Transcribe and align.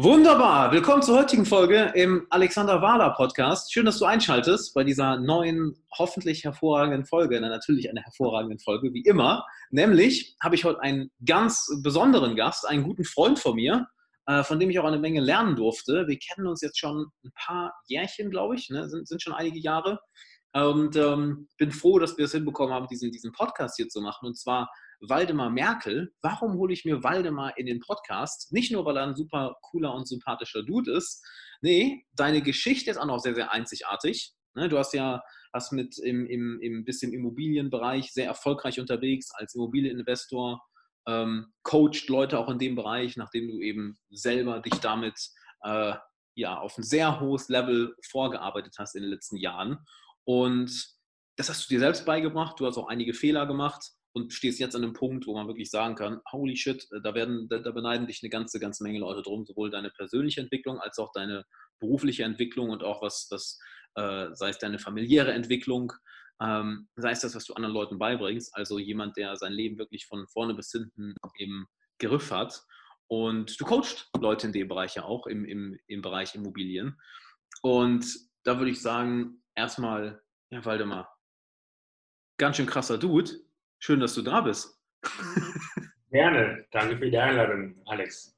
Wunderbar, 0.00 0.70
willkommen 0.70 1.02
zur 1.02 1.18
heutigen 1.18 1.44
Folge 1.44 1.90
im 1.96 2.24
Alexander 2.30 2.80
Wahler 2.80 3.10
Podcast. 3.10 3.72
Schön, 3.72 3.84
dass 3.84 3.98
du 3.98 4.04
einschaltest 4.04 4.72
bei 4.72 4.84
dieser 4.84 5.18
neuen, 5.18 5.74
hoffentlich 5.90 6.44
hervorragenden 6.44 7.04
Folge. 7.04 7.40
Na, 7.40 7.48
natürlich 7.48 7.90
eine 7.90 8.02
hervorragende 8.02 8.60
Folge, 8.60 8.94
wie 8.94 9.02
immer. 9.02 9.44
Nämlich 9.72 10.36
habe 10.40 10.54
ich 10.54 10.64
heute 10.64 10.80
einen 10.82 11.10
ganz 11.26 11.68
besonderen 11.82 12.36
Gast, 12.36 12.64
einen 12.64 12.84
guten 12.84 13.04
Freund 13.04 13.40
von 13.40 13.56
mir, 13.56 13.88
äh, 14.26 14.44
von 14.44 14.60
dem 14.60 14.70
ich 14.70 14.78
auch 14.78 14.84
eine 14.84 15.00
Menge 15.00 15.20
lernen 15.20 15.56
durfte. 15.56 16.06
Wir 16.06 16.18
kennen 16.20 16.46
uns 16.46 16.60
jetzt 16.60 16.78
schon 16.78 17.10
ein 17.24 17.32
paar 17.34 17.74
Jährchen, 17.88 18.30
glaube 18.30 18.54
ich, 18.54 18.70
ne? 18.70 18.88
sind, 18.88 19.08
sind 19.08 19.20
schon 19.20 19.34
einige 19.34 19.58
Jahre. 19.58 19.98
Und 20.52 20.94
ähm, 20.94 21.48
bin 21.58 21.72
froh, 21.72 21.98
dass 21.98 22.16
wir 22.16 22.26
es 22.26 22.32
hinbekommen 22.32 22.72
haben, 22.72 22.86
diesen, 22.86 23.10
diesen 23.10 23.32
Podcast 23.32 23.74
hier 23.76 23.88
zu 23.88 24.00
machen. 24.00 24.28
Und 24.28 24.38
zwar 24.38 24.70
Waldemar 25.00 25.50
Merkel. 25.50 26.12
Warum 26.22 26.54
hole 26.54 26.72
ich 26.72 26.84
mir 26.84 27.02
Waldemar 27.02 27.56
in 27.56 27.66
den 27.66 27.80
Podcast? 27.80 28.52
Nicht 28.52 28.72
nur, 28.72 28.84
weil 28.84 28.96
er 28.96 29.06
ein 29.06 29.16
super 29.16 29.56
cooler 29.62 29.94
und 29.94 30.08
sympathischer 30.08 30.62
Dude 30.62 30.92
ist. 30.92 31.24
Nee, 31.60 32.04
deine 32.12 32.42
Geschichte 32.42 32.90
ist 32.90 32.98
auch 32.98 33.06
noch 33.06 33.20
sehr, 33.20 33.34
sehr 33.34 33.52
einzigartig. 33.52 34.32
Ne, 34.54 34.68
du 34.68 34.78
hast 34.78 34.94
ja 34.94 35.22
hast 35.52 35.72
mit 35.72 35.98
im, 35.98 36.26
im, 36.26 36.60
im 36.60 36.84
bisschen 36.84 37.12
Immobilienbereich 37.12 38.12
sehr 38.12 38.26
erfolgreich 38.26 38.80
unterwegs 38.80 39.30
als 39.34 39.54
Immobilieninvestor, 39.54 40.62
ähm, 41.06 41.52
coacht 41.62 42.08
Leute 42.08 42.38
auch 42.38 42.50
in 42.50 42.58
dem 42.58 42.74
Bereich, 42.74 43.16
nachdem 43.16 43.48
du 43.48 43.60
eben 43.60 43.98
selber 44.10 44.60
dich 44.60 44.74
damit 44.80 45.18
äh, 45.62 45.94
ja, 46.34 46.58
auf 46.58 46.76
ein 46.78 46.82
sehr 46.82 47.20
hohes 47.20 47.48
Level 47.48 47.94
vorgearbeitet 48.08 48.74
hast 48.78 48.94
in 48.94 49.02
den 49.02 49.10
letzten 49.10 49.36
Jahren. 49.36 49.78
Und 50.24 50.96
das 51.36 51.48
hast 51.48 51.64
du 51.64 51.74
dir 51.74 51.80
selbst 51.80 52.04
beigebracht. 52.04 52.60
Du 52.60 52.66
hast 52.66 52.76
auch 52.76 52.88
einige 52.88 53.14
Fehler 53.14 53.46
gemacht 53.46 53.92
und 54.18 54.32
stehst 54.32 54.58
jetzt 54.58 54.74
an 54.74 54.82
einem 54.82 54.92
Punkt, 54.92 55.26
wo 55.26 55.34
man 55.34 55.46
wirklich 55.46 55.70
sagen 55.70 55.94
kann, 55.94 56.20
holy 56.30 56.56
shit, 56.56 56.86
äh, 56.92 57.00
da, 57.02 57.14
werden, 57.14 57.48
da, 57.48 57.58
da 57.58 57.70
beneiden 57.70 58.06
dich 58.06 58.22
eine 58.22 58.30
ganze, 58.30 58.58
ganze 58.60 58.82
Menge 58.82 58.98
Leute 58.98 59.22
drum, 59.22 59.44
sowohl 59.44 59.70
deine 59.70 59.90
persönliche 59.90 60.40
Entwicklung 60.40 60.78
als 60.78 60.98
auch 60.98 61.12
deine 61.12 61.44
berufliche 61.80 62.24
Entwicklung 62.24 62.70
und 62.70 62.82
auch 62.82 63.02
was, 63.02 63.28
was 63.30 63.58
äh, 63.94 64.34
sei 64.34 64.50
es 64.50 64.58
deine 64.58 64.78
familiäre 64.78 65.32
Entwicklung, 65.32 65.92
ähm, 66.40 66.88
sei 66.96 67.12
es 67.12 67.20
das, 67.20 67.34
was 67.34 67.44
du 67.44 67.54
anderen 67.54 67.74
Leuten 67.74 67.98
beibringst, 67.98 68.54
also 68.54 68.78
jemand, 68.78 69.16
der 69.16 69.36
sein 69.36 69.52
Leben 69.52 69.78
wirklich 69.78 70.06
von 70.06 70.26
vorne 70.28 70.54
bis 70.54 70.70
hinten 70.70 71.14
im 71.38 71.66
Griff 71.98 72.30
hat. 72.30 72.62
Und 73.08 73.58
du 73.58 73.64
coachst 73.64 74.10
Leute 74.18 74.46
in 74.46 74.52
dem 74.52 74.68
Bereich 74.68 74.94
ja 74.94 75.04
auch, 75.04 75.26
im, 75.26 75.44
im, 75.44 75.78
im 75.86 76.02
Bereich 76.02 76.34
Immobilien. 76.34 77.00
Und 77.62 78.06
da 78.44 78.58
würde 78.58 78.70
ich 78.70 78.82
sagen, 78.82 79.42
erstmal, 79.54 80.22
ja, 80.50 80.64
Waldemar, 80.64 81.18
ganz 82.38 82.56
schön 82.56 82.66
krasser 82.66 82.98
Dude. 82.98 83.32
Schön, 83.78 84.00
dass 84.00 84.14
du 84.14 84.22
da 84.22 84.40
bist. 84.40 84.78
Gerne. 86.10 86.66
Danke 86.70 86.98
für 86.98 87.10
die 87.10 87.18
Einladung, 87.18 87.80
Alex. 87.86 88.34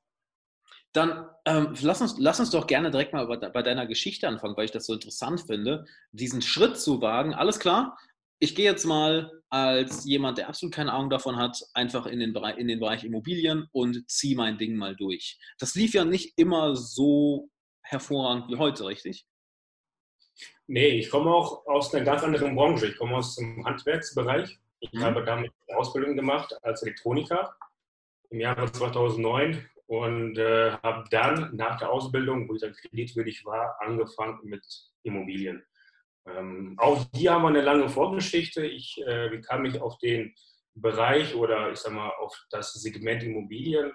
Dann 0.92 1.28
ähm, 1.44 1.74
lass, 1.82 2.00
uns, 2.00 2.16
lass 2.18 2.40
uns 2.40 2.50
doch 2.50 2.66
gerne 2.66 2.90
direkt 2.90 3.12
mal 3.12 3.26
bei, 3.26 3.62
deiner 3.62 3.86
Geschichte 3.86 4.26
anfangen, 4.26 4.56
weil 4.56 4.64
ich 4.64 4.72
das 4.72 4.86
so 4.86 4.94
interessant 4.94 5.40
finde, 5.46 5.84
diesen 6.10 6.42
Schritt 6.42 6.78
zu 6.78 7.00
wagen. 7.00 7.32
Alles 7.32 7.60
klar, 7.60 7.96
ich 8.40 8.56
gehe 8.56 8.64
jetzt 8.64 8.84
mal 8.84 9.30
als 9.50 10.04
jemand, 10.04 10.38
der 10.38 10.48
absolut 10.48 10.74
keine 10.74 10.92
Ahnung 10.92 11.10
davon 11.10 11.36
hat, 11.36 11.62
einfach 11.74 12.06
in 12.06 12.18
den, 12.18 12.32
Bereich, 12.32 12.56
in 12.56 12.66
den 12.66 12.80
Bereich 12.80 13.04
Immobilien 13.04 13.68
und 13.70 14.10
ziehe 14.10 14.36
mein 14.36 14.58
Ding 14.58 14.76
mal 14.76 14.96
durch. 14.96 15.38
Das 15.58 15.76
lief 15.76 15.94
ja 15.94 16.04
nicht 16.04 16.36
immer 16.36 16.74
so 16.74 17.50
hervorragend 17.82 18.48
wie 18.48 18.56
heute, 18.56 18.86
richtig? 18.86 19.26
Nee, 20.66 20.98
ich 20.98 21.10
komme 21.10 21.30
auch 21.32 21.66
aus 21.66 21.94
einer 21.94 22.04
ganz 22.04 22.22
anderen 22.22 22.56
Branche. 22.56 22.86
Ich 22.86 22.96
komme 22.96 23.16
aus 23.16 23.36
dem 23.36 23.64
Handwerksbereich. 23.64 24.58
Ich 24.80 24.92
mhm. 24.92 25.02
habe 25.02 25.24
damit 25.24 25.52
eine 25.68 25.78
Ausbildung 25.78 26.16
gemacht 26.16 26.56
als 26.62 26.82
Elektroniker 26.82 27.54
im 28.30 28.40
Jahre 28.40 28.70
2009 28.70 29.68
und 29.86 30.38
äh, 30.38 30.72
habe 30.82 31.04
dann 31.10 31.54
nach 31.56 31.78
der 31.78 31.90
Ausbildung, 31.90 32.48
wo 32.48 32.54
ich 32.54 32.60
dann 32.60 32.72
kreditwürdig 32.72 33.44
war, 33.44 33.76
angefangen 33.80 34.38
mit 34.42 34.64
Immobilien. 35.02 35.64
Ähm, 36.26 36.76
auch 36.78 37.06
hier 37.14 37.32
haben 37.32 37.42
wir 37.42 37.48
eine 37.48 37.62
lange 37.62 37.88
Vorgeschichte. 37.88 38.64
Ich, 38.64 39.02
äh, 39.06 39.40
kam 39.40 39.64
ich 39.64 39.80
auf 39.80 39.98
den 39.98 40.34
Bereich 40.74 41.34
oder 41.34 41.70
ich 41.72 41.78
sag 41.78 41.92
mal 41.92 42.10
auf 42.20 42.36
das 42.50 42.72
Segment 42.74 43.22
Immobilien? 43.22 43.92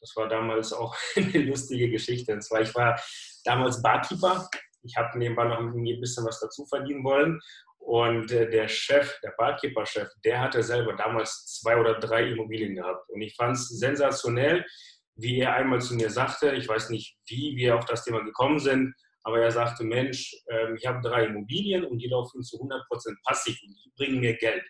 Das 0.00 0.14
war 0.16 0.28
damals 0.28 0.72
auch 0.72 0.96
eine 1.16 1.44
lustige 1.44 1.90
Geschichte. 1.90 2.32
Und 2.32 2.42
zwar, 2.42 2.62
ich 2.62 2.74
war 2.74 3.00
damals 3.44 3.80
Barkeeper. 3.80 4.48
Ich 4.82 4.96
habe 4.96 5.18
nebenbei 5.18 5.44
noch 5.44 5.58
ein 5.60 6.00
bisschen 6.00 6.24
was 6.26 6.40
dazu 6.40 6.64
verdienen 6.66 7.04
wollen. 7.04 7.40
Und 7.86 8.32
äh, 8.32 8.50
der 8.50 8.66
Chef, 8.66 9.16
der 9.22 9.32
Barkeeper-Chef, 9.38 10.08
der 10.24 10.40
hatte 10.40 10.60
selber 10.64 10.94
damals 10.94 11.60
zwei 11.60 11.76
oder 11.78 12.00
drei 12.00 12.30
Immobilien 12.30 12.74
gehabt. 12.74 13.08
Und 13.10 13.22
ich 13.22 13.36
fand 13.36 13.56
es 13.56 13.68
sensationell, 13.68 14.66
wie 15.14 15.38
er 15.38 15.54
einmal 15.54 15.80
zu 15.80 15.94
mir 15.94 16.10
sagte, 16.10 16.50
ich 16.56 16.68
weiß 16.68 16.90
nicht, 16.90 17.16
wie 17.28 17.54
wir 17.54 17.76
auf 17.76 17.84
das 17.84 18.02
Thema 18.02 18.24
gekommen 18.24 18.58
sind, 18.58 18.92
aber 19.22 19.40
er 19.40 19.52
sagte, 19.52 19.84
Mensch, 19.84 20.34
ähm, 20.50 20.74
ich 20.76 20.84
habe 20.84 21.00
drei 21.00 21.26
Immobilien 21.26 21.84
und 21.84 21.98
die 21.98 22.08
laufen 22.08 22.42
zu 22.42 22.56
100% 22.56 22.82
passiv 23.24 23.56
und 23.62 23.76
die 23.76 23.92
bringen 23.96 24.18
mir 24.18 24.34
Geld. 24.34 24.64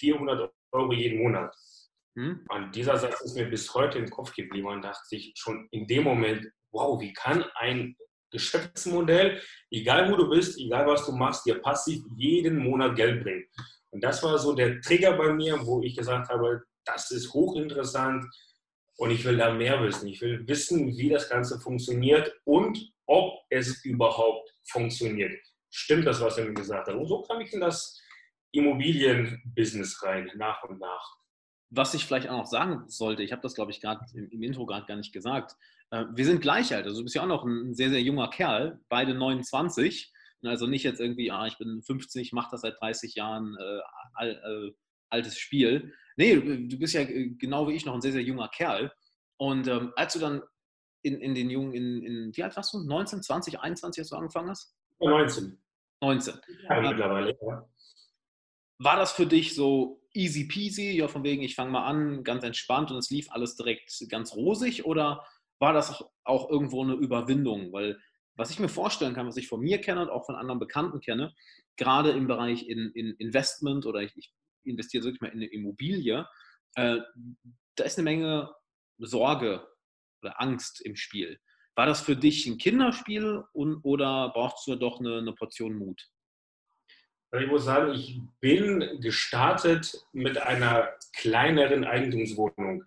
400 0.00 0.52
Euro 0.72 0.92
jeden 0.92 1.22
Monat. 1.22 1.54
Hm? 2.16 2.44
Und 2.48 2.74
dieser 2.74 2.96
Satz 2.96 3.20
ist 3.20 3.36
mir 3.36 3.48
bis 3.48 3.72
heute 3.74 3.98
im 3.98 4.10
Kopf 4.10 4.34
geblieben 4.34 4.66
und 4.66 4.82
dachte 4.82 5.14
ich 5.14 5.34
schon 5.36 5.68
in 5.70 5.86
dem 5.86 6.02
Moment, 6.02 6.44
wow, 6.72 7.00
wie 7.00 7.12
kann 7.12 7.44
ein 7.54 7.96
Geschäftsmodell, 8.36 9.40
egal 9.70 10.10
wo 10.10 10.16
du 10.16 10.30
bist, 10.30 10.58
egal 10.58 10.86
was 10.86 11.06
du 11.06 11.12
machst, 11.12 11.46
dir 11.46 11.60
passiv 11.60 12.02
jeden 12.16 12.58
Monat 12.58 12.96
Geld 12.96 13.22
bringen. 13.22 13.44
Und 13.90 14.04
das 14.04 14.22
war 14.22 14.38
so 14.38 14.54
der 14.54 14.80
Trigger 14.80 15.16
bei 15.16 15.32
mir, 15.32 15.58
wo 15.64 15.82
ich 15.82 15.96
gesagt 15.96 16.28
habe, 16.28 16.62
das 16.84 17.10
ist 17.10 17.32
hochinteressant 17.32 18.24
und 18.98 19.10
ich 19.10 19.24
will 19.24 19.36
da 19.36 19.52
mehr 19.52 19.82
wissen. 19.82 20.08
Ich 20.08 20.20
will 20.20 20.46
wissen, 20.46 20.96
wie 20.96 21.08
das 21.08 21.28
Ganze 21.28 21.58
funktioniert 21.60 22.32
und 22.44 22.92
ob 23.06 23.40
es 23.50 23.84
überhaupt 23.84 24.52
funktioniert. 24.68 25.32
Stimmt 25.70 26.06
das, 26.06 26.20
was 26.20 26.38
er 26.38 26.46
mir 26.46 26.54
gesagt 26.54 26.88
hat? 26.88 26.94
Und 26.94 27.06
so 27.06 27.22
kam 27.22 27.40
ich 27.40 27.52
in 27.52 27.60
das 27.60 28.00
Immobilienbusiness 28.52 30.02
rein, 30.02 30.30
nach 30.36 30.62
und 30.64 30.80
nach. 30.80 31.16
Was 31.70 31.94
ich 31.94 32.04
vielleicht 32.04 32.28
auch 32.28 32.38
noch 32.38 32.46
sagen 32.46 32.84
sollte, 32.88 33.22
ich 33.22 33.32
habe 33.32 33.42
das, 33.42 33.54
glaube 33.54 33.70
ich, 33.70 33.80
gerade 33.80 34.00
im, 34.14 34.30
im, 34.30 34.42
Intro 34.42 34.66
gerade 34.66 34.86
gar 34.86 34.96
nicht 34.96 35.12
gesagt. 35.12 35.56
Äh, 35.90 36.04
wir 36.14 36.24
sind 36.24 36.40
gleich 36.40 36.74
alt, 36.74 36.86
also 36.86 36.98
du 36.98 37.04
bist 37.04 37.14
ja 37.14 37.22
auch 37.22 37.26
noch 37.26 37.44
ein 37.44 37.74
sehr, 37.74 37.90
sehr 37.90 38.02
junger 38.02 38.28
Kerl, 38.28 38.80
beide 38.88 39.14
29. 39.14 40.12
Also 40.44 40.66
nicht 40.66 40.84
jetzt 40.84 41.00
irgendwie, 41.00 41.30
ah, 41.32 41.46
ich 41.46 41.58
bin 41.58 41.82
50, 41.82 42.32
mache 42.32 42.50
das 42.52 42.60
seit 42.60 42.80
30 42.80 43.16
Jahren, 43.16 43.56
äh, 43.58 43.80
all, 44.14 44.30
äh, 44.30 44.74
altes 45.10 45.38
Spiel. 45.38 45.92
Nee, 46.16 46.36
du 46.36 46.78
bist 46.78 46.94
ja 46.94 47.00
äh, 47.00 47.30
genau 47.30 47.68
wie 47.68 47.74
ich 47.74 47.84
noch 47.84 47.94
ein 47.94 48.00
sehr, 48.00 48.12
sehr 48.12 48.22
junger 48.22 48.48
Kerl. 48.48 48.92
Und 49.38 49.66
ähm, 49.66 49.92
als 49.96 50.12
du 50.12 50.20
dann 50.20 50.42
in, 51.02 51.20
in 51.20 51.34
den 51.34 51.50
jungen, 51.50 51.74
in, 51.74 52.02
in, 52.02 52.36
wie 52.36 52.42
alt 52.42 52.56
warst 52.56 52.72
du? 52.74 52.80
19, 52.80 53.22
20, 53.22 53.60
21, 53.60 54.00
als 54.00 54.08
du 54.08 54.16
angefangen 54.16 54.50
hast? 54.50 54.74
19. 55.00 55.60
19. 56.02 56.34
Ja, 56.68 56.80
mittlerweile, 56.80 57.36
ja. 57.40 57.68
War 58.78 58.96
das 58.96 59.12
für 59.12 59.26
dich 59.26 59.54
so 59.54 60.02
easy 60.12 60.46
peasy, 60.46 60.92
ja, 60.92 61.08
von 61.08 61.24
wegen, 61.24 61.42
ich 61.42 61.54
fange 61.54 61.70
mal 61.70 61.86
an, 61.86 62.24
ganz 62.24 62.44
entspannt 62.44 62.90
und 62.90 62.98
es 62.98 63.10
lief 63.10 63.30
alles 63.30 63.56
direkt 63.56 63.90
ganz 64.08 64.34
rosig? 64.34 64.84
Oder 64.84 65.24
war 65.58 65.72
das 65.72 66.04
auch 66.24 66.50
irgendwo 66.50 66.82
eine 66.82 66.94
Überwindung? 66.94 67.72
Weil 67.72 67.98
was 68.36 68.50
ich 68.50 68.58
mir 68.58 68.68
vorstellen 68.68 69.14
kann, 69.14 69.26
was 69.26 69.36
ich 69.36 69.48
von 69.48 69.60
mir 69.60 69.80
kenne 69.80 70.02
und 70.02 70.10
auch 70.10 70.26
von 70.26 70.34
anderen 70.34 70.60
Bekannten 70.60 71.00
kenne, 71.00 71.34
gerade 71.76 72.10
im 72.10 72.26
Bereich 72.26 72.68
in, 72.68 72.90
in 72.94 73.14
Investment 73.18 73.86
oder 73.86 74.00
ich, 74.00 74.16
ich 74.16 74.32
investiere 74.64 75.04
wirklich 75.04 75.20
mal 75.20 75.28
in 75.28 75.38
eine 75.38 75.46
Immobilie, 75.46 76.26
äh, 76.74 76.98
da 77.76 77.84
ist 77.84 77.98
eine 77.98 78.04
Menge 78.04 78.54
Sorge 78.98 79.66
oder 80.22 80.40
Angst 80.40 80.80
im 80.80 80.96
Spiel. 80.96 81.38
War 81.74 81.86
das 81.86 82.00
für 82.00 82.16
dich 82.16 82.46
ein 82.46 82.58
Kinderspiel 82.58 83.44
und, 83.52 83.80
oder 83.82 84.30
brauchst 84.30 84.66
du 84.66 84.76
doch 84.76 84.98
eine, 84.98 85.18
eine 85.18 85.32
Portion 85.34 85.76
Mut? 85.76 86.08
Also 87.30 87.44
ich 87.44 87.50
muss 87.50 87.64
sagen, 87.64 87.92
ich 87.92 88.20
bin 88.40 89.00
gestartet 89.00 90.06
mit 90.12 90.38
einer 90.38 90.88
kleineren 91.14 91.84
Eigentumswohnung 91.84 92.84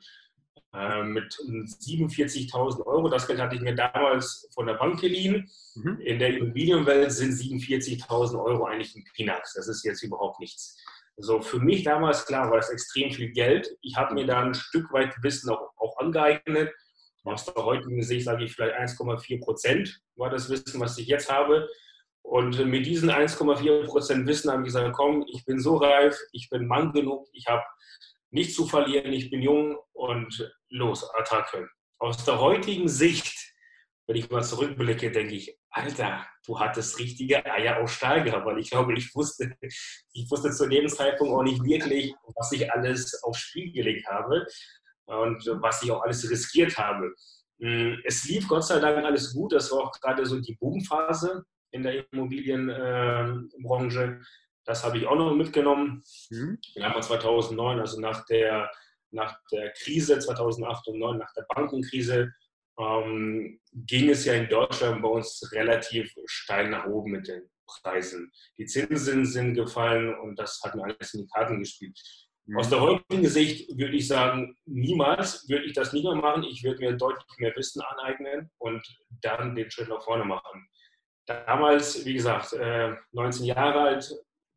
mit 0.72 1.34
47.000 1.34 2.86
Euro. 2.86 3.10
Das 3.10 3.28
Geld 3.28 3.40
hatte 3.40 3.56
ich 3.56 3.62
mir 3.62 3.76
damals 3.76 4.48
von 4.54 4.68
der 4.68 4.76
Bank 4.76 5.02
geliehen. 5.02 5.50
Mhm. 5.76 6.00
In 6.02 6.20
der 6.20 6.38
Immobilienwelt 6.38 7.12
sind 7.12 7.32
47.000 7.32 8.44
Euro 8.44 8.66
eigentlich 8.66 8.96
ein 8.96 9.04
Peanuts. 9.16 9.54
Das 9.56 9.68
ist 9.68 9.84
jetzt 9.84 10.04
überhaupt 10.04 10.40
nichts. 10.40 10.78
Also 11.18 11.42
für 11.42 11.60
mich 11.60 11.84
damals, 11.84 12.26
klar, 12.26 12.50
war 12.50 12.58
das 12.58 12.70
extrem 12.70 13.12
viel 13.12 13.32
Geld. 13.32 13.76
Ich 13.82 13.98
habe 13.98 14.14
mir 14.14 14.26
da 14.26 14.42
ein 14.42 14.54
Stück 14.54 14.92
weit 14.94 15.16
Wissen 15.22 15.50
auch, 15.50 15.72
auch 15.78 15.98
angeeignet. 15.98 16.72
Aus 17.24 17.46
der 17.46 17.66
heutigen 17.66 18.02
Sicht 18.02 18.26
sage 18.26 18.46
ich 18.46 18.54
vielleicht 18.54 18.76
1,4 18.76 19.44
Prozent 19.44 20.02
war 20.16 20.30
das 20.30 20.50
Wissen, 20.50 20.80
was 20.80 20.98
ich 20.98 21.08
jetzt 21.08 21.32
habe. 21.32 21.68
Und 22.22 22.64
mit 22.66 22.86
diesen 22.86 23.10
1,4 23.10 23.86
Prozent 23.86 24.28
Wissen 24.28 24.52
habe 24.52 24.62
ich 24.62 24.68
gesagt, 24.68 24.94
komm, 24.94 25.26
ich 25.28 25.46
bin 25.46 25.60
so 25.60 25.78
reif, 25.78 26.18
ich 26.32 26.50
bin 26.50 26.68
Mann 26.68 26.94
genug, 26.94 27.28
ich 27.34 27.48
habe 27.48 27.64
nichts 28.32 28.56
zu 28.56 28.68
verlieren, 28.68 29.12
ich 29.12 29.30
bin 29.30 29.42
jung 29.42 29.78
und 29.94 30.54
los, 30.70 31.10
Attacke. 31.16 31.70
Aus 32.00 32.24
der 32.26 32.40
heutigen 32.40 32.88
Sicht, 32.88 33.54
wenn 34.08 34.16
ich 34.16 34.30
mal 34.30 34.44
zurückblicke, 34.44 35.12
denke 35.12 35.36
ich, 35.36 35.58
Alter, 35.70 36.26
du 36.46 36.60
hattest 36.60 36.98
richtige 37.00 37.46
Eier 37.46 37.82
auf 37.82 37.92
Stahl 37.92 38.24
gehabt, 38.24 38.46
weil 38.46 38.60
ich 38.60 38.72
glaube, 38.72 38.94
ich 38.94 39.14
wusste, 39.14 39.56
ich 40.14 40.32
wusste 40.32 40.52
zu 40.52 40.68
dem 40.68 40.88
Zeitpunkt 40.88 41.34
auch 41.34 41.44
nicht 41.44 41.64
wirklich, 41.64 42.14
was 42.36 42.52
ich 42.52 42.72
alles 42.72 43.22
aufs 43.24 43.40
Spiel 43.40 43.72
gelegt 43.72 44.08
habe 44.08 44.46
und 45.06 45.46
was 45.62 45.84
ich 45.84 45.92
auch 45.92 46.02
alles 46.02 46.30
riskiert 46.30 46.78
habe. 46.78 47.14
Mm, 47.60 47.96
es 48.06 48.24
lief 48.26 48.48
Gott 48.48 48.64
sei 48.64 48.80
Dank 48.80 49.06
alles 49.06 49.34
gut. 49.34 49.54
Das 49.54 49.72
war 49.72 49.80
auch 49.80 49.92
gerade 49.92 50.26
so 50.26 50.40
die 50.40 50.56
Boomphase 50.56 51.44
in 51.72 51.84
der 51.84 52.12
Immobilienbranche. 52.12 54.22
Das 54.66 54.84
habe 54.84 54.98
ich 54.98 55.08
auch 55.08 55.16
noch 55.16 55.36
mitgenommen. 55.36 56.04
Mhm. 56.30 56.60
Im 56.76 56.82
Jahr 56.82 57.02
2009, 57.02 57.80
also 57.80 58.00
nach 58.00 58.26
der, 58.26 58.72
nach 59.12 59.38
der 59.52 59.72
Krise 59.74 60.20
2008 60.20 60.88
und 60.88 61.00
2009, 61.00 61.18
nach 61.18 61.34
der 61.34 61.46
Bankenkrise, 61.54 62.34
ähm, 62.80 63.60
ging 63.74 64.10
es 64.10 64.26
ja 64.26 64.34
in 64.34 64.50
Deutschland 64.50 65.02
bei 65.02 65.10
uns 65.10 65.50
relativ 65.52 66.14
steil 66.26 66.70
nach 66.70 66.86
oben 66.86 67.12
mit 67.12 67.28
den 67.28 67.50
Preisen. 67.68 68.32
Die 68.58 68.66
Zinsen 68.66 69.26
sind 69.26 69.54
gefallen 69.54 70.16
und 70.20 70.40
das 70.40 70.60
hat 70.64 70.76
mir 70.76 70.84
alles 70.84 71.14
in 71.14 71.22
die 71.22 71.28
Karten 71.28 71.60
gespielt. 71.60 72.00
Aus 72.56 72.68
mhm. 72.68 72.72
der 72.72 72.82
heutigen 72.82 73.28
Sicht 73.28 73.78
würde 73.78 73.96
ich 73.96 74.08
sagen, 74.08 74.56
niemals 74.66 75.48
würde 75.50 75.66
ich 75.66 75.74
das 75.74 75.94
nie 75.94 76.04
mehr 76.04 76.16
machen. 76.16 76.44
Ich 76.44 76.64
würde 76.64 76.80
mir 76.80 76.98
deutlich 76.98 77.38
mehr 77.38 77.56
Wissen 77.56 77.82
aneignen 77.82 78.50
und 78.58 78.82
dann 79.22 79.56
den 79.56 79.70
Schritt 79.70 79.90
nach 79.90 80.04
vorne 80.04 80.26
machen. 80.26 80.68
Damals, 81.28 82.06
wie 82.06 82.14
gesagt, 82.14 82.56
19 83.12 83.44
äh, 83.44 83.48
Jahre 83.48 83.82
alt, 83.82 84.12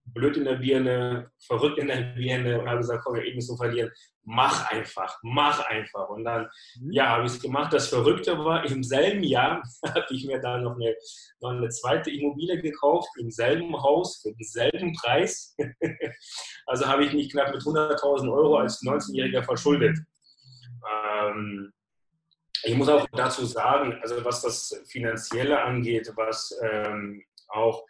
blöd 0.05 0.37
in 0.37 0.45
der 0.45 0.57
Birne, 0.57 1.31
verrückt 1.47 1.79
in 1.79 1.89
der 1.89 2.15
Birne 2.15 2.61
und 2.61 2.69
habe 2.69 2.79
gesagt, 2.79 3.05
komm, 3.05 3.15
wir 3.15 3.25
eben 3.25 3.41
so 3.41 3.57
verlieren. 3.57 3.91
Mach 4.25 4.71
einfach, 4.71 5.19
mach 5.23 5.67
einfach. 5.67 6.09
Und 6.09 6.25
dann, 6.25 6.49
mhm. 6.81 6.93
ja, 6.93 7.09
habe 7.09 7.27
ich 7.27 7.33
es 7.33 7.41
gemacht. 7.41 7.73
Das 7.73 7.89
Verrückte 7.89 8.39
war, 8.39 8.65
im 8.65 8.83
selben 8.83 9.23
Jahr 9.23 9.63
habe 9.87 10.07
ich 10.11 10.27
mir 10.27 10.41
dann 10.41 10.63
noch 10.65 10.77
eine, 10.77 10.95
noch 11.41 11.51
eine 11.51 11.69
zweite 11.69 12.11
Immobilie 12.11 12.61
gekauft, 12.61 13.09
im 13.19 13.31
selben 13.31 13.75
Haus, 13.83 14.21
für 14.23 14.33
denselben 14.33 14.93
Preis. 14.93 15.57
also 16.67 16.87
habe 16.87 17.05
ich 17.05 17.13
mich 17.13 17.31
knapp 17.33 17.53
mit 17.53 17.63
100.000 17.63 18.33
Euro 18.33 18.57
als 18.57 18.83
19-Jähriger 18.83 19.43
verschuldet. 19.43 19.99
Ähm, 20.89 21.73
ich 22.65 22.77
muss 22.77 22.89
auch 22.89 23.07
dazu 23.13 23.45
sagen, 23.45 23.99
also 24.03 24.25
was 24.25 24.43
das 24.43 24.83
Finanzielle 24.87 25.61
angeht, 25.61 26.13
was 26.15 26.57
ähm, 26.63 27.25
auch, 27.49 27.85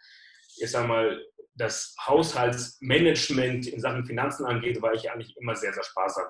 ich 0.57 0.71
sag 0.71 0.87
mal, 0.87 1.21
das 1.55 1.95
Haushaltsmanagement 2.05 3.67
in 3.67 3.79
Sachen 3.79 4.05
Finanzen 4.05 4.45
angeht, 4.45 4.81
war 4.81 4.93
ich 4.93 5.11
eigentlich 5.11 5.35
immer 5.37 5.55
sehr, 5.55 5.73
sehr 5.73 5.83
sparsam. 5.83 6.25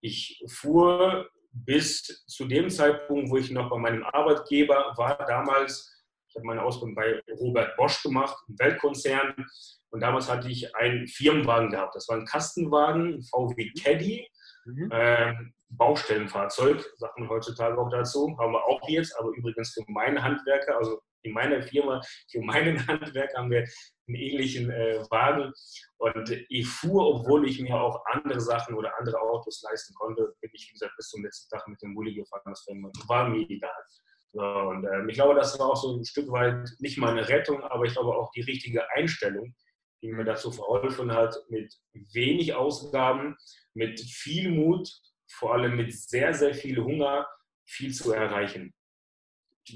Ich 0.00 0.42
fuhr 0.48 1.28
bis 1.52 2.24
zu 2.26 2.46
dem 2.46 2.70
Zeitpunkt, 2.70 3.30
wo 3.30 3.36
ich 3.36 3.50
noch 3.50 3.70
bei 3.70 3.78
meinem 3.78 4.04
Arbeitgeber 4.04 4.94
war, 4.96 5.16
damals, 5.26 5.92
ich 6.28 6.36
habe 6.36 6.46
meine 6.46 6.62
Ausbildung 6.62 6.94
bei 6.94 7.20
Robert 7.40 7.76
Bosch 7.76 8.02
gemacht, 8.02 8.36
einem 8.48 8.58
Weltkonzern, 8.58 9.34
und 9.90 10.00
damals 10.00 10.30
hatte 10.30 10.48
ich 10.48 10.74
einen 10.76 11.08
Firmenwagen 11.08 11.70
gehabt. 11.70 11.96
Das 11.96 12.08
war 12.08 12.16
ein 12.16 12.24
Kastenwagen, 12.24 13.14
ein 13.14 13.22
VW 13.22 13.72
Caddy, 13.82 14.26
mhm. 14.64 14.88
äh, 14.92 15.34
Baustellenfahrzeug, 15.70 16.84
sagt 16.98 17.18
man 17.18 17.28
heutzutage 17.28 17.76
auch 17.78 17.90
dazu, 17.90 18.36
haben 18.38 18.52
wir 18.52 18.64
auch 18.64 18.88
jetzt, 18.88 19.18
aber 19.18 19.30
übrigens 19.30 19.72
für 19.72 19.84
meine 19.88 20.22
Handwerker, 20.22 20.76
also 20.76 21.00
in 21.22 21.32
meiner 21.32 21.62
Firma, 21.62 22.00
für 22.30 22.40
meinen 22.40 22.86
Handwerk 22.86 23.34
haben 23.36 23.50
wir 23.50 23.66
einen 24.08 24.16
ähnlichen 24.16 24.70
äh, 24.70 24.98
Wagen. 25.10 25.52
Und 25.98 26.30
ich 26.48 26.66
fuhr, 26.66 27.06
obwohl 27.06 27.48
ich 27.48 27.60
mir 27.60 27.74
auch 27.74 28.04
andere 28.06 28.40
Sachen 28.40 28.74
oder 28.74 28.92
andere 28.98 29.20
Autos 29.20 29.62
leisten 29.62 29.94
konnte, 29.94 30.34
bin 30.40 30.50
ich, 30.52 30.68
wie 30.68 30.72
gesagt, 30.72 30.96
bis 30.96 31.08
zum 31.08 31.24
letzten 31.24 31.48
Tag 31.50 31.66
mit 31.68 31.80
dem 31.82 31.94
Bulli 31.94 32.14
gefahren. 32.14 32.42
Das 32.46 32.66
war 33.08 33.28
mir 33.28 33.48
egal. 33.48 33.70
So, 34.32 34.42
und 34.42 34.84
äh, 34.84 35.06
ich 35.08 35.14
glaube, 35.14 35.34
das 35.34 35.58
war 35.58 35.70
auch 35.70 35.76
so 35.76 35.96
ein 35.96 36.04
Stück 36.04 36.30
weit 36.30 36.68
nicht 36.78 36.98
mal 36.98 37.10
eine 37.10 37.28
Rettung, 37.28 37.62
aber 37.64 37.84
ich 37.84 37.94
glaube 37.94 38.14
auch 38.14 38.30
die 38.30 38.42
richtige 38.42 38.88
Einstellung, 38.90 39.54
die 40.02 40.12
mir 40.12 40.24
dazu 40.24 40.52
verholfen 40.52 41.12
hat, 41.12 41.36
mit 41.48 41.74
wenig 41.92 42.54
Ausgaben, 42.54 43.36
mit 43.74 44.00
viel 44.00 44.50
Mut, 44.50 44.88
vor 45.32 45.54
allem 45.54 45.76
mit 45.76 45.92
sehr, 45.92 46.32
sehr 46.32 46.54
viel 46.54 46.78
Hunger, 46.78 47.26
viel 47.66 47.92
zu 47.92 48.12
erreichen. 48.12 48.72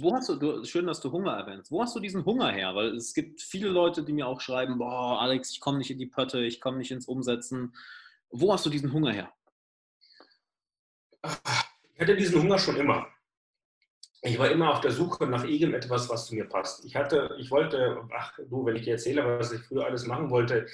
Wo 0.01 0.15
hast 0.15 0.29
du, 0.29 0.37
du, 0.37 0.65
schön, 0.65 0.87
dass 0.87 1.01
du 1.01 1.11
Hunger 1.11 1.33
erwähnst, 1.33 1.71
wo 1.71 1.83
hast 1.83 1.95
du 1.95 2.01
diesen 2.01 2.25
Hunger 2.25 2.51
her? 2.51 2.75
Weil 2.75 2.97
es 2.97 3.15
gibt 3.15 3.41
viele 3.41 3.69
Leute, 3.69 4.03
die 4.03 4.13
mir 4.13 4.27
auch 4.27 4.41
schreiben, 4.41 4.79
boah, 4.79 5.21
Alex, 5.21 5.51
ich 5.51 5.61
komme 5.61 5.79
nicht 5.79 5.91
in 5.91 5.99
die 5.99 6.07
Pötte, 6.07 6.41
ich 6.45 6.61
komme 6.61 6.79
nicht 6.79 6.91
ins 6.91 7.07
Umsetzen. 7.07 7.75
Wo 8.31 8.53
hast 8.53 8.67
du 8.67 8.71
diesen 8.71 8.93
Hunger 8.93 9.13
her? 9.13 9.33
Ich 11.95 12.01
hatte 12.01 12.17
diesen 12.17 12.43
Hunger 12.43 12.59
schon 12.59 12.77
immer. 12.77 13.07
Ich 14.23 14.39
war 14.39 14.51
immer 14.51 14.71
auf 14.71 14.81
der 14.81 14.91
Suche 14.91 15.27
nach 15.27 15.45
irgendetwas, 15.45 16.09
was 16.09 16.27
zu 16.27 16.35
mir 16.35 16.47
passt. 16.47 16.85
Ich 16.85 16.97
hatte, 16.97 17.37
ich 17.39 17.51
wollte, 17.51 18.01
ach 18.17 18.39
du, 18.49 18.65
wenn 18.65 18.77
ich 18.77 18.83
dir 18.83 18.93
erzähle, 18.93 19.39
was 19.39 19.53
ich 19.53 19.61
früher 19.61 19.85
alles 19.85 20.07
machen 20.07 20.31
wollte, 20.31 20.67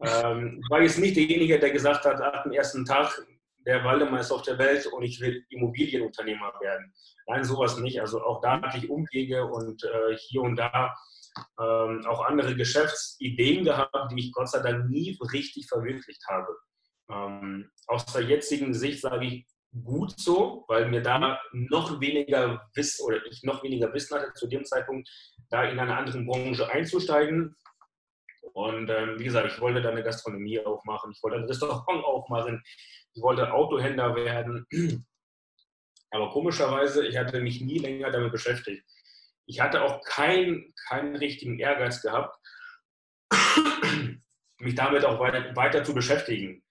ähm, 0.00 0.62
war 0.68 0.82
jetzt 0.82 0.98
nicht 0.98 1.16
derjenige, 1.16 1.58
der 1.58 1.70
gesagt 1.70 2.04
hat, 2.04 2.20
ab 2.20 2.44
dem 2.44 2.52
ersten 2.52 2.84
Tag, 2.84 3.26
der 3.66 3.84
Waldemar 3.84 4.20
ist 4.20 4.30
auf 4.30 4.42
der 4.42 4.58
Welt 4.58 4.86
und 4.86 5.02
ich 5.02 5.20
will 5.20 5.44
Immobilienunternehmer 5.50 6.52
werden. 6.60 6.92
Nein, 7.26 7.44
sowas 7.44 7.78
nicht. 7.78 8.00
Also 8.00 8.22
auch 8.22 8.40
da 8.40 8.60
hatte 8.60 8.78
ich 8.78 8.90
Umwege 8.90 9.44
und 9.46 9.84
äh, 9.84 10.16
hier 10.16 10.42
und 10.42 10.56
da 10.56 10.94
ähm, 11.60 12.04
auch 12.06 12.24
andere 12.24 12.56
Geschäftsideen 12.56 13.64
gehabt, 13.64 14.12
die 14.12 14.20
ich 14.20 14.32
Gott 14.32 14.48
sei 14.48 14.60
Dank 14.60 14.88
nie 14.88 15.16
richtig 15.32 15.68
verwirklicht 15.68 16.22
habe. 16.28 16.48
Ähm, 17.10 17.70
aus 17.86 18.06
der 18.06 18.22
jetzigen 18.22 18.74
Sicht 18.74 19.00
sage 19.00 19.26
ich 19.26 19.46
gut 19.84 20.18
so, 20.18 20.64
weil 20.68 20.88
mir 20.88 21.02
da 21.02 21.38
noch 21.52 22.00
weniger 22.00 22.68
Wissen 22.74 23.04
oder 23.04 23.24
ich 23.26 23.42
noch 23.44 23.62
weniger 23.62 23.92
Wissen 23.92 24.16
hatte 24.16 24.32
zu 24.34 24.48
dem 24.48 24.64
Zeitpunkt, 24.64 25.08
da 25.48 25.64
in 25.64 25.78
einer 25.78 25.96
anderen 25.96 26.26
Branche 26.26 26.68
einzusteigen. 26.68 27.54
Und 28.52 28.90
ähm, 28.90 29.18
wie 29.18 29.24
gesagt, 29.24 29.52
ich 29.52 29.60
wollte 29.60 29.80
da 29.80 29.90
eine 29.90 30.02
Gastronomie 30.02 30.58
aufmachen, 30.60 31.12
ich 31.12 31.22
wollte 31.22 31.38
ein 31.38 31.44
Restaurant 31.44 32.04
aufmachen, 32.04 32.62
ich 33.14 33.22
wollte 33.22 33.52
Autohändler 33.52 34.14
werden. 34.14 34.66
Aber 36.10 36.30
komischerweise, 36.30 37.06
ich 37.06 37.16
hatte 37.16 37.40
mich 37.40 37.60
nie 37.60 37.78
länger 37.78 38.10
damit 38.10 38.32
beschäftigt. 38.32 38.84
Ich 39.46 39.60
hatte 39.60 39.82
auch 39.82 40.00
keinen 40.02 40.72
keinen 40.88 41.16
richtigen 41.16 41.58
Ehrgeiz 41.58 42.02
gehabt, 42.02 42.36
mich 44.58 44.74
damit 44.74 45.04
auch 45.04 45.18
weiter, 45.18 45.54
weiter 45.56 45.84
zu 45.84 45.94
beschäftigen. 45.94 46.62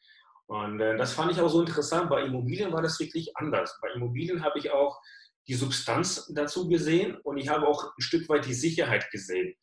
Und 0.48 0.80
äh, 0.80 0.98
das 0.98 1.14
fand 1.14 1.32
ich 1.32 1.40
auch 1.40 1.50
so 1.50 1.62
interessant. 1.62 2.10
Bei 2.10 2.24
Immobilien 2.24 2.72
war 2.72 2.82
das 2.82 3.00
wirklich 3.00 3.36
anders. 3.38 3.78
Bei 3.82 3.90
Immobilien 3.92 4.44
habe 4.44 4.60
ich 4.60 4.72
auch 4.72 5.00
die 5.48 5.54
Substanz 5.54 6.32
dazu 6.34 6.68
gesehen 6.68 7.18
und 7.24 7.38
ich 7.38 7.50
habe 7.50 7.68
auch 7.68 7.84
ein 7.84 8.02
Stück 8.02 8.28
weit 8.30 8.46
die 8.46 8.54
Sicherheit 8.54 9.10
gesehen. 9.12 9.56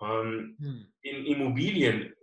Ähm, 0.00 0.56
hm. 0.58 0.92
In 1.02 1.26
Immobilien 1.26 2.14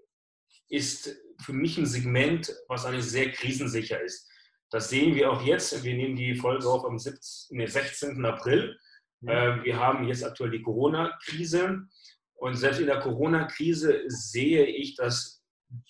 ist 0.70 1.16
für 1.44 1.54
mich 1.54 1.78
ein 1.78 1.86
Segment, 1.86 2.54
was 2.68 2.86
eigentlich 2.86 3.06
sehr 3.06 3.32
krisensicher 3.32 4.02
ist. 4.02 4.30
Das 4.72 4.90
sehen 4.90 5.14
wir 5.16 5.32
auch 5.32 5.44
jetzt. 5.44 5.84
Wir 5.84 5.94
nehmen 5.94 6.16
die 6.16 6.36
Folge 6.36 6.68
auf 6.68 6.86
am 6.86 6.98
17, 6.98 7.58
nee, 7.58 7.68
16. 7.68 8.26
April. 8.26 8.78
Mhm. 9.22 9.64
wir 9.64 9.80
haben 9.80 10.06
jetzt 10.08 10.24
aktuell 10.24 10.52
die 10.52 10.62
Corona-Krise. 10.62 11.84
Und 12.36 12.56
selbst 12.56 12.80
in 12.80 12.88
der 12.88 13.00
Corona-Krise 13.00 14.04
sehe 14.08 14.66
ich, 14.66 14.96
dass 14.96 15.44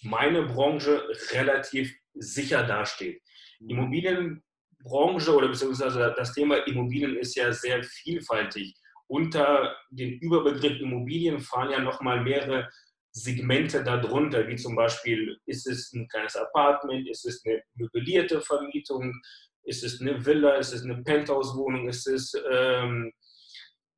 meine 0.04 0.44
Branche 0.44 1.04
relativ 1.32 1.96
sicher 2.14 2.64
dasteht. 2.64 3.22
Die 3.60 3.74
mhm. 3.74 3.80
Immobilienbranche 3.80 5.36
oder 5.36 5.48
beziehungsweise 5.48 6.14
das 6.16 6.34
Thema 6.34 6.58
Immobilien 6.68 7.16
ist 7.16 7.36
ja 7.36 7.52
sehr 7.52 7.84
vielfältig. 7.84 8.76
Unter 9.08 9.76
den 9.90 10.20
Überbegriff 10.20 10.80
Immobilien 10.80 11.40
fallen 11.40 11.72
ja 11.72 11.80
nochmal 11.80 12.22
mehrere 12.22 12.70
Segmente 13.16 13.84
darunter, 13.84 14.48
wie 14.48 14.56
zum 14.56 14.76
Beispiel, 14.76 15.38
ist 15.46 15.68
es 15.68 15.94
ein 15.94 16.08
kleines 16.08 16.36
Apartment, 16.36 17.08
ist 17.08 17.26
es 17.26 17.46
eine 17.46 17.62
möblierte 17.76 18.42
Vermietung, 18.42 19.14
ist 19.64 19.84
es 19.84 20.02
eine 20.02 20.26
Villa, 20.26 20.56
ist 20.56 20.74
es 20.74 20.84
eine 20.84 21.02
Penthouse-Wohnung, 21.04 21.88
ist 21.88 22.08
es, 22.08 22.34
ähm, 22.52 23.14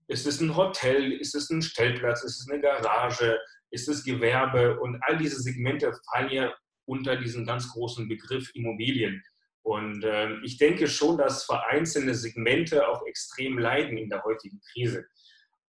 ist 0.08 0.28
es 0.28 0.42
ein 0.42 0.56
Hotel, 0.56 1.14
ist 1.14 1.34
es 1.34 1.50
ein 1.50 1.62
Stellplatz, 1.62 2.24
ist 2.24 2.42
es 2.42 2.50
eine 2.50 2.62
Garage, 2.62 3.40
ist 3.72 3.88
es 3.88 4.04
Gewerbe 4.04 4.80
und 4.80 5.02
all 5.04 5.18
diese 5.18 5.42
Segmente 5.42 5.94
fallen 6.12 6.30
ja 6.30 6.54
unter 6.86 7.16
diesen 7.16 7.46
ganz 7.46 7.72
großen 7.72 8.08
Begriff 8.08 8.52
Immobilien. 8.54 9.24
Und 9.64 10.04
äh, 10.04 10.36
ich 10.44 10.58
denke 10.58 10.88
schon, 10.88 11.18
dass 11.18 11.46
vereinzelte 11.46 12.14
Segmente 12.14 12.88
auch 12.88 13.04
extrem 13.08 13.58
leiden 13.58 13.98
in 13.98 14.10
der 14.10 14.24
heutigen 14.24 14.60
Krise. 14.72 15.06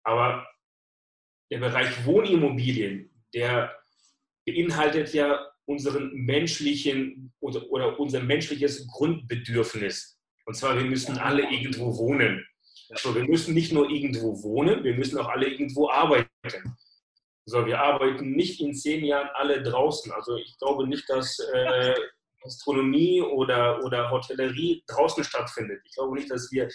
Aber 0.04 0.48
der 1.52 1.60
Bereich 1.60 2.06
Wohnimmobilien, 2.06 3.11
der 3.34 3.76
beinhaltet 4.46 5.14
ja 5.14 5.48
unseren 5.66 6.12
menschlichen 6.14 7.34
oder, 7.40 7.70
oder 7.70 8.00
unser 8.00 8.22
menschliches 8.22 8.88
Grundbedürfnis. 8.88 10.18
Und 10.46 10.56
zwar, 10.56 10.78
wir 10.78 10.86
müssen 10.86 11.18
alle 11.18 11.44
irgendwo 11.44 11.98
wohnen. 11.98 12.46
Also 12.90 13.16
wir 13.16 13.24
müssen 13.24 13.54
nicht 13.54 13.72
nur 13.72 13.90
irgendwo 13.90 14.42
wohnen, 14.44 14.84
wir 14.84 14.94
müssen 14.94 15.18
auch 15.18 15.30
alle 15.30 15.48
irgendwo 15.48 15.90
arbeiten. 15.90 16.28
So, 17.46 17.66
wir 17.66 17.80
arbeiten 17.80 18.32
nicht 18.32 18.60
in 18.60 18.74
zehn 18.74 19.06
Jahren 19.06 19.30
alle 19.34 19.64
draußen. 19.64 20.12
Also 20.12 20.36
ich 20.36 20.58
glaube 20.58 20.88
nicht, 20.88 21.10
dass 21.10 21.40
äh, 21.54 21.96
Gastronomie 22.44 23.22
oder, 23.22 23.84
oder 23.84 24.10
Hotellerie 24.10 24.84
draußen 24.88 25.24
stattfindet. 25.24 25.82
Ich 25.86 25.96
glaube 25.96 26.16
nicht, 26.16 26.30
dass 26.30 26.52
wir 26.52 26.70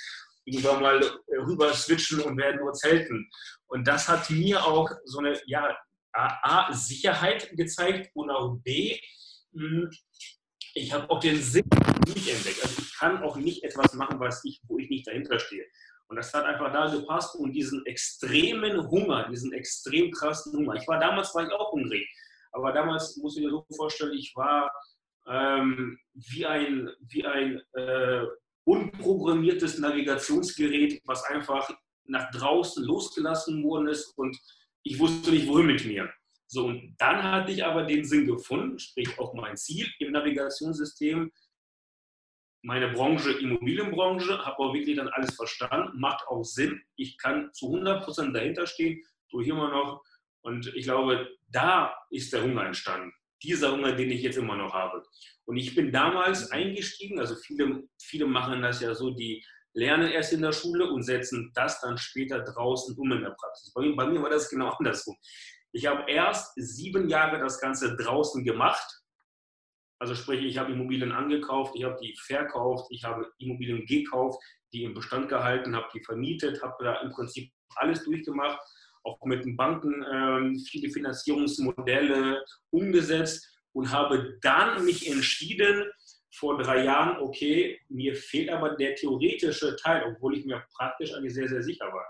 irgendwann 0.44 0.82
mal 0.82 1.00
rüber 1.28 1.72
switchen 1.74 2.20
und 2.20 2.36
werden 2.36 2.60
nur 2.60 2.72
zelten. 2.72 3.28
Und 3.66 3.86
das 3.86 4.08
hat 4.08 4.30
mir 4.30 4.64
auch 4.64 4.90
so 5.04 5.18
eine 5.18 5.38
ja, 5.46 5.76
A, 6.16 6.72
Sicherheit 6.72 7.50
gezeigt 7.56 8.10
und 8.14 8.30
auch 8.30 8.56
B, 8.62 8.98
hm, 9.52 9.90
ich 10.74 10.92
habe 10.92 11.08
auch 11.10 11.20
den 11.20 11.40
Sinn 11.40 11.64
nicht 12.06 12.28
entdeckt. 12.28 12.62
Also 12.62 12.82
ich 12.82 12.96
kann 12.98 13.22
auch 13.22 13.36
nicht 13.36 13.64
etwas 13.64 13.94
machen, 13.94 14.20
was 14.20 14.44
ich, 14.44 14.60
wo 14.68 14.78
ich 14.78 14.88
nicht 14.90 15.06
dahinter 15.06 15.38
stehe. 15.38 15.64
Und 16.08 16.16
das 16.16 16.32
hat 16.32 16.44
einfach 16.44 16.72
da 16.72 16.88
gepasst 16.88 17.34
und 17.36 17.52
diesen 17.52 17.84
extremen 17.86 18.88
Hunger, 18.88 19.28
diesen 19.28 19.52
extrem 19.52 20.10
krassen 20.12 20.52
Hunger. 20.52 20.74
Ich 20.74 20.86
war 20.86 21.00
damals 21.00 21.34
war 21.34 21.46
ich 21.46 21.52
auch 21.52 21.72
hungrig, 21.72 22.06
aber 22.52 22.72
damals 22.72 23.16
muss 23.16 23.36
ich 23.36 23.44
mir 23.44 23.50
so 23.50 23.66
vorstellen, 23.74 24.12
ich 24.12 24.32
war 24.36 24.72
ähm, 25.28 25.98
wie 26.14 26.46
ein, 26.46 26.90
wie 27.00 27.26
ein 27.26 27.60
äh, 27.72 28.22
unprogrammiertes 28.64 29.78
Navigationsgerät, 29.78 31.02
was 31.04 31.24
einfach 31.24 31.68
nach 32.04 32.30
draußen 32.30 32.84
losgelassen 32.84 33.64
worden 33.64 33.88
ist 33.88 34.16
und 34.16 34.36
ich 34.86 35.00
wusste 35.00 35.32
nicht, 35.32 35.48
wohin 35.48 35.66
mit 35.66 35.84
mir. 35.84 36.12
So, 36.46 36.66
und 36.66 36.94
dann 36.98 37.20
hatte 37.24 37.50
ich 37.50 37.64
aber 37.64 37.82
den 37.82 38.04
Sinn 38.04 38.24
gefunden, 38.24 38.78
sprich 38.78 39.18
auch 39.18 39.34
mein 39.34 39.56
Ziel 39.56 39.88
im 39.98 40.12
Navigationssystem, 40.12 41.32
meine 42.62 42.92
Branche, 42.92 43.32
Immobilienbranche, 43.32 44.44
habe 44.44 44.58
auch 44.58 44.72
wirklich 44.72 44.96
dann 44.96 45.08
alles 45.08 45.34
verstanden, 45.34 45.98
macht 45.98 46.26
auch 46.28 46.44
Sinn. 46.44 46.80
Ich 46.96 47.18
kann 47.18 47.52
zu 47.52 47.74
100% 47.74 48.32
dahinter 48.32 48.66
stehen, 48.66 49.02
tue 49.28 49.44
immer 49.44 49.70
noch. 49.70 50.04
Und 50.42 50.72
ich 50.74 50.84
glaube, 50.84 51.28
da 51.48 51.94
ist 52.10 52.32
der 52.32 52.44
Hunger 52.44 52.66
entstanden. 52.66 53.12
Dieser 53.42 53.72
Hunger, 53.72 53.92
den 53.92 54.10
ich 54.10 54.22
jetzt 54.22 54.38
immer 54.38 54.56
noch 54.56 54.72
habe. 54.72 55.04
Und 55.46 55.56
ich 55.56 55.74
bin 55.74 55.92
damals 55.92 56.50
eingestiegen, 56.52 57.18
also 57.18 57.34
viele, 57.34 57.88
viele 58.00 58.26
machen 58.26 58.62
das 58.62 58.80
ja 58.80 58.94
so, 58.94 59.10
die 59.10 59.44
lernen 59.76 60.10
erst 60.10 60.32
in 60.32 60.42
der 60.42 60.52
Schule 60.52 60.90
und 60.90 61.02
setzen 61.02 61.52
das 61.54 61.80
dann 61.80 61.98
später 61.98 62.40
draußen 62.40 62.96
um 62.96 63.12
in 63.12 63.22
der 63.22 63.36
Praxis. 63.38 63.72
Bei 63.72 63.82
bei 63.94 64.06
mir 64.06 64.22
war 64.22 64.30
das 64.30 64.48
genau 64.48 64.70
andersrum. 64.78 65.16
Ich 65.72 65.86
habe 65.86 66.10
erst 66.10 66.52
sieben 66.56 67.08
Jahre 67.08 67.38
das 67.38 67.60
Ganze 67.60 67.96
draußen 67.96 68.44
gemacht 68.44 69.02
also 69.98 70.14
sprich, 70.14 70.44
ich 70.44 70.58
habe 70.58 70.72
Immobilien 70.72 71.12
angekauft, 71.12 71.74
ich 71.74 71.84
habe 71.84 71.96
die 72.02 72.14
verkauft, 72.18 72.86
ich 72.90 73.04
habe 73.04 73.30
Immobilien 73.38 73.86
gekauft, 73.86 74.42
die 74.72 74.84
im 74.84 74.94
Bestand 74.94 75.28
gehalten, 75.28 75.74
habe 75.74 75.88
die 75.94 76.04
vermietet, 76.04 76.62
habe 76.62 76.84
da 76.84 77.00
im 77.00 77.10
Prinzip 77.10 77.50
alles 77.76 78.04
durchgemacht, 78.04 78.60
auch 79.04 79.18
mit 79.24 79.44
den 79.44 79.56
Banken 79.56 80.04
ähm, 80.12 80.58
viele 80.68 80.90
Finanzierungsmodelle 80.90 82.44
umgesetzt 82.70 83.48
und 83.72 83.90
habe 83.90 84.38
dann 84.42 84.84
mich 84.84 85.10
entschieden, 85.10 85.90
vor 86.38 86.58
drei 86.58 86.84
Jahren, 86.84 87.18
okay, 87.22 87.80
mir 87.88 88.14
fehlt 88.14 88.50
aber 88.50 88.76
der 88.76 88.94
theoretische 88.94 89.76
Teil, 89.76 90.04
obwohl 90.04 90.36
ich 90.36 90.44
mir 90.44 90.64
praktisch 90.76 91.14
eigentlich 91.14 91.34
sehr, 91.34 91.48
sehr 91.48 91.62
sicher 91.62 91.86
war. 91.86 92.06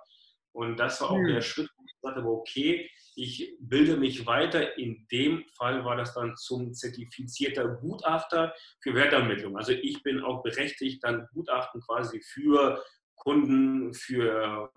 Und 0.52 0.78
das 0.78 1.00
war 1.00 1.10
auch 1.10 1.18
hm. 1.18 1.28
der 1.28 1.40
Schritt, 1.42 1.70
wo 1.76 1.84
ich 1.84 1.94
sagte, 2.00 2.24
okay, 2.24 2.90
ich 3.14 3.56
bilde 3.60 3.96
mich 3.96 4.26
weiter. 4.26 4.76
In 4.78 5.06
dem 5.10 5.44
Fall 5.56 5.84
war 5.84 5.96
das 5.96 6.14
dann 6.14 6.36
zum 6.36 6.72
zertifizierter 6.74 7.68
Gutachter 7.68 8.54
für 8.82 8.94
Wertermittlung. 8.94 9.56
Also 9.56 9.72
ich 9.72 10.02
bin 10.02 10.22
auch 10.22 10.42
berechtigt, 10.42 11.04
dann 11.04 11.26
Gutachten 11.32 11.80
quasi 11.80 12.20
für 12.20 12.82
Kunden, 13.14 13.94
für 13.94 14.70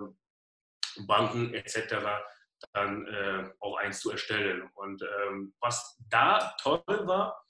Banken 1.07 1.53
etc. 1.53 1.95
dann 2.73 3.07
äh, 3.07 3.49
auch 3.59 3.77
eins 3.77 3.99
zu 3.99 4.11
erstellen. 4.11 4.69
Und 4.75 5.01
ähm, 5.01 5.53
was 5.59 5.97
da 6.09 6.55
toll 6.61 6.83
war, 6.87 7.41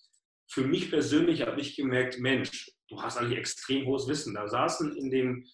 für 0.49 0.61
mich 0.61 0.89
persönlich 0.89 1.45
habe 1.45 1.61
ich 1.61 1.75
gemerkt, 1.75 2.19
Mensch, 2.19 2.71
du 2.89 3.01
hast 3.01 3.17
eigentlich 3.17 3.37
extrem 3.37 3.85
hohes 3.85 4.07
Wissen. 4.07 4.33
Da 4.33 4.47
saßen 4.47 4.95
in 4.97 5.09
dem 5.09 5.45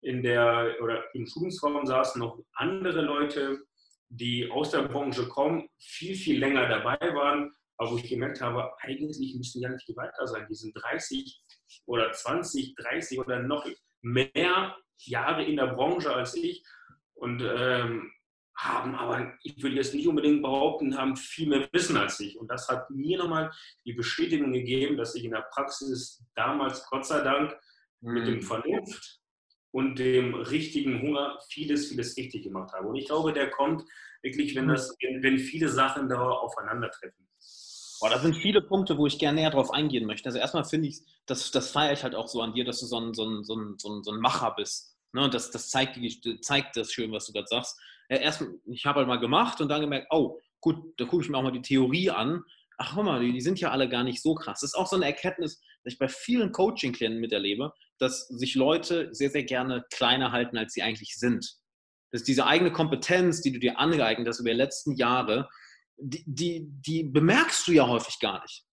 in 0.00 0.22
der 0.22 0.76
oder 0.80 1.04
im 1.14 1.26
Schulungsraum 1.26 1.84
saßen 1.84 2.20
noch 2.20 2.38
andere 2.54 3.02
Leute, 3.02 3.58
die 4.08 4.50
aus 4.50 4.70
der 4.70 4.82
Branche 4.82 5.28
kommen, 5.28 5.68
viel, 5.78 6.14
viel 6.14 6.38
länger 6.38 6.68
dabei 6.68 6.98
waren, 7.14 7.52
aber 7.76 7.92
wo 7.92 7.96
ich 7.96 8.08
gemerkt 8.08 8.40
habe, 8.40 8.70
eigentlich 8.80 9.34
müssen 9.36 9.58
die 9.58 9.64
ja 9.64 9.70
nicht 9.70 9.88
weiter 9.96 10.26
sein. 10.26 10.46
Die 10.48 10.54
sind 10.54 10.72
30 10.74 11.42
oder 11.86 12.10
20, 12.12 12.74
30 12.76 13.18
oder 13.18 13.42
noch 13.42 13.68
mehr 14.00 14.76
Jahre 14.98 15.44
in 15.44 15.56
der 15.56 15.74
Branche 15.74 16.14
als 16.14 16.34
ich 16.34 16.64
und 17.14 17.42
ähm, 17.42 18.10
haben 18.58 18.96
aber, 18.96 19.32
ich 19.44 19.62
würde 19.62 19.76
jetzt 19.76 19.94
nicht 19.94 20.08
unbedingt 20.08 20.42
behaupten, 20.42 20.98
haben 20.98 21.16
viel 21.16 21.48
mehr 21.48 21.68
Wissen 21.72 21.96
als 21.96 22.18
ich. 22.18 22.36
Und 22.36 22.50
das 22.50 22.68
hat 22.68 22.90
mir 22.90 23.16
nochmal 23.18 23.52
die 23.84 23.92
Bestätigung 23.92 24.52
gegeben, 24.52 24.96
dass 24.96 25.14
ich 25.14 25.24
in 25.24 25.30
der 25.30 25.46
Praxis 25.52 26.24
damals, 26.34 26.84
Gott 26.90 27.06
sei 27.06 27.20
Dank, 27.22 27.56
mhm. 28.00 28.12
mit 28.14 28.26
dem 28.26 28.42
Vernunft 28.42 29.20
und 29.70 29.98
dem 30.00 30.34
richtigen 30.34 31.00
Hunger 31.02 31.38
vieles, 31.48 31.88
vieles 31.88 32.16
richtig 32.16 32.42
gemacht 32.42 32.72
habe. 32.72 32.88
Und 32.88 32.96
ich 32.96 33.06
glaube, 33.06 33.32
der 33.32 33.48
kommt 33.48 33.84
wirklich, 34.22 34.56
wenn, 34.56 34.66
das, 34.66 34.92
wenn 35.00 35.38
viele 35.38 35.68
Sachen 35.68 36.08
da 36.08 36.20
aufeinandertreffen. 36.20 37.28
Boah, 38.00 38.10
da 38.10 38.18
sind 38.18 38.36
viele 38.36 38.60
Punkte, 38.60 38.98
wo 38.98 39.06
ich 39.06 39.20
gerne 39.20 39.40
näher 39.40 39.50
drauf 39.50 39.70
eingehen 39.70 40.06
möchte. 40.06 40.28
Also 40.28 40.38
erstmal 40.38 40.64
finde 40.64 40.88
ich, 40.88 41.00
das, 41.26 41.52
das 41.52 41.70
feiere 41.70 41.92
ich 41.92 42.02
halt 42.02 42.16
auch 42.16 42.26
so 42.26 42.42
an 42.42 42.54
dir, 42.54 42.64
dass 42.64 42.80
du 42.80 42.86
so 42.86 42.98
ein, 42.98 43.14
so 43.14 43.24
ein, 43.24 43.44
so 43.44 43.56
ein, 43.56 43.78
so 43.78 44.12
ein, 44.12 44.20
Macher 44.20 44.52
bist. 44.56 44.96
Ne? 45.12 45.30
Das, 45.30 45.52
das 45.52 45.70
zeigt, 45.70 45.98
zeigt 46.42 46.76
das 46.76 46.92
schön, 46.92 47.12
was 47.12 47.26
du 47.26 47.32
gerade 47.32 47.46
sagst. 47.48 47.78
Ja, 48.08 48.16
erst, 48.16 48.44
ich 48.66 48.86
habe 48.86 49.00
halt 49.00 49.08
mal 49.08 49.20
gemacht 49.20 49.60
und 49.60 49.68
dann 49.68 49.80
gemerkt, 49.80 50.08
oh, 50.10 50.38
gut, 50.60 50.94
da 50.98 51.04
gucke 51.04 51.22
ich 51.22 51.28
mir 51.28 51.36
auch 51.36 51.42
mal 51.42 51.52
die 51.52 51.62
Theorie 51.62 52.10
an. 52.10 52.42
Ach, 52.78 52.94
guck 52.94 53.04
mal, 53.04 53.20
die, 53.20 53.32
die 53.32 53.40
sind 53.40 53.60
ja 53.60 53.70
alle 53.70 53.88
gar 53.88 54.04
nicht 54.04 54.22
so 54.22 54.34
krass. 54.34 54.60
Das 54.60 54.70
ist 54.70 54.76
auch 54.76 54.86
so 54.86 54.96
eine 54.96 55.06
Erkenntnis, 55.06 55.60
dass 55.84 55.92
ich 55.92 55.98
bei 55.98 56.08
vielen 56.08 56.52
Coaching-Klienten 56.52 57.20
miterlebe, 57.20 57.72
dass 57.98 58.28
sich 58.28 58.54
Leute 58.54 59.08
sehr, 59.12 59.30
sehr 59.30 59.44
gerne 59.44 59.84
kleiner 59.92 60.32
halten, 60.32 60.56
als 60.56 60.74
sie 60.74 60.82
eigentlich 60.82 61.16
sind. 61.16 61.56
Das 62.10 62.22
ist 62.22 62.28
diese 62.28 62.46
eigene 62.46 62.72
Kompetenz, 62.72 63.42
die 63.42 63.52
du 63.52 63.58
dir 63.58 63.78
angeeignet 63.78 64.26
hast 64.26 64.40
über 64.40 64.50
die 64.50 64.56
letzten 64.56 64.94
Jahre, 64.94 65.48
die, 65.98 66.24
die, 66.26 66.66
die 66.70 67.02
bemerkst 67.02 67.66
du 67.66 67.72
ja 67.72 67.86
häufig 67.86 68.18
gar 68.20 68.40
nicht. 68.42 68.64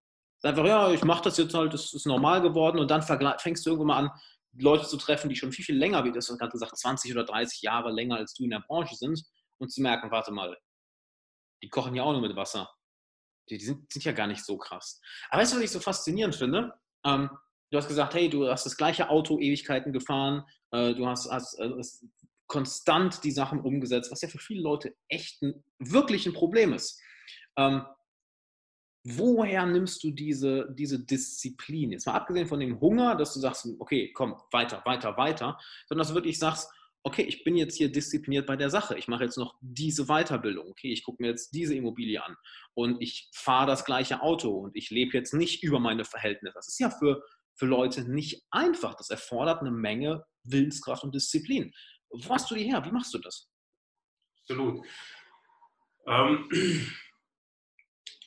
Einfach, 0.43 0.65
ja, 0.65 0.91
ich 0.91 1.03
mache 1.03 1.23
das 1.23 1.37
jetzt 1.37 1.55
halt, 1.55 1.73
das 1.73 1.93
ist 1.93 2.05
normal 2.05 2.41
geworden 2.41 2.77
und 2.77 2.91
dann 2.91 3.01
fängst 3.01 3.65
du 3.65 3.71
irgendwann 3.71 3.87
mal 3.87 3.97
an, 3.97 4.11
Leute 4.57 4.87
zu 4.87 4.97
treffen, 4.97 5.29
die 5.29 5.35
schon 5.35 5.51
viel, 5.51 5.65
viel 5.65 5.77
länger, 5.77 6.03
wie 6.03 6.11
du 6.11 6.17
hast 6.17 6.27
gerade 6.37 6.51
gesagt, 6.51 6.77
20 6.77 7.11
oder 7.11 7.25
30 7.25 7.61
Jahre 7.61 7.91
länger 7.91 8.17
als 8.17 8.33
du 8.33 8.43
in 8.43 8.51
der 8.51 8.63
Branche 8.65 8.95
sind 8.95 9.23
und 9.57 9.71
zu 9.71 9.81
merken, 9.81 10.11
warte 10.11 10.31
mal, 10.31 10.57
die 11.61 11.69
kochen 11.69 11.95
ja 11.95 12.03
auch 12.03 12.11
nur 12.11 12.21
mit 12.21 12.35
Wasser. 12.35 12.69
Die, 13.49 13.57
die 13.57 13.65
sind, 13.65 13.91
sind, 13.91 14.03
ja 14.03 14.11
gar 14.11 14.27
nicht 14.27 14.43
so 14.43 14.57
krass. 14.57 14.99
Aber 15.29 15.41
weißt 15.41 15.53
du, 15.53 15.57
was 15.57 15.63
ich 15.63 15.71
so 15.71 15.79
faszinierend 15.79 16.35
finde? 16.35 16.73
Ähm, 17.05 17.29
du 17.71 17.77
hast 17.77 17.87
gesagt, 17.87 18.13
hey, 18.15 18.29
du 18.29 18.47
hast 18.49 18.65
das 18.65 18.77
gleiche 18.77 19.09
Auto 19.09 19.39
Ewigkeiten 19.39 19.93
gefahren, 19.93 20.43
äh, 20.71 20.93
du 20.93 21.07
hast, 21.07 21.29
hast 21.29 21.59
äh, 21.59 21.71
konstant 22.47 23.23
die 23.23 23.31
Sachen 23.31 23.61
umgesetzt, 23.61 24.11
was 24.11 24.21
ja 24.21 24.27
für 24.27 24.39
viele 24.39 24.61
Leute 24.61 24.95
echt 25.07 25.41
ein, 25.41 25.63
wirklich 25.79 26.25
ein 26.25 26.33
Problem 26.33 26.73
ist. 26.73 26.99
Ähm, 27.57 27.85
woher 29.05 29.65
nimmst 29.67 30.03
du 30.03 30.09
diese, 30.11 30.67
diese 30.71 30.99
Disziplin? 30.99 31.91
Jetzt 31.91 32.07
mal 32.07 32.15
abgesehen 32.15 32.47
von 32.47 32.59
dem 32.59 32.81
Hunger, 32.81 33.15
dass 33.15 33.35
du 33.35 33.39
sagst, 33.39 33.67
okay, 33.77 34.11
komm, 34.11 34.35
weiter, 34.51 34.81
weiter, 34.83 35.15
weiter, 35.15 35.59
sondern 35.87 36.01
dass 36.01 36.09
du 36.09 36.15
wirklich 36.15 36.39
sagst, 36.39 36.71
okay, 37.03 37.21
ich 37.21 37.43
bin 37.43 37.55
jetzt 37.55 37.77
hier 37.77 37.91
diszipliniert 37.91 38.47
bei 38.47 38.55
der 38.55 38.71
Sache. 38.71 38.97
Ich 38.97 39.07
mache 39.07 39.23
jetzt 39.23 39.37
noch 39.37 39.55
diese 39.61 40.07
Weiterbildung. 40.07 40.67
Okay, 40.71 40.91
ich 40.91 41.03
gucke 41.03 41.21
mir 41.21 41.29
jetzt 41.29 41.53
diese 41.53 41.75
Immobilie 41.75 42.21
an 42.23 42.35
und 42.73 42.99
ich 42.99 43.29
fahre 43.31 43.67
das 43.67 43.85
gleiche 43.85 44.23
Auto 44.23 44.49
und 44.49 44.75
ich 44.75 44.89
lebe 44.89 45.15
jetzt 45.15 45.35
nicht 45.35 45.61
über 45.61 45.79
meine 45.79 46.03
Verhältnisse. 46.03 46.55
Das 46.55 46.67
ist 46.67 46.79
ja 46.79 46.89
für, 46.89 47.23
für 47.53 47.67
Leute 47.67 48.09
nicht 48.09 48.43
einfach. 48.49 48.95
Das 48.95 49.11
erfordert 49.11 49.61
eine 49.61 49.69
Menge 49.69 50.25
Willenskraft 50.45 51.03
und 51.03 51.13
Disziplin. 51.13 51.71
Wo 52.09 52.33
hast 52.33 52.49
du 52.49 52.55
die 52.55 52.63
her? 52.63 52.83
Wie 52.83 52.91
machst 52.91 53.13
du 53.13 53.19
das? 53.19 53.51
Absolut. 54.41 54.83
Ähm, 56.07 56.49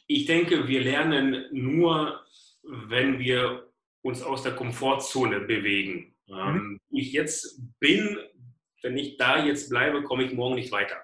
ich 0.08 0.24
denke, 0.24 0.66
wir 0.66 0.80
lernen 0.80 1.46
nur, 1.52 2.20
wenn 2.62 3.18
wir 3.18 3.70
uns 4.02 4.22
aus 4.22 4.42
der 4.42 4.56
Komfortzone 4.56 5.40
bewegen. 5.40 6.16
Mhm. 6.26 6.34
Ähm, 6.34 6.80
ich 6.90 7.12
jetzt 7.12 7.60
bin, 7.78 8.18
wenn 8.82 8.96
ich 8.96 9.16
da 9.18 9.44
jetzt 9.44 9.70
bleibe, 9.70 10.02
komme 10.02 10.24
ich 10.24 10.32
morgen 10.32 10.56
nicht 10.56 10.72
weiter. 10.72 10.96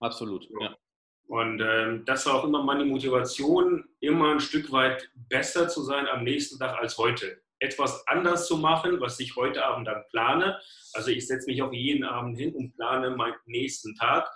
Absolut, 0.00 0.48
ja. 0.60 0.74
Und 1.26 1.60
ähm, 1.60 2.04
das 2.04 2.26
war 2.26 2.34
auch 2.34 2.44
immer 2.44 2.62
meine 2.62 2.84
Motivation, 2.84 3.84
immer 4.00 4.32
ein 4.32 4.40
Stück 4.40 4.70
weit 4.70 5.10
besser 5.14 5.68
zu 5.68 5.82
sein 5.82 6.06
am 6.06 6.24
nächsten 6.24 6.58
Tag 6.58 6.78
als 6.78 6.98
heute 6.98 7.40
etwas 7.58 8.06
anders 8.08 8.48
zu 8.48 8.56
machen, 8.56 9.00
was 9.00 9.20
ich 9.20 9.36
heute 9.36 9.64
Abend 9.64 9.86
dann 9.86 10.02
plane. 10.10 10.60
Also 10.94 11.10
ich 11.10 11.26
setze 11.26 11.46
mich 11.46 11.62
auch 11.62 11.72
jeden 11.72 12.04
Abend 12.04 12.36
hin 12.36 12.54
und 12.54 12.74
plane 12.74 13.10
meinen 13.16 13.36
nächsten 13.46 13.94
Tag. 13.94 14.28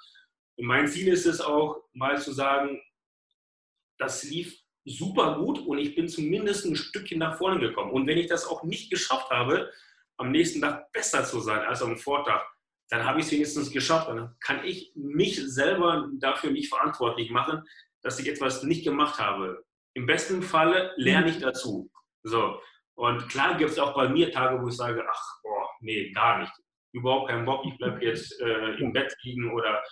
Und 0.57 0.67
mein 0.67 0.87
Ziel 0.87 1.09
ist 1.09 1.27
es 1.27 1.41
auch, 1.41 1.83
mal 1.93 2.19
zu 2.21 2.33
sagen, 2.33 2.81
das 3.99 4.25
lief 4.25 4.59
super 4.85 5.39
gut 5.39 5.59
und 5.59 5.79
ich 5.79 5.95
bin 5.95 6.09
zumindest 6.09 6.65
ein 6.65 6.77
Stückchen 6.77 7.19
nach 7.19 7.37
vorne 7.37 7.61
gekommen. 7.61 7.91
Und 7.91 8.07
wenn 8.07 8.19
ich 8.19 8.29
das 8.29 8.47
auch 8.47 8.63
nicht 8.63 8.91
geschafft 8.91 9.31
habe, 9.31 9.71
am 10.17 10.31
nächsten 10.31 10.61
Tag 10.61 10.91
besser 10.93 11.25
zu 11.25 11.41
sein 11.41 11.61
als 11.61 11.83
am 11.83 11.99
Vortag, 11.99 12.43
dann 12.89 13.05
habe 13.05 13.19
ich 13.21 13.27
es 13.27 13.33
wenigstens 13.33 13.71
geschafft. 13.71 14.09
Dann 14.09 14.37
kann 14.41 14.65
ich 14.65 14.93
mich 14.95 15.45
selber 15.53 16.09
dafür 16.19 16.51
nicht 16.51 16.69
verantwortlich 16.69 17.31
machen, 17.31 17.63
dass 18.03 18.19
ich 18.21 18.29
etwas 18.29 18.63
nicht 18.63 18.85
gemacht 18.85 19.19
habe. 19.19 19.65
Im 19.95 20.07
besten 20.07 20.43
Falle 20.43 20.93
lerne 20.97 21.31
ich 21.31 21.39
dazu. 21.39 21.91
So. 22.23 22.61
Und 22.95 23.29
klar 23.29 23.57
gibt 23.57 23.71
es 23.71 23.79
auch 23.79 23.95
bei 23.95 24.09
mir 24.09 24.31
Tage, 24.31 24.63
wo 24.63 24.69
ich 24.69 24.77
sage, 24.77 25.05
ach, 25.11 25.41
boah, 25.43 25.69
nee, 25.81 26.13
gar 26.13 26.41
nicht. 26.41 26.53
Überhaupt 26.93 27.29
keinen 27.29 27.45
Bock, 27.45 27.67
ich 27.67 27.77
bleibe 27.77 28.05
jetzt 28.05 28.41
äh, 28.41 28.75
im 28.77 28.93
Bett 28.93 29.15
liegen 29.23 29.53
oder 29.53 29.83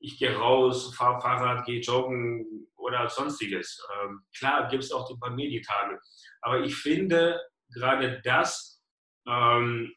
ich 0.00 0.18
gehe 0.18 0.36
raus, 0.36 0.94
fahre 0.94 1.20
Fahrrad, 1.20 1.66
gehe 1.66 1.80
joggen 1.80 2.68
oder 2.76 3.08
sonstiges. 3.08 3.84
Ähm, 4.02 4.22
klar 4.36 4.68
gibt 4.68 4.84
es 4.84 4.92
auch 4.92 5.08
die 5.08 5.62
Tage. 5.62 6.00
Aber 6.40 6.60
ich 6.60 6.74
finde 6.76 7.40
gerade 7.72 8.20
das, 8.22 8.82
ähm, 9.26 9.92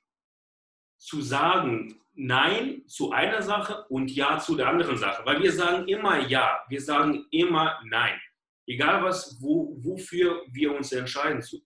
zu 0.97 1.21
sagen 1.21 1.97
Nein 2.13 2.83
zu 2.87 3.11
einer 3.11 3.41
Sache 3.41 3.85
und 3.89 4.11
Ja 4.11 4.37
zu 4.37 4.55
der 4.55 4.67
anderen 4.67 4.97
Sache. 4.97 5.25
Weil 5.25 5.41
wir 5.41 5.51
sagen 5.51 5.87
immer 5.87 6.19
Ja, 6.27 6.61
wir 6.67 6.81
sagen 6.81 7.25
immer 7.31 7.79
Nein. 7.85 8.19
Egal 8.67 9.03
was, 9.03 9.37
wo, 9.41 9.75
wofür 9.81 10.43
wir 10.51 10.75
uns 10.75 10.91
entscheiden, 10.91 11.41
zu, 11.41 11.59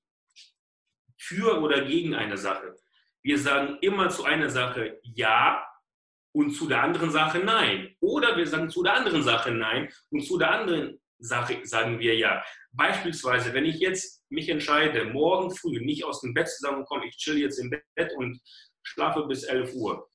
für 1.17 1.59
oder 1.61 1.83
gegen 1.83 2.13
eine 2.15 2.37
Sache. 2.37 2.75
Wir 3.21 3.37
sagen 3.39 3.77
immer 3.81 4.09
zu 4.09 4.23
einer 4.23 4.49
Sache 4.49 4.99
Ja 5.03 5.65
und 6.35 6.51
zu 6.51 6.67
der 6.67 6.83
anderen 6.83 7.09
Sache 7.09 7.39
Nein. 7.39 7.95
Oder 8.01 8.35
wir 8.35 8.45
sagen 8.45 8.69
zu 8.69 8.83
der 8.83 8.95
anderen 8.95 9.23
Sache 9.23 9.51
Nein 9.51 9.89
und 10.11 10.25
zu 10.25 10.37
der 10.37 10.51
anderen 10.51 10.99
Sache 11.17 11.61
sagen 11.63 11.99
wir 11.99 12.15
Ja. 12.15 12.43
Beispielsweise, 12.73 13.53
wenn 13.53 13.65
ich 13.65 13.79
jetzt 13.79 14.21
mich 14.29 14.49
entscheide, 14.49 15.05
morgen 15.05 15.49
früh 15.55 15.79
nicht 15.79 16.03
aus 16.03 16.19
dem 16.19 16.33
Bett 16.33 16.49
zusammenkomme, 16.49 17.07
ich 17.07 17.15
chill 17.15 17.37
jetzt 17.37 17.57
im 17.57 17.69
Bett 17.69 18.11
und 18.17 18.41
schlafe 18.83 19.25
bis 19.27 19.43
11 19.43 19.73
Uhr, 19.75 20.09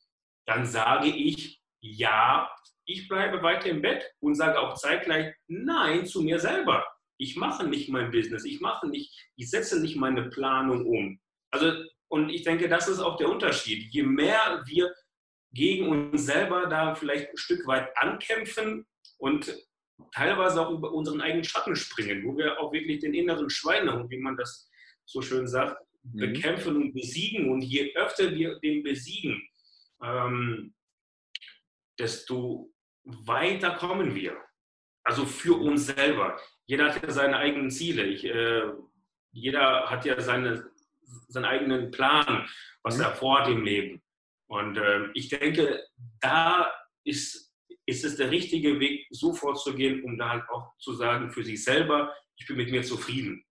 dann 0.47 0.67
sage 0.67 1.09
ich 1.09 1.63
ja, 1.83 2.51
ich 2.85 3.09
bleibe 3.09 3.43
weiter 3.43 3.71
im 3.71 3.81
Bett 3.81 4.05
und 4.21 4.35
sage 4.35 4.61
auch 4.61 4.75
zeitgleich 4.75 5.35
nein 5.49 6.05
zu 6.05 6.21
mir 6.21 6.39
selber. 6.39 6.87
Ich 7.17 7.37
mache 7.37 7.67
nicht 7.67 7.89
mein 7.89 8.11
Business, 8.11 8.45
ich 8.45 8.61
mache 8.61 8.87
nicht, 8.89 9.11
ich 9.37 9.49
setze 9.49 9.81
nicht 9.81 9.97
meine 9.97 10.29
Planung 10.29 10.85
um. 10.85 11.19
Also, 11.51 11.73
und 12.09 12.29
ich 12.29 12.43
denke, 12.43 12.69
das 12.69 12.89
ist 12.89 13.01
auch 13.01 13.17
der 13.17 13.31
Unterschied. 13.31 13.91
Je 13.91 14.03
mehr 14.03 14.63
wir 14.67 14.93
gegen 15.53 15.89
uns 15.89 16.27
selber 16.27 16.67
da 16.67 16.95
vielleicht 16.95 17.31
ein 17.31 17.37
Stück 17.37 17.67
weit 17.67 17.97
ankämpfen 17.97 18.87
und 19.19 19.55
teilweise 20.13 20.67
auch 20.67 20.71
über 20.71 20.93
unseren 20.93 21.21
eigenen 21.21 21.45
Schatten 21.45 21.77
springen, 21.77 22.25
wo 22.25 22.37
wir 22.37 22.59
auch 22.61 22.73
wirklich 22.73 23.01
den 23.01 23.15
inneren 23.15 23.51
Schweinehund, 23.51 24.11
wie 24.11 24.19
man 24.19 24.37
das 24.37 24.71
so 25.05 25.23
schön 25.23 25.47
sagt, 25.47 25.77
mhm. 26.03 26.19
bekämpfen 26.19 26.77
und 26.77 26.93
besiegen. 26.93 27.51
Und 27.51 27.63
je 27.63 27.95
öfter 27.95 28.35
wir 28.35 28.59
den 28.61 28.83
besiegen, 28.83 29.43
ähm, 30.03 30.75
desto 31.99 32.73
weiter 33.05 33.73
kommen 33.73 34.15
wir. 34.15 34.37
Also 35.03 35.27
für 35.27 35.59
uns 35.59 35.87
selber. 35.87 36.39
Jeder 36.67 36.95
hat 36.95 37.03
ja 37.03 37.11
seine 37.11 37.37
eigenen 37.37 37.71
Ziele. 37.71 38.05
Ich, 38.05 38.25
äh, 38.25 38.63
jeder 39.33 39.91
hat 39.91 40.05
ja 40.05 40.21
seine, 40.21 40.71
seinen 41.29 41.45
eigenen 41.45 41.91
Plan, 41.91 42.49
was 42.83 42.97
mhm. 42.97 43.05
er 43.05 43.15
vorhat 43.15 43.49
im 43.49 43.65
Leben. 43.65 44.03
Und 44.51 44.77
äh, 44.77 45.07
ich 45.15 45.29
denke, 45.29 45.87
da 46.21 46.71
ist, 47.05 47.55
ist 47.87 48.05
es 48.05 48.17
der 48.17 48.33
richtige 48.33 48.81
Weg, 48.81 49.07
so 49.11 49.33
vorzugehen, 49.33 50.03
um 50.03 50.19
da 50.19 50.31
halt 50.31 50.49
auch 50.51 50.77
zu 50.79 50.93
sagen 50.95 51.31
für 51.31 51.45
sich 51.45 51.63
selber, 51.63 52.13
ich 52.37 52.47
bin 52.47 52.57
mit 52.57 52.71
mir 52.71 52.83
zufrieden. 52.83 53.45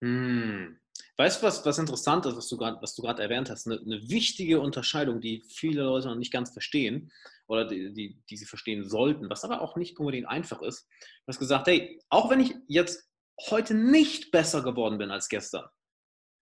Hm. 0.00 0.78
Weißt 1.16 1.42
du, 1.42 1.46
was, 1.46 1.66
was 1.66 1.78
interessant 1.78 2.24
ist, 2.26 2.36
was 2.36 2.48
du 2.48 2.56
gerade 3.02 3.22
erwähnt 3.22 3.50
hast? 3.50 3.66
Eine, 3.66 3.80
eine, 3.80 4.08
wichtige 4.08 4.60
Unterscheidung, 4.60 5.20
die 5.20 5.42
viele 5.48 5.82
Leute 5.82 6.08
noch 6.08 6.16
nicht 6.16 6.32
ganz 6.32 6.52
verstehen 6.52 7.10
oder 7.48 7.66
die, 7.66 7.92
die, 7.92 8.22
die 8.30 8.36
sie 8.36 8.46
verstehen 8.46 8.88
sollten, 8.88 9.28
was 9.28 9.44
aber 9.44 9.60
auch 9.60 9.74
nicht 9.74 9.98
unbedingt 9.98 10.28
einfach 10.28 10.62
ist. 10.62 10.88
Du 11.00 11.28
hast 11.28 11.40
gesagt, 11.40 11.66
hey, 11.66 12.00
auch 12.10 12.30
wenn 12.30 12.40
ich 12.40 12.54
jetzt 12.68 13.10
heute 13.50 13.74
nicht 13.74 14.30
besser 14.30 14.62
geworden 14.62 14.98
bin 14.98 15.10
als 15.10 15.28
gestern, 15.28 15.66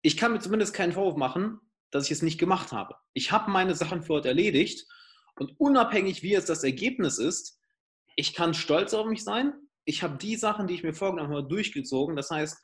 ich 0.01 0.15
kann 0.15 0.31
mir 0.31 0.39
zumindest 0.39 0.73
keinen 0.73 0.93
Vorwurf 0.93 1.17
machen, 1.17 1.59
dass 1.95 2.05
ich 2.05 2.11
es 2.11 2.21
nicht 2.21 2.37
gemacht 2.37 2.73
habe. 2.73 2.95
Ich 3.13 3.31
habe 3.31 3.49
meine 3.49 3.73
Sachen 3.73 4.03
für 4.03 4.15
heute 4.15 4.27
erledigt 4.27 4.85
und 5.39 5.57
unabhängig, 5.57 6.23
wie 6.23 6.31
jetzt 6.31 6.49
das 6.49 6.65
Ergebnis 6.65 7.19
ist, 7.19 7.57
ich 8.17 8.33
kann 8.33 8.53
stolz 8.53 8.93
auf 8.93 9.07
mich 9.07 9.23
sein. 9.23 9.53
Ich 9.85 10.03
habe 10.03 10.17
die 10.17 10.35
Sachen, 10.35 10.67
die 10.67 10.73
ich 10.73 10.83
mir 10.83 10.93
vorgenommen 10.93 11.33
habe, 11.33 11.47
durchgezogen. 11.47 12.17
Das 12.17 12.31
heißt, 12.31 12.61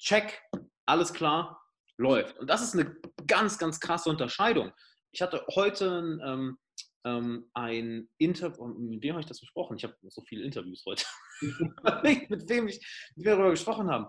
check, 0.00 0.42
alles 0.84 1.12
klar, 1.12 1.62
läuft. 1.96 2.40
Und 2.40 2.50
das 2.50 2.60
ist 2.60 2.74
eine 2.74 2.96
ganz, 3.28 3.56
ganz 3.56 3.78
krasse 3.78 4.10
Unterscheidung. 4.10 4.72
Ich 5.12 5.22
hatte 5.22 5.46
heute 5.54 6.18
ähm, 6.26 6.58
ähm, 7.04 7.50
ein 7.54 8.08
Interview, 8.18 8.66
mit 8.66 9.00
wem 9.04 9.12
habe 9.12 9.20
ich 9.20 9.28
das 9.28 9.40
besprochen? 9.40 9.76
Ich 9.76 9.84
habe 9.84 9.94
so 10.08 10.22
viele 10.22 10.42
Interviews 10.42 10.82
heute, 10.86 11.04
mit 12.30 12.48
wem 12.48 12.66
ich, 12.66 12.80
mit 13.14 13.26
wir 13.26 13.32
darüber 13.32 13.50
gesprochen 13.50 13.88
haben. 13.88 14.06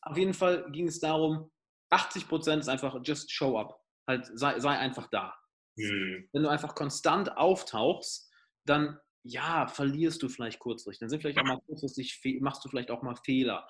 Auf 0.00 0.16
jeden 0.16 0.32
Fall 0.34 0.70
ging 0.72 0.88
es 0.88 0.98
darum, 0.98 1.50
80 1.90 2.26
Prozent 2.26 2.62
ist 2.62 2.68
einfach 2.68 2.98
just 3.04 3.30
show 3.30 3.58
up. 3.58 3.83
Halt, 4.06 4.30
sei, 4.34 4.60
sei 4.60 4.78
einfach 4.78 5.08
da. 5.08 5.34
Mhm. 5.76 6.28
Wenn 6.32 6.42
du 6.42 6.48
einfach 6.48 6.74
konstant 6.74 7.36
auftauchst, 7.36 8.30
dann 8.64 8.98
ja, 9.24 9.66
verlierst 9.66 10.22
du 10.22 10.28
vielleicht 10.28 10.58
kurzfristig. 10.58 11.00
Dann 11.00 11.08
sind 11.08 11.20
vielleicht 11.20 11.38
auch 11.38 11.44
mal 11.44 11.60
kurzfristig, 11.66 12.20
machst 12.40 12.64
du 12.64 12.68
vielleicht 12.68 12.90
auch 12.90 13.02
mal 13.02 13.16
Fehler. 13.16 13.66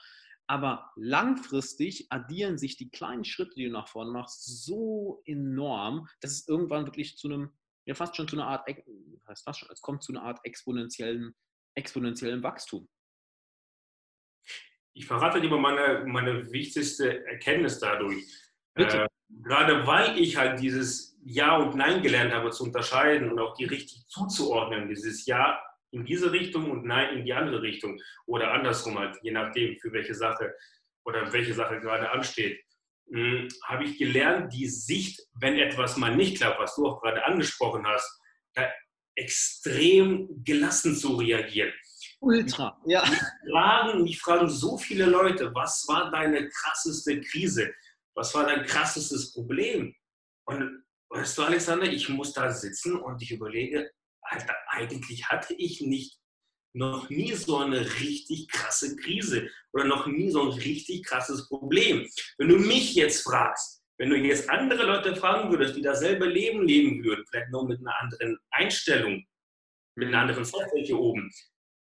Aber 0.47 0.91
langfristig 0.97 2.07
addieren 2.11 2.59
sich 2.59 2.77
die 2.77 2.91
kleinen 2.91 3.25
Schritte, 3.25 3.55
die 3.57 3.65
du 3.67 3.71
nach 3.71 3.89
vorne 3.89 4.11
machst, 4.11 4.65
so 4.65 5.23
enorm, 5.25 6.09
dass 6.21 6.33
es 6.33 6.49
irgendwann 6.49 6.87
wirklich 6.87 7.17
zu 7.17 7.29
einem, 7.29 7.53
ja 7.87 7.95
fast 7.95 8.17
schon 8.17 8.29
zu 8.29 8.37
einer 8.37 8.49
Art, 8.49 8.67
heißt 8.67 9.45
fast 9.45 9.61
schon, 9.61 9.71
es 9.71 9.81
kommt 9.81 10.03
zu 10.03 10.13
einer 10.13 10.23
Art 10.23 10.41
exponentiellen, 10.43 11.35
exponentiellen 11.75 12.43
Wachstum. 12.43 12.89
Ich 14.93 15.07
verrate 15.07 15.41
dir 15.41 15.49
mal 15.49 15.59
meine, 15.59 16.05
meine 16.07 16.53
wichtigste 16.53 17.25
Erkenntnis 17.27 17.79
dadurch. 17.79 18.25
Äh, 18.75 19.07
gerade 19.43 19.87
weil 19.87 20.19
ich 20.19 20.37
halt 20.37 20.61
dieses 20.61 21.17
Ja 21.25 21.57
und 21.57 21.75
Nein 21.77 22.03
gelernt 22.03 22.33
habe 22.33 22.51
zu 22.51 22.65
unterscheiden 22.65 23.31
und 23.31 23.39
auch 23.39 23.55
die 23.57 23.65
richtig 23.65 24.07
zuzuordnen, 24.09 24.89
dieses 24.89 25.27
Ja 25.27 25.61
in 25.91 26.05
diese 26.05 26.33
Richtung 26.33 26.71
und 26.71 26.85
Nein 26.85 27.19
in 27.19 27.25
die 27.25 27.33
andere 27.33 27.63
Richtung 27.63 28.01
oder 28.27 28.53
andersrum 28.53 28.99
halt, 28.99 29.17
je 29.23 29.31
nachdem, 29.31 29.79
für 29.79 29.93
welche 29.93 30.15
Sache 30.15 30.53
oder 31.05 31.33
welche 31.33 31.55
Sache 31.55 31.81
gerade 31.81 32.11
ansteht, 32.11 32.61
hm, 33.13 33.49
habe 33.65 33.85
ich 33.85 33.99
gelernt, 33.99 34.53
die 34.53 34.67
Sicht, 34.67 35.21
wenn 35.35 35.59
etwas 35.59 35.97
mal 35.97 36.15
nicht 36.17 36.39
klappt, 36.39 36.59
was 36.59 36.75
du 36.75 36.87
auch 36.87 37.01
gerade 37.01 37.25
angesprochen 37.25 37.87
hast, 37.87 38.21
da 38.55 38.69
extrem 39.17 40.43
gelassen 40.45 40.97
zu 40.97 41.17
reagieren. 41.17 41.73
Ultra, 42.21 42.77
ja. 42.87 43.03
Mich 43.03 43.21
fragen, 43.53 44.03
mich 44.03 44.21
fragen 44.21 44.49
so 44.49 44.79
viele 44.79 45.07
Leute, 45.07 45.55
was 45.55 45.87
war 45.87 46.11
deine 46.11 46.49
krasseste 46.49 47.21
Krise? 47.21 47.73
Was 48.15 48.35
war 48.35 48.47
dein 48.47 48.65
krassestes 48.65 49.33
Problem? 49.33 49.95
Und 50.47 50.85
weißt 51.11 51.39
du, 51.39 51.43
Alexander, 51.43 51.87
ich 51.87 52.09
muss 52.09 52.33
da 52.33 52.51
sitzen 52.51 52.97
und 52.97 53.23
ich 53.23 53.31
überlege, 53.31 53.91
Alter, 54.23 54.55
eigentlich 54.69 55.29
hatte 55.29 55.55
ich 55.55 55.81
nicht 55.81 56.19
noch 56.75 57.09
nie 57.09 57.33
so 57.35 57.59
eine 57.59 57.81
richtig 58.01 58.49
krasse 58.49 58.97
Krise 58.97 59.49
oder 59.73 59.85
noch 59.85 60.07
nie 60.07 60.31
so 60.31 60.43
ein 60.43 60.59
richtig 60.59 61.05
krasses 61.05 61.49
Problem. 61.49 62.09
Wenn 62.39 62.49
du 62.49 62.57
mich 62.57 62.95
jetzt 62.95 63.23
fragst, 63.23 63.83
wenn 63.99 64.11
du 64.11 64.17
jetzt 64.17 64.51
andere 64.51 64.85
Leute 64.87 65.15
fragen 65.15 65.51
würdest, 65.51 65.77
die 65.77 65.83
dasselbe 65.83 66.27
Leben 66.27 66.67
leben 66.67 67.05
würden, 67.05 67.25
vielleicht 67.29 67.51
nur 67.51 67.67
mit 67.67 67.79
einer 67.79 67.95
anderen 68.01 68.39
Einstellung, 68.51 69.25
mit 69.97 70.09
einer 70.09 70.23
anderen 70.23 70.45
Software 70.45 70.83
hier 70.83 70.99
oben, 70.99 71.31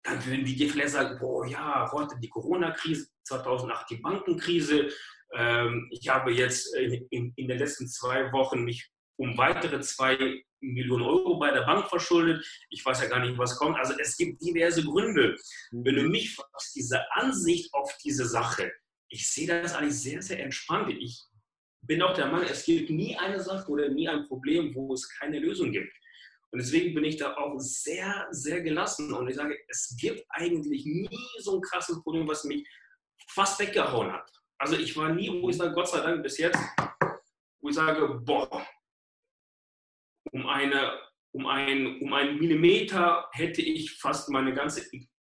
dann 0.03 0.25
würden 0.27 0.45
die 0.45 0.57
dir 0.57 0.69
vielleicht 0.69 0.91
sagen, 0.91 1.19
boah, 1.21 1.47
ja, 1.47 1.91
heute 1.93 2.19
die 2.19 2.29
Corona-Krise, 2.29 3.09
2008 3.25 3.91
die 3.91 3.97
Bankenkrise, 3.97 4.89
ähm, 5.35 5.89
ich 5.91 6.09
habe 6.09 6.33
jetzt 6.33 6.75
in, 6.77 7.07
in, 7.11 7.33
in 7.37 7.49
den 7.49 7.59
letzten 7.59 7.89
zwei 7.89 8.33
Wochen 8.33 8.65
mich 8.65 8.91
um 9.17 9.37
weitere 9.37 9.81
zwei 9.81 10.43
Millionen 10.61 11.05
Euro 11.05 11.39
bei 11.39 11.51
der 11.51 11.63
Bank 11.63 11.89
verschuldet. 11.89 12.45
Ich 12.71 12.85
weiß 12.85 13.03
ja 13.03 13.09
gar 13.09 13.21
nicht, 13.21 13.37
was 13.39 13.57
kommt. 13.57 13.77
Also 13.79 13.95
es 13.99 14.17
gibt 14.17 14.43
diverse 14.43 14.83
Gründe. 14.83 15.37
Wenn 15.73 15.95
du 15.95 16.03
mich 16.05 16.35
fragst, 16.35 16.75
diese 16.75 17.01
Ansicht 17.13 17.73
auf 17.75 17.91
diese 18.03 18.27
Sache, 18.27 18.73
ich 19.09 19.31
sehe 19.31 19.47
das 19.47 19.75
eigentlich 19.75 19.99
sehr, 19.99 20.23
sehr 20.23 20.43
entspannt. 20.43 20.95
Ich 20.99 21.25
bin 21.83 22.03
auch 22.03 22.15
der 22.15 22.27
Mann, 22.27 22.45
es 22.45 22.65
gibt 22.65 22.91
nie 22.91 23.17
eine 23.17 23.41
Sache 23.41 23.71
oder 23.71 23.89
nie 23.89 24.09
ein 24.09 24.27
Problem, 24.27 24.75
wo 24.75 24.93
es 24.95 25.09
keine 25.19 25.39
Lösung 25.39 25.73
gibt. 25.73 25.93
Und 26.53 26.59
deswegen 26.59 26.95
bin 26.95 27.05
ich 27.05 27.17
da 27.17 27.37
auch 27.37 27.59
sehr, 27.59 28.27
sehr 28.31 28.61
gelassen. 28.61 29.13
Und 29.13 29.29
ich 29.29 29.37
sage, 29.37 29.57
es 29.69 29.97
gibt 29.99 30.25
eigentlich 30.31 30.85
nie 30.85 31.09
so 31.39 31.57
ein 31.57 31.63
krasses 31.63 32.03
Problem, 32.03 32.27
was 32.27 32.45
mich 32.45 32.67
fast 33.29 33.61
weggehauen 33.61 34.13
hat. 34.13 34.29
Also 34.61 34.77
ich 34.77 34.95
war 34.95 35.09
nie, 35.09 35.31
wo 35.41 35.49
ich 35.49 35.57
sage, 35.57 35.73
Gott 35.73 35.89
sei 35.89 36.01
Dank 36.01 36.23
bis 36.23 36.37
jetzt, 36.37 36.61
wo 37.63 37.71
ich 37.71 37.75
sage, 37.75 38.07
boah, 38.23 38.67
um, 40.33 40.47
eine, 40.47 40.99
um, 41.33 41.47
ein, 41.47 41.99
um 42.03 42.13
einen 42.13 42.39
Millimeter 42.39 43.27
hätte 43.33 43.63
ich 43.63 43.99
fast 43.99 44.29
meine 44.29 44.53
ganze 44.53 44.85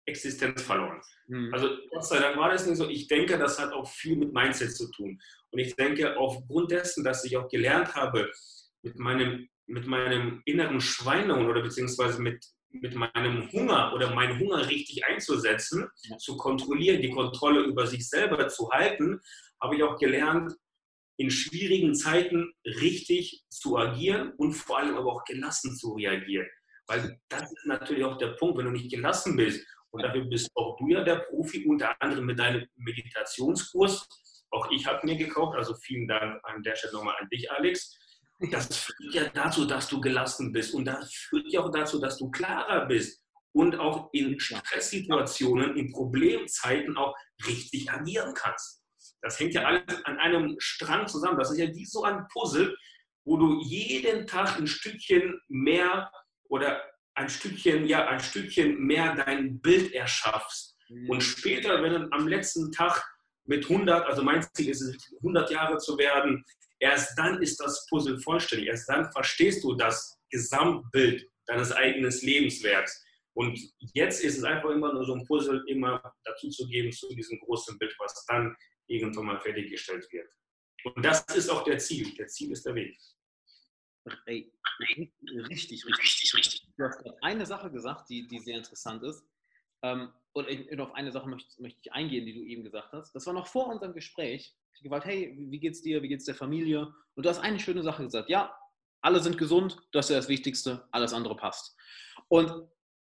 Existenz 0.07 0.63
verloren. 0.63 0.99
Mhm. 1.27 1.53
Also 1.53 1.69
Gott 1.91 2.05
sei 2.05 2.19
Dank 2.19 2.37
war 2.37 2.49
das 2.49 2.65
nicht 2.65 2.77
so. 2.77 2.89
Ich 2.89 3.07
denke, 3.07 3.37
das 3.37 3.59
hat 3.59 3.71
auch 3.71 3.87
viel 3.87 4.15
mit 4.15 4.33
Mindset 4.33 4.75
zu 4.75 4.89
tun. 4.91 5.21
Und 5.51 5.59
ich 5.59 5.75
denke, 5.75 6.17
aufgrund 6.17 6.71
dessen, 6.71 7.03
dass 7.03 7.23
ich 7.23 7.37
auch 7.37 7.47
gelernt 7.49 7.93
habe, 7.93 8.31
mit 8.81 8.97
meinem, 8.97 9.47
mit 9.67 9.85
meinem 9.85 10.41
inneren 10.45 10.81
Schweinehund 10.81 11.47
oder 11.47 11.61
beziehungsweise 11.61 12.19
mit, 12.19 12.43
mit 12.71 12.95
meinem 12.95 13.51
Hunger 13.51 13.93
oder 13.93 14.13
meinen 14.13 14.39
Hunger 14.39 14.67
richtig 14.67 15.05
einzusetzen, 15.05 15.87
zu 16.17 16.37
kontrollieren, 16.37 17.01
die 17.01 17.09
Kontrolle 17.11 17.61
über 17.61 17.87
sich 17.87 18.07
selber 18.07 18.47
zu 18.47 18.69
halten, 18.69 19.19
habe 19.61 19.75
ich 19.75 19.83
auch 19.83 19.97
gelernt, 19.97 20.53
in 21.17 21.29
schwierigen 21.29 21.95
Zeiten 21.95 22.53
richtig 22.65 23.43
zu 23.49 23.77
agieren 23.77 24.33
und 24.37 24.53
vor 24.53 24.79
allem 24.79 24.95
aber 24.95 25.11
auch 25.11 25.25
gelassen 25.25 25.75
zu 25.75 25.93
reagieren. 25.93 26.47
Weil 26.87 27.19
das 27.27 27.43
ist 27.43 27.65
natürlich 27.65 28.03
auch 28.05 28.17
der 28.17 28.29
Punkt, 28.29 28.57
wenn 28.57 28.65
du 28.65 28.71
nicht 28.71 28.89
gelassen 28.89 29.35
bist. 29.35 29.67
Und 29.91 30.03
dafür 30.03 30.23
bist 30.25 30.49
auch 30.55 30.77
du 30.77 30.87
ja 30.87 31.03
der 31.03 31.17
Profi, 31.17 31.65
unter 31.65 32.01
anderem 32.01 32.25
mit 32.25 32.39
deinem 32.39 32.65
Meditationskurs. 32.77 34.07
Auch 34.51 34.71
ich 34.71 34.85
habe 34.87 35.05
mir 35.05 35.17
gekauft, 35.17 35.57
also 35.57 35.75
vielen 35.75 36.07
Dank 36.07 36.39
an 36.43 36.63
der 36.63 36.75
Stelle 36.75 36.93
nochmal 36.93 37.15
an 37.19 37.27
dich, 37.29 37.51
Alex. 37.51 37.98
Das 38.39 38.77
führt 38.77 39.13
ja 39.13 39.29
dazu, 39.29 39.65
dass 39.65 39.87
du 39.87 39.99
gelassen 39.99 40.51
bist 40.51 40.73
und 40.73 40.85
das 40.85 41.13
führt 41.13 41.51
ja 41.51 41.61
auch 41.61 41.71
dazu, 41.71 41.99
dass 41.99 42.17
du 42.17 42.31
klarer 42.31 42.85
bist 42.85 43.21
und 43.51 43.77
auch 43.77 44.09
in 44.13 44.39
Stresssituationen, 44.39 45.75
in 45.75 45.91
Problemzeiten 45.91 46.95
auch 46.95 47.15
richtig 47.45 47.91
agieren 47.91 48.33
kannst. 48.33 48.81
Das 49.21 49.39
hängt 49.39 49.53
ja 49.53 49.65
alles 49.65 50.05
an 50.05 50.17
einem 50.17 50.55
Strang 50.59 51.07
zusammen. 51.07 51.37
Das 51.37 51.51
ist 51.51 51.57
ja 51.57 51.67
wie 51.67 51.85
so 51.85 52.03
ein 52.03 52.25
Puzzle, 52.31 52.75
wo 53.25 53.37
du 53.37 53.61
jeden 53.61 54.25
Tag 54.27 54.57
ein 54.57 54.67
Stückchen 54.67 55.39
mehr 55.49 56.11
oder 56.45 56.81
ein 57.15 57.29
Stückchen, 57.29 57.85
ja, 57.85 58.07
ein 58.07 58.19
Stückchen 58.19 58.79
mehr 58.79 59.15
dein 59.15 59.59
Bild 59.59 59.93
erschaffst. 59.93 60.77
Mhm. 60.87 61.09
Und 61.09 61.21
später, 61.21 61.83
wenn 61.83 61.93
du 61.93 62.07
am 62.11 62.27
letzten 62.27 62.71
Tag 62.71 63.03
mit 63.45 63.69
100, 63.69 64.05
also 64.05 64.23
mein 64.23 64.41
Ziel 64.53 64.69
ist 64.69 64.81
es, 64.81 64.95
100 65.17 65.51
Jahre 65.51 65.77
zu 65.77 65.97
werden, 65.97 66.45
erst 66.79 67.17
dann 67.17 67.41
ist 67.41 67.59
das 67.59 67.85
Puzzle 67.89 68.19
vollständig. 68.19 68.67
Erst 68.67 68.89
dann 68.89 69.11
verstehst 69.11 69.63
du 69.63 69.75
das 69.75 70.17
Gesamtbild 70.29 71.29
deines 71.45 71.71
eigenen 71.71 72.11
Lebenswerks. 72.21 73.03
Und 73.33 73.57
jetzt 73.93 74.23
ist 74.23 74.37
es 74.37 74.43
einfach 74.43 74.69
immer 74.69 74.93
nur 74.93 75.05
so 75.05 75.15
ein 75.15 75.25
Puzzle, 75.25 75.63
immer 75.67 76.01
dazu 76.23 76.49
zu 76.49 76.67
geben 76.67 76.91
zu 76.91 77.07
diesem 77.15 77.39
großen 77.39 77.77
Bild, 77.77 77.95
was 77.99 78.25
dann 78.25 78.55
irgendwann 78.87 79.25
mal 79.25 79.39
fertiggestellt 79.39 80.07
wird. 80.11 80.29
Und 80.83 81.05
das 81.05 81.23
ist 81.35 81.49
auch 81.49 81.63
der 81.63 81.77
Ziel. 81.77 82.13
Der 82.15 82.27
Ziel 82.27 82.51
ist 82.51 82.65
der 82.65 82.75
Weg. 82.75 82.97
Ey, 84.25 84.51
richtig, 85.49 85.85
richtig, 85.85 86.33
richtig. 86.33 86.67
Du 86.77 86.83
hast 86.83 86.97
gerade 86.99 87.21
eine 87.21 87.45
Sache 87.45 87.69
gesagt, 87.69 88.09
die, 88.09 88.27
die 88.27 88.39
sehr 88.39 88.57
interessant 88.57 89.03
ist. 89.03 89.23
Ähm, 89.83 90.11
und, 90.33 90.47
und 90.47 90.79
auf 90.79 90.93
eine 90.93 91.11
Sache 91.11 91.29
möchte, 91.29 91.61
möchte, 91.61 91.79
ich 91.81 91.93
eingehen, 91.93 92.25
die 92.25 92.33
du 92.33 92.41
eben 92.41 92.63
gesagt 92.63 92.91
hast. 92.93 93.13
Das 93.13 93.25
war 93.25 93.33
noch 93.33 93.47
vor 93.47 93.67
unserem 93.67 93.93
Gespräch. 93.93 94.55
Ich 94.75 94.83
gefragt, 94.83 95.05
hey, 95.05 95.35
wie 95.37 95.59
geht's 95.59 95.81
dir? 95.81 96.01
Wie 96.01 96.07
geht's 96.07 96.25
der 96.25 96.35
Familie? 96.35 96.93
Und 97.15 97.25
du 97.25 97.29
hast 97.29 97.39
eine 97.39 97.59
schöne 97.59 97.83
Sache 97.83 98.03
gesagt. 98.03 98.29
Ja, 98.29 98.55
alle 99.01 99.19
sind 99.19 99.37
gesund, 99.37 99.77
das 99.91 100.05
ist 100.05 100.11
ja 100.11 100.17
das 100.17 100.29
Wichtigste, 100.29 100.87
alles 100.91 101.13
andere 101.13 101.35
passt. 101.35 101.75
Und 102.27 102.51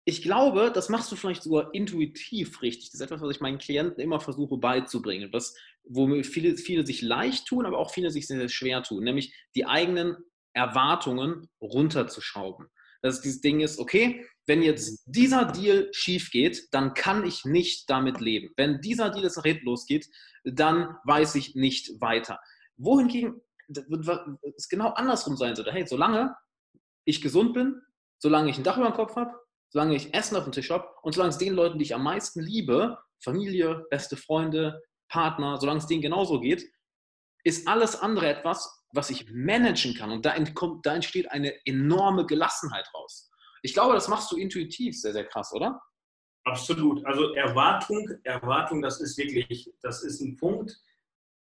ich 0.06 0.22
glaube, 0.22 0.72
das 0.74 0.88
machst 0.88 1.12
du 1.12 1.18
vielleicht 1.18 1.44
sogar 1.44 1.74
intuitiv 1.74 2.62
richtig. 2.62 2.92
Das 2.92 3.02
ist 3.02 3.06
etwas, 3.06 3.22
was 3.22 3.36
ich 3.36 3.42
meinen 3.42 3.58
Klienten 3.58 4.02
immer 4.02 4.22
versuche 4.22 4.58
beizubringen. 4.58 5.34
Was, 5.34 5.54
wo 5.84 6.08
viele, 6.24 6.56
viele 6.56 6.86
sich 6.86 7.02
leicht 7.02 7.46
tun, 7.46 7.66
aber 7.66 7.78
auch 7.78 7.92
viele 7.92 8.10
sich 8.10 8.26
sehr, 8.26 8.38
sehr 8.38 8.48
schwer 8.48 8.84
tun. 8.84 9.04
Nämlich 9.04 9.36
die 9.54 9.66
eigenen 9.66 10.16
Erwartungen 10.54 11.50
runterzuschrauben. 11.62 12.68
Dass 13.02 13.22
dieses 13.22 13.42
Ding 13.42 13.60
ist, 13.60 13.80
okay, 13.80 14.26
wenn 14.48 14.62
jetzt 14.62 15.04
dieser 15.06 15.46
Deal 15.46 15.90
schief 15.92 16.32
geht, 16.32 16.74
dann 16.74 16.94
kann 16.94 17.26
ich 17.26 17.46
nicht 17.46 17.90
damit 17.90 18.22
leben. 18.22 18.54
Wenn 18.56 18.82
dieser 18.82 19.10
Deal 19.10 19.24
jetzt 19.24 19.36
nach 19.36 19.44
hinten 19.44 19.66
losgeht, 19.66 20.08
dann 20.44 20.96
weiß 21.04 21.36
ich 21.36 21.56
nicht 21.56 22.00
weiter. 22.00 22.40
Wohingegen 22.78 23.42
es 24.56 24.70
genau 24.70 24.92
andersrum 24.92 25.36
sein 25.36 25.56
sollte. 25.56 25.74
Hey, 25.74 25.86
solange 25.86 26.34
ich 27.04 27.22
gesund 27.22 27.54
bin, 27.54 27.82
solange 28.20 28.50
ich 28.50 28.58
ein 28.58 28.64
Dach 28.64 28.78
über 28.78 28.90
dem 28.90 28.96
Kopf 28.96 29.18
habe, 29.18 29.34
solange 29.70 29.96
ich 29.96 30.14
Essen 30.14 30.38
auf 30.38 30.46
dem 30.46 30.54
Tisch 30.54 30.70
habe 30.70 30.88
und 31.02 31.14
solange 31.14 31.32
es 31.32 31.38
den 31.38 31.54
Leuten, 31.54 31.78
die 31.78 31.84
ich 31.84 31.94
am 31.96 32.04
meisten 32.04 32.42
liebe, 32.42 32.98
Familie, 33.22 33.86
beste 33.90 34.16
Freunde, 34.16 34.82
Partner, 35.10 35.58
solange 35.58 35.80
es 35.80 35.88
denen 35.88 36.02
genauso 36.02 36.40
geht, 36.40 36.64
ist 37.44 37.68
alles 37.68 37.96
andere 37.96 38.28
etwas, 38.30 38.86
was 38.94 39.10
ich 39.10 39.30
managen 39.32 39.94
kann. 39.96 40.12
Und 40.12 40.26
da, 40.26 40.34
entkommt, 40.34 40.86
da 40.86 40.96
entsteht 40.96 41.32
eine 41.32 41.54
enorme 41.66 42.26
Gelassenheit 42.26 42.88
raus. 42.94 43.30
Ich 43.62 43.74
glaube, 43.74 43.94
das 43.94 44.08
machst 44.08 44.32
du 44.32 44.38
intuitiv 44.38 45.00
sehr, 45.00 45.14
sehr 45.14 45.26
krass, 45.26 45.52
oder? 45.54 45.82
Absolut. 46.44 47.06
Also 47.06 47.34
Erwartung, 47.34 48.10
Erwartung, 48.24 48.82
das 48.82 49.02
ist 49.02 49.18
wirklich, 49.18 49.70
das 49.82 50.04
ist 50.04 50.22
ein 50.22 50.38
Punkt, 50.38 50.78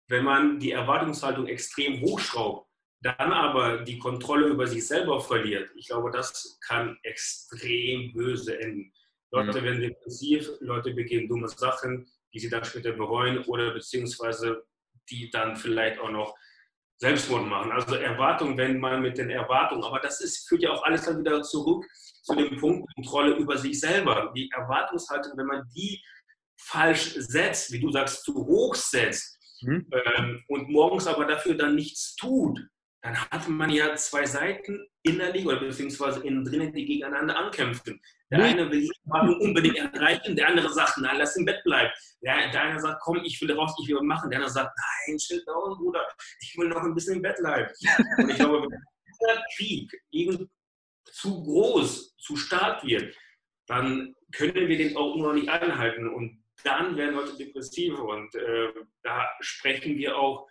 wenn 0.08 0.24
man 0.24 0.58
die 0.58 0.72
Erwartungshaltung 0.72 1.46
extrem 1.46 2.00
hochschraubt, 2.00 2.68
dann 3.00 3.32
aber 3.32 3.78
die 3.78 3.98
Kontrolle 3.98 4.48
über 4.48 4.66
sich 4.66 4.86
selber 4.86 5.20
verliert, 5.20 5.70
ich 5.76 5.88
glaube, 5.88 6.10
das 6.10 6.58
kann 6.66 6.96
extrem 7.02 8.12
böse 8.12 8.58
enden. 8.58 8.92
Leute 9.30 9.60
mhm. 9.60 9.64
werden 9.64 9.80
depressiv, 9.80 10.48
Leute 10.60 10.94
begehen 10.94 11.28
dumme 11.28 11.48
Sachen, 11.48 12.06
die 12.32 12.38
sie 12.38 12.48
dann 12.48 12.64
später 12.64 12.92
bereuen 12.92 13.44
oder 13.44 13.72
beziehungsweise 13.72 14.64
die 15.10 15.30
dann 15.30 15.56
vielleicht 15.56 16.00
auch 16.00 16.10
noch 16.10 16.34
Selbstmord 16.98 17.46
machen. 17.46 17.72
Also 17.72 17.96
Erwartung, 17.96 18.56
wenn 18.56 18.78
man 18.78 19.02
mit 19.02 19.18
den 19.18 19.30
Erwartungen, 19.30 19.84
aber 19.84 20.00
das 20.00 20.20
ist, 20.20 20.48
führt 20.48 20.62
ja 20.62 20.70
auch 20.70 20.82
alles 20.84 21.04
dann 21.04 21.18
wieder 21.18 21.42
zurück 21.42 21.84
zu 22.22 22.34
dem 22.34 22.58
Punkt 22.58 22.92
Kontrolle 22.94 23.36
über 23.36 23.56
sich 23.58 23.78
selber. 23.80 24.32
Die 24.34 24.50
Erwartungshaltung, 24.50 25.32
wenn 25.36 25.46
man 25.46 25.68
die 25.74 26.02
falsch 26.56 27.14
setzt, 27.16 27.72
wie 27.72 27.80
du 27.80 27.90
sagst, 27.90 28.24
zu 28.24 28.34
hoch 28.34 28.74
setzt 28.74 29.38
mhm. 29.62 29.86
ähm, 29.92 30.44
und 30.48 30.70
morgens 30.70 31.06
aber 31.06 31.26
dafür 31.26 31.54
dann 31.54 31.74
nichts 31.74 32.16
tut, 32.16 32.60
dann 33.04 33.20
hat 33.20 33.46
man 33.50 33.68
ja 33.68 33.94
zwei 33.96 34.24
Seiten 34.24 34.88
innerlich 35.02 35.44
oder 35.44 35.60
beziehungsweise 35.60 36.26
innen 36.26 36.42
drinnen, 36.42 36.72
die 36.72 36.86
gegeneinander 36.86 37.36
ankämpfen. 37.36 38.00
Der 38.30 38.38
mhm. 38.38 38.44
eine 38.44 38.70
will 38.70 38.80
die 38.80 39.44
unbedingt 39.44 39.76
erreichen, 39.76 40.34
der 40.34 40.48
andere 40.48 40.72
sagt, 40.72 40.96
nein, 40.96 41.18
lass 41.18 41.36
im 41.36 41.44
Bett 41.44 41.62
bleiben. 41.64 41.92
Der, 42.22 42.50
der 42.50 42.62
eine 42.62 42.80
sagt, 42.80 43.02
komm, 43.02 43.20
ich 43.22 43.38
will 43.42 43.52
raus, 43.52 43.76
ich 43.82 43.88
will 43.90 44.00
machen. 44.00 44.30
Der 44.30 44.38
andere 44.38 44.50
sagt, 44.50 44.74
nein, 45.06 45.18
chill 45.18 45.44
down, 45.44 45.76
Bruder, 45.76 46.02
ich 46.40 46.56
will 46.56 46.68
noch 46.68 46.82
ein 46.82 46.94
bisschen 46.94 47.16
im 47.16 47.22
Bett 47.22 47.36
bleiben. 47.36 47.70
Und 48.16 48.30
ich 48.30 48.36
glaube, 48.36 48.62
wenn 48.62 48.80
dieser 49.20 49.42
Krieg 49.54 49.92
eben 50.10 50.50
zu 51.04 51.42
groß, 51.42 52.16
zu 52.16 52.36
stark 52.36 52.84
wird, 52.86 53.14
dann 53.66 54.14
können 54.32 54.66
wir 54.66 54.78
den 54.78 54.96
auch 54.96 55.14
noch 55.16 55.34
nicht 55.34 55.50
anhalten. 55.50 56.08
Und 56.08 56.42
dann 56.62 56.96
werden 56.96 57.16
Leute 57.16 57.36
depressiv. 57.36 57.98
Und 57.98 58.34
äh, 58.34 58.72
da 59.02 59.28
sprechen 59.40 59.98
wir 59.98 60.16
auch 60.16 60.48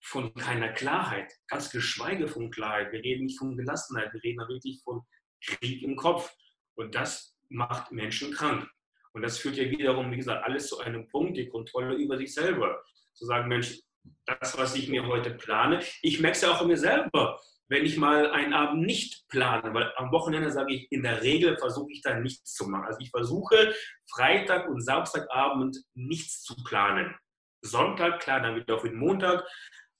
von 0.00 0.34
keiner 0.34 0.70
Klarheit, 0.72 1.32
ganz 1.46 1.70
geschweige 1.70 2.26
von 2.26 2.50
Klarheit. 2.50 2.92
Wir 2.92 3.02
reden 3.02 3.26
nicht 3.26 3.38
von 3.38 3.56
Gelassenheit, 3.56 4.12
wir 4.12 4.22
reden 4.22 4.38
wirklich 4.48 4.80
von 4.82 5.02
Krieg 5.44 5.82
im 5.82 5.96
Kopf. 5.96 6.32
Und 6.74 6.94
das 6.94 7.36
macht 7.48 7.92
Menschen 7.92 8.32
krank. 8.32 8.68
Und 9.12 9.22
das 9.22 9.38
führt 9.38 9.56
ja 9.56 9.68
wiederum, 9.70 10.10
wie 10.10 10.16
gesagt, 10.16 10.44
alles 10.44 10.68
zu 10.68 10.78
einem 10.78 11.08
Punkt, 11.08 11.36
die 11.36 11.48
Kontrolle 11.48 11.94
über 11.94 12.16
sich 12.16 12.32
selber. 12.32 12.82
Zu 13.12 13.26
sagen, 13.26 13.48
Mensch, 13.48 13.80
das, 14.24 14.56
was 14.56 14.74
ich 14.76 14.88
mir 14.88 15.06
heute 15.06 15.30
plane, 15.32 15.80
ich 16.02 16.20
merke 16.20 16.36
es 16.36 16.42
ja 16.42 16.52
auch 16.52 16.60
an 16.60 16.68
mir 16.68 16.78
selber, 16.78 17.38
wenn 17.68 17.84
ich 17.84 17.96
mal 17.96 18.30
einen 18.30 18.52
Abend 18.52 18.84
nicht 18.86 19.28
plane, 19.28 19.72
weil 19.74 19.92
am 19.96 20.10
Wochenende 20.10 20.50
sage 20.50 20.74
ich, 20.74 20.90
in 20.90 21.02
der 21.02 21.22
Regel 21.22 21.56
versuche 21.56 21.92
ich 21.92 22.02
da 22.02 22.18
nichts 22.18 22.54
zu 22.54 22.68
machen. 22.68 22.86
Also 22.86 22.98
ich 23.00 23.10
versuche 23.10 23.74
Freitag 24.10 24.68
und 24.68 24.80
Samstagabend 24.80 25.78
nichts 25.94 26.42
zu 26.42 26.56
planen. 26.64 27.14
Sonntag, 27.62 28.20
klar, 28.20 28.40
dann 28.40 28.56
wieder 28.56 28.74
auf 28.74 28.82
den 28.82 28.96
Montag, 28.96 29.44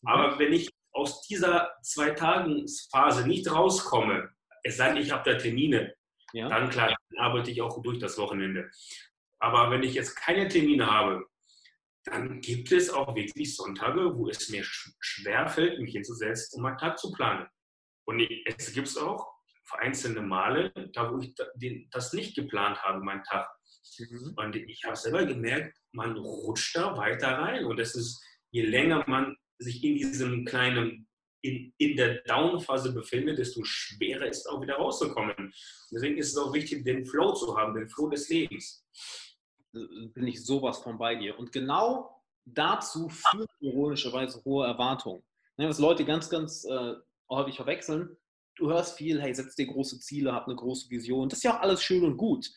aber 0.05 0.39
wenn 0.39 0.53
ich 0.53 0.71
aus 0.93 1.23
dieser 1.23 1.73
zwei 1.83 2.11
Tagen 2.11 2.67
Phase 2.91 3.27
nicht 3.27 3.51
rauskomme, 3.51 4.31
es 4.63 4.77
sei 4.77 4.89
denn, 4.93 5.03
ich 5.03 5.11
habe 5.11 5.31
da 5.31 5.39
Termine, 5.39 5.95
ja. 6.33 6.49
dann 6.49 6.69
klar, 6.69 6.89
dann 6.89 7.19
arbeite 7.19 7.51
ich 7.51 7.63
auch 7.63 7.81
durch 7.83 7.99
das 7.99 8.19
Wochenende. 8.19 8.71
Aber 9.39 9.71
wenn 9.71 9.83
ich 9.83 9.95
jetzt 9.95 10.17
keine 10.17 10.49
Termine 10.49 10.91
habe, 10.91 11.25
dann 12.05 12.41
gibt 12.41 12.73
es 12.73 12.91
auch 12.91 13.15
wirklich 13.15 13.57
Sonntage, 13.57 14.17
wo 14.17 14.29
es 14.29 14.49
mir 14.49 14.65
schwer 14.65 15.49
fällt, 15.49 15.81
mich 15.81 15.93
hinzusetzen, 15.93 16.57
um 16.57 16.63
meinen 16.63 16.79
Tag 16.79 16.99
zu 16.99 17.13
planen. 17.13 17.47
Und 18.05 18.27
es 18.47 18.73
gibt 18.73 18.97
auch 18.99 19.31
vereinzelte 19.65 20.21
Male, 20.21 20.73
da 20.93 21.13
wo 21.13 21.19
ich 21.19 21.35
das 21.91 22.13
nicht 22.13 22.35
geplant 22.35 22.83
habe, 22.83 23.01
meinen 23.01 23.23
Tag. 23.23 23.49
Mhm. 23.99 24.35
Und 24.37 24.57
ich 24.57 24.85
habe 24.85 24.97
selber 24.97 25.25
gemerkt, 25.25 25.77
man 25.93 26.17
rutscht 26.17 26.77
da 26.77 26.97
weiter 26.97 27.39
rein. 27.39 27.65
Und 27.65 27.79
es 27.79 27.95
ist, 27.95 28.23
je 28.51 28.63
länger 28.63 29.05
man 29.07 29.37
sich 29.61 29.85
in 29.85 29.97
diesem 29.97 30.45
kleinen, 30.45 31.07
in, 31.43 31.73
in 31.79 31.97
der 31.97 32.23
Down-Phase 32.23 32.93
befindet, 32.93 33.39
desto 33.39 33.63
schwerer 33.65 34.27
ist 34.27 34.41
es 34.41 34.47
auch 34.47 34.61
wieder 34.61 34.77
rauszukommen. 34.77 35.35
Und 35.37 35.55
deswegen 35.93 36.19
ist 36.19 36.33
es 36.33 36.37
auch 36.37 36.53
wichtig, 36.53 36.85
den 36.85 37.07
Flow 37.07 37.33
zu 37.33 37.57
haben, 37.57 37.75
den 37.75 37.89
Flow 37.89 38.09
des 38.09 38.29
Lebens. 38.29 38.85
Bin 39.73 40.27
ich 40.27 40.45
sowas 40.45 40.79
von 40.79 40.99
bei 40.99 41.15
dir. 41.15 41.39
Und 41.39 41.53
genau 41.53 42.21
dazu 42.45 43.09
führen 43.09 43.47
ironischerweise 43.61 44.43
hohe 44.45 44.67
Erwartungen. 44.67 45.23
Ne, 45.57 45.69
was 45.69 45.79
Leute 45.79 46.05
ganz, 46.05 46.29
ganz 46.29 46.65
äh, 46.65 46.95
häufig 47.29 47.57
verwechseln, 47.57 48.17
du 48.57 48.71
hörst 48.71 48.97
viel, 48.97 49.21
hey, 49.21 49.35
setz 49.35 49.55
dir 49.55 49.67
große 49.67 50.01
Ziele, 50.01 50.33
hab 50.33 50.47
eine 50.47 50.57
große 50.57 50.91
Vision. 50.91 51.29
Das 51.29 51.39
ist 51.39 51.45
ja 51.45 51.57
auch 51.57 51.63
alles 51.63 51.83
schön 51.83 52.05
und 52.05 52.17
gut, 52.17 52.51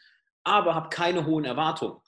aber 0.44 0.76
hab 0.76 0.92
keine 0.92 1.26
hohen 1.26 1.46
Erwartungen. 1.46 2.02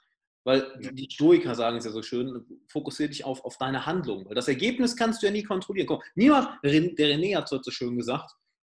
Weil 0.45 0.71
die 0.91 1.10
Stoiker 1.12 1.55
sagen 1.55 1.77
es 1.77 1.86
ja 1.86 1.91
so 1.91 2.03
schön, 2.03 2.45
fokussiere 2.67 3.10
dich 3.10 3.25
auf, 3.25 3.43
auf 3.43 3.58
deine 3.58 3.88
Handlung. 3.88 4.25
Weil 4.27 4.36
das 4.36 4.47
Ergebnis 4.47 4.95
kannst 4.95 5.21
du 5.21 5.25
ja 5.25 5.31
nie 5.31 5.43
kontrollieren. 5.43 5.88
Komm, 5.88 6.01
niemand, 6.13 6.47
der 6.63 6.71
René 6.71 7.36
hat 7.36 7.51
es 7.51 7.65
so 7.65 7.71
schön 7.71 7.97
gesagt, 7.97 8.31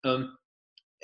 ähm, 0.05 0.31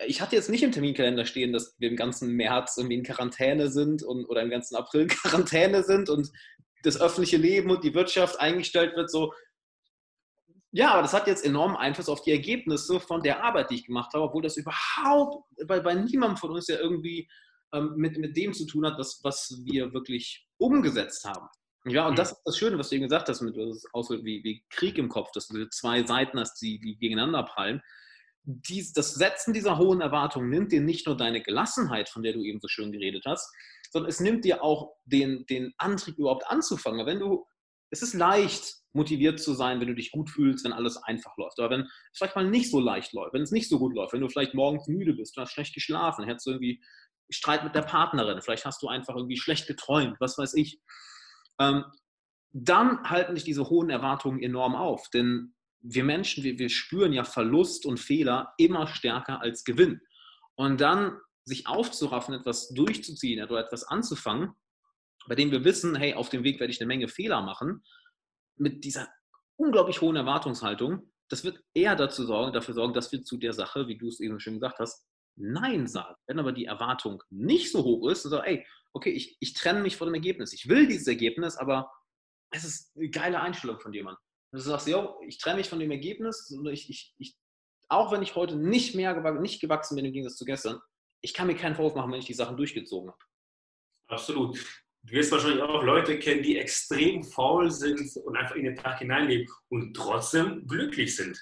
ich 0.08 0.22
hatte 0.22 0.36
jetzt 0.36 0.50
nicht 0.50 0.64
im 0.64 0.72
Terminkalender 0.72 1.26
stehen, 1.26 1.54
dass 1.54 1.76
wir 1.80 1.90
im 1.90 1.98
ganzen 1.98 2.32
März 2.32 2.78
irgendwie 2.78 2.96
in 2.96 3.04
Quarantäne 3.04 3.70
sind 3.70 4.04
und, 4.04 4.26
oder 4.26 4.42
im 4.42 4.50
ganzen 4.50 4.76
April 4.76 5.02
in 5.02 5.08
Quarantäne 5.10 5.84
sind 5.84 6.10
und 6.10 6.32
das 6.84 7.00
öffentliche 7.00 7.38
Leben 7.38 7.70
und 7.70 7.84
die 7.84 7.94
Wirtschaft 7.94 8.40
eingestellt 8.40 8.96
wird. 8.96 9.12
So, 9.12 9.34
ja, 10.72 10.94
aber 10.94 11.02
das 11.02 11.14
hat 11.14 11.28
jetzt 11.28 11.46
enormen 11.46 11.76
Einfluss 11.76 12.10
auf 12.10 12.24
die 12.24 12.32
Ergebnisse 12.32 13.00
von 13.00 13.22
der 13.22 13.44
Arbeit, 13.44 13.70
die 13.70 13.76
ich 13.76 13.86
gemacht 13.86 14.14
habe, 14.14 14.24
obwohl 14.24 14.42
das 14.42 14.58
überhaupt 14.58 15.46
bei, 15.68 15.82
bei 15.82 15.94
niemandem 15.94 16.38
von 16.38 16.52
uns 16.52 16.68
ja 16.68 16.78
irgendwie 16.80 17.30
ähm, 17.74 17.94
mit, 17.96 18.18
mit 18.18 18.36
dem 18.38 18.54
zu 18.54 18.66
tun 18.66 18.86
hat, 18.86 18.98
was, 18.98 19.20
was 19.24 19.62
wir 19.66 19.94
wirklich 19.94 20.48
umgesetzt 20.64 21.26
haben. 21.26 21.48
Ja, 21.86 22.08
und 22.08 22.18
das 22.18 22.32
ist 22.32 22.42
das 22.46 22.58
Schöne, 22.58 22.78
was 22.78 22.90
du 22.90 22.96
eben 22.96 23.04
gesagt 23.04 23.28
hast, 23.28 23.42
mit 23.42 23.58
das 23.58 23.86
auch 23.92 24.04
so 24.04 24.24
wie, 24.24 24.44
wie 24.44 24.64
Krieg 24.70 24.98
im 24.98 25.10
Kopf, 25.10 25.32
dass 25.32 25.48
du 25.50 25.68
zwei 25.70 26.06
Seiten 26.06 26.40
hast, 26.40 26.62
die, 26.62 26.80
die 26.80 26.98
gegeneinander 26.98 27.44
prallen. 27.44 27.82
Dies, 28.46 28.94
das 28.94 29.14
Setzen 29.14 29.54
dieser 29.54 29.78
hohen 29.78 30.02
Erwartungen 30.02 30.50
nimmt 30.50 30.72
dir 30.72 30.82
nicht 30.82 31.08
nur 31.08 31.18
deine 31.18 31.42
Gelassenheit, 31.42 32.10
von 32.10 32.24
der 32.24 32.34
du 32.34 32.44
eben 32.44 32.60
so 32.62 32.68
schön 32.68 32.92
geredet 32.92 33.24
hast, 33.26 33.54
sondern 33.92 34.10
es 34.10 34.20
nimmt 34.20 34.46
dir 34.46 34.64
auch 34.64 34.96
den, 35.06 35.46
den 35.48 35.74
Antrieb 35.78 36.18
überhaupt 36.18 36.48
anzufangen. 36.48 37.06
Wenn 37.06 37.20
du, 37.20 37.46
es 37.90 38.02
ist 38.02 38.14
leicht, 38.14 38.76
motiviert 38.94 39.40
zu 39.40 39.54
sein, 39.54 39.80
wenn 39.80 39.88
du 39.88 39.96
dich 39.96 40.12
gut 40.12 40.30
fühlst, 40.30 40.64
wenn 40.64 40.74
alles 40.74 40.98
einfach 40.98 41.36
läuft. 41.38 41.60
Aber 41.60 41.72
wenn 41.72 41.82
es 41.82 42.18
vielleicht 42.18 42.36
mal 42.36 42.50
nicht 42.50 42.70
so 42.70 42.80
leicht 42.80 43.12
läuft, 43.14 43.34
wenn 43.34 43.42
es 43.42 43.52
nicht 43.52 43.68
so 43.68 43.80
gut 43.80 43.94
läuft, 43.94 44.14
wenn 44.14 44.22
du 44.22 44.30
vielleicht 44.30 44.54
morgens 44.54 44.88
müde 44.88 45.14
bist, 45.14 45.36
du 45.36 45.42
hast 45.42 45.52
schlecht 45.52 45.74
geschlafen, 45.74 46.26
hättest 46.26 46.46
du 46.46 46.52
irgendwie 46.52 46.82
Streit 47.30 47.64
mit 47.64 47.76
der 47.76 47.82
Partnerin, 47.82 48.42
vielleicht 48.42 48.66
hast 48.66 48.82
du 48.84 48.88
einfach 48.88 49.16
irgendwie 49.16 49.38
schlecht 49.38 49.68
geträumt, 49.68 50.18
was 50.20 50.38
weiß 50.38 50.54
ich 50.56 50.80
ähm, 51.60 51.86
dann 52.52 53.04
halten 53.10 53.36
dich 53.36 53.44
diese 53.44 53.70
hohen 53.70 53.90
Erwartungen 53.90 54.42
enorm 54.42 54.76
auf. 54.76 55.10
Denn 55.10 55.56
wir 55.82 56.04
Menschen, 56.04 56.44
wir, 56.44 56.58
wir 56.60 56.70
spüren 56.70 57.14
ja 57.14 57.24
Verlust 57.24 57.86
und 57.86 58.00
Fehler 58.00 58.54
immer 58.58 58.88
stärker 58.88 59.42
als 59.42 59.64
Gewinn. 59.64 60.02
Und 60.56 60.80
dann 60.82 61.18
sich 61.46 61.68
aufzuraffen, 61.68 62.36
etwas 62.36 62.70
durchzuziehen 62.70 63.44
oder 63.44 63.60
etwas 63.60 63.84
anzufangen, 63.84 64.54
bei 65.28 65.36
dem 65.36 65.52
wir 65.52 65.64
wissen, 65.64 65.96
hey, 65.96 66.14
auf 66.14 66.30
dem 66.30 66.44
Weg 66.44 66.60
werde 66.60 66.72
ich 66.72 66.80
eine 66.80 66.88
Menge 66.88 67.08
Fehler 67.08 67.42
machen, 67.42 67.84
mit 68.56 68.84
dieser 68.84 69.08
unglaublich 69.56 70.00
hohen 70.02 70.16
Erwartungshaltung, 70.16 71.12
das 71.30 71.44
wird 71.44 71.60
eher 71.74 71.96
dazu 71.96 72.26
sorgen, 72.26 72.54
dafür 72.54 72.76
sorgen, 72.76 72.94
dass 72.94 73.12
wir 73.12 73.24
zu 73.24 73.38
der 73.38 73.54
Sache, 73.54 73.88
wie 73.88 73.98
du 73.98 74.08
es 74.08 74.20
eben 74.20 74.40
schon 74.40 74.54
gesagt 74.54 74.80
hast, 74.80 75.06
Nein 75.36 75.88
sagen. 75.88 76.16
Wenn 76.28 76.40
aber 76.40 76.52
die 76.52 76.66
Erwartung 76.66 77.24
nicht 77.30 77.72
so 77.72 77.84
hoch 77.84 78.10
ist, 78.10 78.24
so, 78.24 78.42
ey, 78.42 78.66
okay, 78.94 79.12
ich, 79.12 79.38
ich 79.40 79.54
trenne 79.54 79.82
mich 79.82 79.98
von 79.98 80.08
dem 80.08 80.16
Ergebnis. 80.16 80.54
Ich 80.54 80.68
will 80.68 80.88
dieses 80.88 81.08
Ergebnis, 81.08 81.58
aber 81.58 81.92
es 82.52 82.64
ist 82.64 82.96
eine 82.96 83.10
geile 83.10 83.42
Einstellung 83.42 83.80
von 83.80 83.94
jemandem. 83.94 84.22
Du 84.52 84.60
sagst, 84.60 84.88
yo, 84.88 85.20
ich 85.28 85.40
trenne 85.40 85.58
mich 85.58 85.70
von 85.70 85.80
dem 85.80 85.90
Ergebnis, 85.90 86.56
ich, 86.72 86.90
ich, 86.90 87.16
ich, 87.18 87.36
auch 87.90 88.12
wenn 88.12 88.22
ich 88.22 88.36
heute 88.36 88.56
nicht 88.56 88.94
mehr 88.94 89.20
nicht 89.40 89.60
gewachsen 89.60 89.96
bin 89.96 90.06
im 90.06 90.14
Gegensatz 90.14 90.38
zu 90.38 90.46
gestern, 90.46 90.80
ich 91.22 91.34
kann 91.34 91.48
mir 91.48 91.56
keinen 91.56 91.76
Vorwurf 91.76 91.96
machen, 91.96 92.12
wenn 92.12 92.20
ich 92.20 92.28
die 92.28 92.36
Sachen 92.36 92.58
durchgezogen 92.58 93.10
habe. 93.10 93.20
Absolut. 94.08 94.60
Du 95.06 95.14
wirst 95.14 95.32
wahrscheinlich 95.32 95.62
auch 95.62 95.84
Leute 95.84 96.20
kennen, 96.20 96.44
die 96.44 96.58
extrem 96.58 97.24
faul 97.24 97.72
sind 97.72 98.16
und 98.18 98.38
einfach 98.38 98.56
in 98.56 98.66
den 98.66 98.76
Tag 98.76 99.00
hineinleben 99.00 99.52
und 99.70 99.96
trotzdem 99.96 100.68
glücklich 100.68 101.16
sind. 101.16 101.38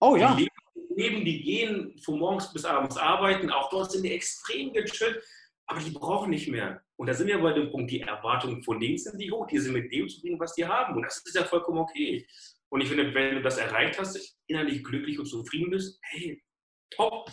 Oh 0.00 0.16
ja. 0.16 0.34
Die 0.34 0.44
leben, 0.44 0.56
die 0.96 1.42
gehen 1.42 1.98
von 1.98 2.18
morgens 2.18 2.52
bis 2.52 2.64
abends 2.64 2.96
arbeiten, 2.96 3.50
auch 3.50 3.70
dort 3.70 3.92
sind 3.92 4.04
die 4.04 4.12
extrem 4.12 4.72
gechillt, 4.72 5.22
aber 5.66 5.80
die 5.80 5.90
brauchen 5.90 6.30
nicht 6.30 6.48
mehr. 6.48 6.82
Und 6.96 7.08
da 7.08 7.14
sind 7.14 7.26
wir 7.26 7.40
bei 7.40 7.52
dem 7.52 7.70
Punkt, 7.70 7.90
die 7.90 8.00
Erwartungen 8.00 8.62
von 8.62 8.78
denen 8.78 8.98
sind 8.98 9.18
die 9.18 9.30
hoch, 9.30 9.46
die 9.46 9.58
sind 9.58 9.72
mit 9.72 9.92
dem 9.92 10.08
zufrieden, 10.08 10.38
was 10.38 10.54
die 10.54 10.66
haben. 10.66 10.96
Und 10.96 11.02
das 11.02 11.18
ist 11.24 11.34
ja 11.34 11.44
vollkommen 11.44 11.78
okay. 11.78 12.26
Und 12.68 12.80
ich 12.80 12.88
finde, 12.88 13.12
wenn 13.14 13.36
du 13.36 13.42
das 13.42 13.58
erreicht 13.58 13.98
hast, 13.98 14.38
innerlich 14.46 14.82
glücklich 14.84 15.18
und 15.18 15.26
zufrieden 15.26 15.70
bist, 15.70 15.98
hey, 16.02 16.42
top. 16.90 17.30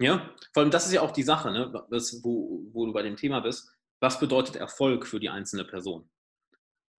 Ja, 0.00 0.34
vor 0.54 0.62
allem 0.62 0.70
das 0.70 0.86
ist 0.86 0.92
ja 0.92 1.02
auch 1.02 1.10
die 1.10 1.22
Sache, 1.22 1.50
ne? 1.50 1.86
das, 1.90 2.20
wo, 2.22 2.66
wo 2.72 2.86
du 2.86 2.92
bei 2.92 3.02
dem 3.02 3.16
Thema 3.16 3.40
bist. 3.40 3.70
Was 4.00 4.18
bedeutet 4.18 4.56
Erfolg 4.56 5.06
für 5.06 5.20
die 5.20 5.28
einzelne 5.28 5.64
Person? 5.64 6.10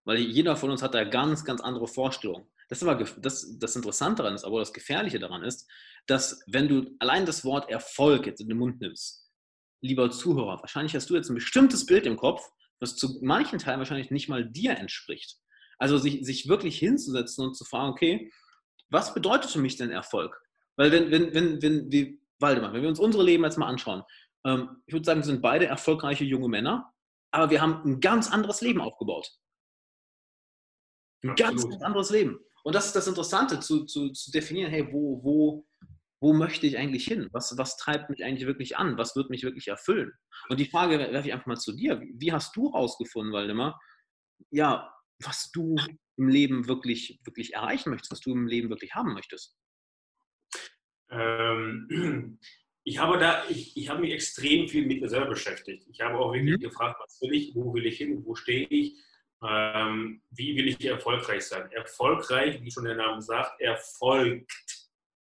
Weil 0.04 0.18
jeder 0.18 0.56
von 0.56 0.72
uns 0.72 0.82
hat 0.82 0.94
da 0.94 1.04
ganz, 1.04 1.46
ganz 1.46 1.62
andere 1.62 1.88
Vorstellungen. 1.88 2.48
Das, 2.70 2.82
aber, 2.84 2.96
das, 2.96 3.60
das 3.60 3.76
Interessante 3.76 4.24
daran 4.24 4.36
ist, 4.36 4.46
aber 4.46 4.60
das 4.60 4.74
Gefährliche 4.74 5.20
daran 5.20 5.44
ist, 5.44 5.70
dass 6.08 6.42
wenn 6.48 6.68
du 6.68 6.96
allein 7.00 7.26
das 7.26 7.44
Wort 7.44 7.70
Erfolg 7.70 8.26
jetzt 8.26 8.42
in 8.42 8.48
den 8.48 8.58
Mund 8.58 8.80
nimmst, 8.80 9.30
lieber 9.82 10.10
Zuhörer, 10.10 10.60
wahrscheinlich 10.62 10.96
hast 10.96 11.10
du 11.10 11.16
jetzt 11.16 11.30
ein 11.30 11.36
bestimmtes 11.36 11.86
Bild 11.86 12.06
im 12.06 12.18
Kopf, 12.18 12.50
was 12.80 12.96
zu 12.96 13.20
manchen 13.22 13.60
Teilen 13.60 13.80
wahrscheinlich 13.80 14.10
nicht 14.10 14.30
mal 14.30 14.46
dir 14.46 14.78
entspricht. 14.78 15.38
Also 15.78 15.98
sich, 15.98 16.26
sich 16.26 16.48
wirklich 16.48 16.78
hinzusetzen 16.80 17.46
und 17.46 17.56
zu 17.56 17.66
fragen, 17.66 17.92
okay, 17.92 18.32
was 18.90 19.14
bedeutet 19.14 19.52
für 19.52 19.60
mich 19.60 19.78
denn 19.78 19.92
Erfolg? 19.92 20.40
Weil 20.76 20.92
wenn, 20.92 21.12
wenn, 21.12 21.34
wenn, 21.34 21.62
wenn, 21.62 21.92
wie, 21.92 22.22
Waldemar, 22.40 22.74
wenn 22.74 22.82
wir 22.82 22.90
uns 22.90 23.00
unsere 23.00 23.24
Leben 23.24 23.44
jetzt 23.44 23.58
mal 23.58 23.68
anschauen, 23.68 24.04
ähm, 24.46 24.82
ich 24.86 24.94
würde 24.94 25.06
sagen, 25.06 25.20
wir 25.20 25.26
sind 25.26 25.42
beide 25.42 25.66
erfolgreiche 25.66 26.24
junge 26.24 26.48
Männer, 26.48 26.92
aber 27.32 27.50
wir 27.50 27.62
haben 27.62 27.82
ein 27.86 28.00
ganz 28.00 28.32
anderes 28.32 28.62
Leben 28.62 28.82
aufgebaut. 28.82 29.30
Ein 31.24 31.36
ganz, 31.36 31.68
ganz 31.68 31.82
anderes 31.82 32.10
Leben. 32.10 32.40
Und 32.64 32.76
das 32.76 32.88
ist 32.88 32.96
das 32.96 33.08
Interessante, 33.08 33.60
zu, 33.60 33.86
zu, 33.86 34.10
zu 34.10 34.32
definieren, 34.32 34.72
hey, 34.72 34.88
wo, 34.92 35.24
wo, 35.24 35.68
wo 36.20 36.34
möchte 36.34 36.68
ich 36.68 36.78
eigentlich 36.78 37.06
hin? 37.06 37.30
Was, 37.32 37.58
was 37.58 37.78
treibt 37.78 38.10
mich 38.10 38.24
eigentlich 38.24 38.48
wirklich 38.48 38.78
an? 38.78 38.98
Was 38.98 39.16
wird 39.16 39.30
mich 39.30 39.44
wirklich 39.44 39.68
erfüllen? 39.68 40.12
Und 40.50 40.60
die 40.60 40.68
Frage 40.68 41.00
werfe 41.00 41.28
ich 41.28 41.34
einfach 41.34 41.48
mal 41.48 41.58
zu 41.58 41.74
dir. 41.74 42.02
Wie 42.14 42.32
hast 42.32 42.56
du 42.56 42.72
herausgefunden, 42.72 43.34
Waldemar, 43.34 43.80
ja, 44.52 44.94
was 45.20 45.52
du 45.52 45.76
im 46.18 46.28
Leben 46.28 46.68
wirklich, 46.68 47.20
wirklich 47.24 47.54
erreichen 47.54 47.90
möchtest, 47.90 48.12
was 48.12 48.20
du 48.20 48.32
im 48.32 48.48
Leben 48.48 48.70
wirklich 48.70 48.94
haben 48.94 49.14
möchtest? 49.14 49.58
Ähm, 51.10 52.40
ich 52.84 53.00
habe 53.00 53.18
da, 53.18 53.44
ich, 53.50 53.76
ich 53.76 53.90
habe 53.90 54.02
mich 54.02 54.12
extrem 54.12 54.68
viel 54.68 54.86
mit 54.86 55.02
mir 55.02 55.10
selber 55.10 55.30
beschäftigt. 55.30 55.88
Ich 55.92 56.02
habe 56.02 56.18
auch 56.18 56.34
wirklich 56.34 56.58
mhm. 56.58 56.62
gefragt, 56.62 57.00
was 57.04 57.20
will 57.22 57.34
ich, 57.34 57.56
wo 57.56 57.74
will 57.74 57.86
ich 57.86 57.98
hin, 57.98 58.24
wo 58.26 58.36
stehe 58.36 58.68
ich, 58.68 58.96
ähm, 59.43 60.21
wie 60.32 60.56
will 60.56 60.67
ich 60.67 60.86
erfolgreich 60.86 61.43
sein? 61.43 61.71
Erfolgreich, 61.71 62.62
wie 62.62 62.71
schon 62.71 62.86
der 62.86 62.95
Name 62.95 63.21
sagt, 63.21 63.60
erfolgt 63.60 64.51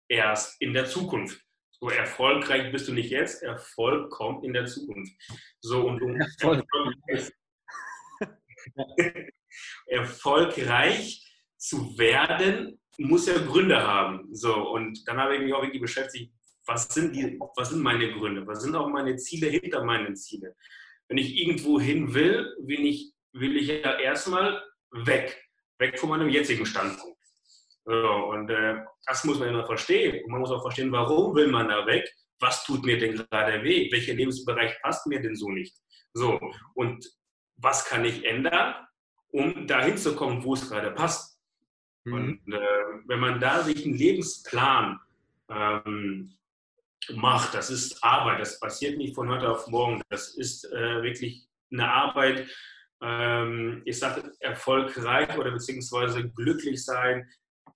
erst 0.08 0.60
in 0.60 0.72
der 0.72 0.86
Zukunft. 0.86 1.40
So 1.70 1.90
erfolgreich 1.90 2.70
bist 2.70 2.88
du 2.88 2.92
nicht 2.92 3.10
jetzt, 3.10 3.42
Erfolg 3.42 4.10
kommt 4.10 4.44
in 4.44 4.52
der 4.52 4.66
Zukunft. 4.66 5.12
So 5.60 5.86
und 5.86 6.00
um 6.00 6.16
erfolgreich, 6.20 7.30
erfolgreich 9.86 11.24
zu 11.56 11.98
werden, 11.98 12.80
muss 12.98 13.26
er 13.26 13.40
Gründe 13.40 13.82
haben. 13.82 14.28
So 14.32 14.70
und 14.70 15.06
dann 15.08 15.18
habe 15.18 15.36
ich 15.36 15.42
mich 15.42 15.52
auch 15.52 15.62
wirklich 15.62 15.82
beschäftigt, 15.82 16.32
was 16.66 16.84
sind, 16.94 17.14
die, 17.14 17.38
was 17.56 17.70
sind 17.70 17.82
meine 17.82 18.10
Gründe? 18.12 18.46
Was 18.46 18.62
sind 18.62 18.74
auch 18.74 18.88
meine 18.88 19.16
Ziele 19.16 19.48
hinter 19.48 19.84
meinen 19.84 20.16
Zielen? 20.16 20.54
Wenn 21.08 21.18
ich 21.18 21.36
irgendwo 21.36 21.78
hin 21.78 22.14
will, 22.14 22.54
will 22.60 22.86
ich 22.86 23.12
will 23.34 23.56
ich 23.56 23.68
ja 23.68 23.98
erstmal 23.98 24.62
weg, 24.92 25.44
weg 25.78 25.98
von 25.98 26.08
meinem 26.10 26.28
jetzigen 26.28 26.64
Standpunkt. 26.64 27.18
So, 27.84 28.08
und 28.30 28.48
äh, 28.48 28.76
das 29.06 29.24
muss 29.24 29.38
man 29.38 29.48
immer 29.48 29.66
verstehen. 29.66 30.24
Und 30.24 30.30
man 30.30 30.40
muss 30.40 30.50
auch 30.50 30.62
verstehen, 30.62 30.90
warum 30.90 31.34
will 31.34 31.48
man 31.48 31.68
da 31.68 31.86
weg? 31.86 32.10
Was 32.40 32.64
tut 32.64 32.84
mir 32.84 32.98
denn 32.98 33.16
gerade 33.16 33.62
weh? 33.62 33.90
Welcher 33.92 34.14
Lebensbereich 34.14 34.80
passt 34.82 35.06
mir 35.06 35.20
denn 35.20 35.36
so 35.36 35.50
nicht? 35.50 35.74
So, 36.14 36.40
und 36.74 37.06
was 37.56 37.84
kann 37.84 38.04
ich 38.04 38.24
ändern, 38.24 38.74
um 39.28 39.66
dahin 39.66 39.98
zu 39.98 40.14
kommen, 40.14 40.42
wo 40.44 40.54
es 40.54 40.68
gerade 40.68 40.92
passt? 40.92 41.38
Mhm. 42.04 42.12
Und 42.14 42.54
äh, 42.54 42.60
wenn 43.06 43.20
man 43.20 43.40
da 43.40 43.62
sich 43.62 43.84
einen 43.84 43.94
Lebensplan 43.94 44.98
ähm, 45.50 46.36
macht, 47.14 47.54
das 47.54 47.70
ist 47.70 48.02
Arbeit, 48.02 48.40
das 48.40 48.60
passiert 48.60 48.96
nicht 48.96 49.14
von 49.14 49.28
heute 49.28 49.50
auf 49.50 49.66
morgen, 49.68 50.00
das 50.08 50.34
ist 50.34 50.64
äh, 50.72 51.02
wirklich 51.02 51.46
eine 51.70 51.90
Arbeit, 51.92 52.48
ähm, 53.02 53.82
ich 53.84 53.98
sage 53.98 54.32
erfolgreich 54.40 55.36
oder 55.36 55.50
beziehungsweise 55.50 56.28
glücklich 56.30 56.84
sein. 56.84 57.28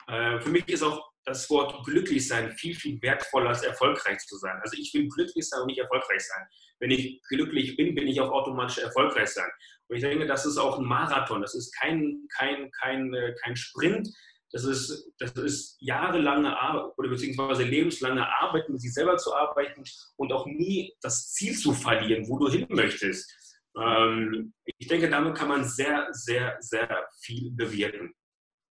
Äh, 0.06 0.40
für 0.40 0.50
mich 0.50 0.68
ist 0.68 0.82
auch 0.82 1.08
das 1.24 1.48
Wort 1.50 1.84
glücklich 1.84 2.26
sein 2.26 2.52
viel, 2.52 2.74
viel 2.74 3.00
wertvoller 3.02 3.50
als 3.50 3.62
erfolgreich 3.62 4.18
zu 4.20 4.36
sein. 4.38 4.58
Also 4.62 4.76
ich 4.78 4.92
will 4.94 5.08
glücklich 5.08 5.46
sein 5.48 5.60
und 5.60 5.66
nicht 5.66 5.78
erfolgreich 5.78 6.22
sein. 6.26 6.46
Wenn 6.80 6.90
ich 6.90 7.20
glücklich 7.28 7.76
bin, 7.76 7.94
bin 7.94 8.08
ich 8.08 8.20
auch 8.20 8.30
automatisch 8.30 8.78
erfolgreich 8.78 9.28
sein. 9.28 9.50
Und 9.88 9.96
ich 9.96 10.02
denke, 10.02 10.26
das 10.26 10.46
ist 10.46 10.58
auch 10.58 10.78
ein 10.78 10.84
Marathon. 10.84 11.42
Das 11.42 11.54
ist 11.54 11.72
kein, 11.78 12.26
kein, 12.34 12.70
kein, 12.72 13.12
äh, 13.14 13.34
kein 13.42 13.56
Sprint. 13.56 14.08
Das 14.50 14.64
ist, 14.64 15.12
das 15.18 15.32
ist 15.32 15.76
jahrelange 15.80 16.58
Arbeit 16.58 16.92
oder 16.96 17.10
beziehungsweise 17.10 17.64
lebenslange 17.64 18.26
Arbeit, 18.40 18.68
mit 18.70 18.80
sich 18.80 18.94
selber 18.94 19.18
zu 19.18 19.34
arbeiten 19.34 19.82
und 20.16 20.32
auch 20.32 20.46
nie 20.46 20.94
das 21.02 21.32
Ziel 21.32 21.54
zu 21.54 21.74
verlieren, 21.74 22.26
wo 22.28 22.38
du 22.38 22.48
hin 22.48 22.66
möchtest. 22.70 23.30
Ähm, 23.78 24.52
ich 24.64 24.88
denke, 24.88 25.08
damit 25.08 25.34
kann 25.34 25.48
man 25.48 25.64
sehr, 25.64 26.08
sehr, 26.12 26.56
sehr 26.60 27.06
viel 27.20 27.50
bewirken. 27.52 28.12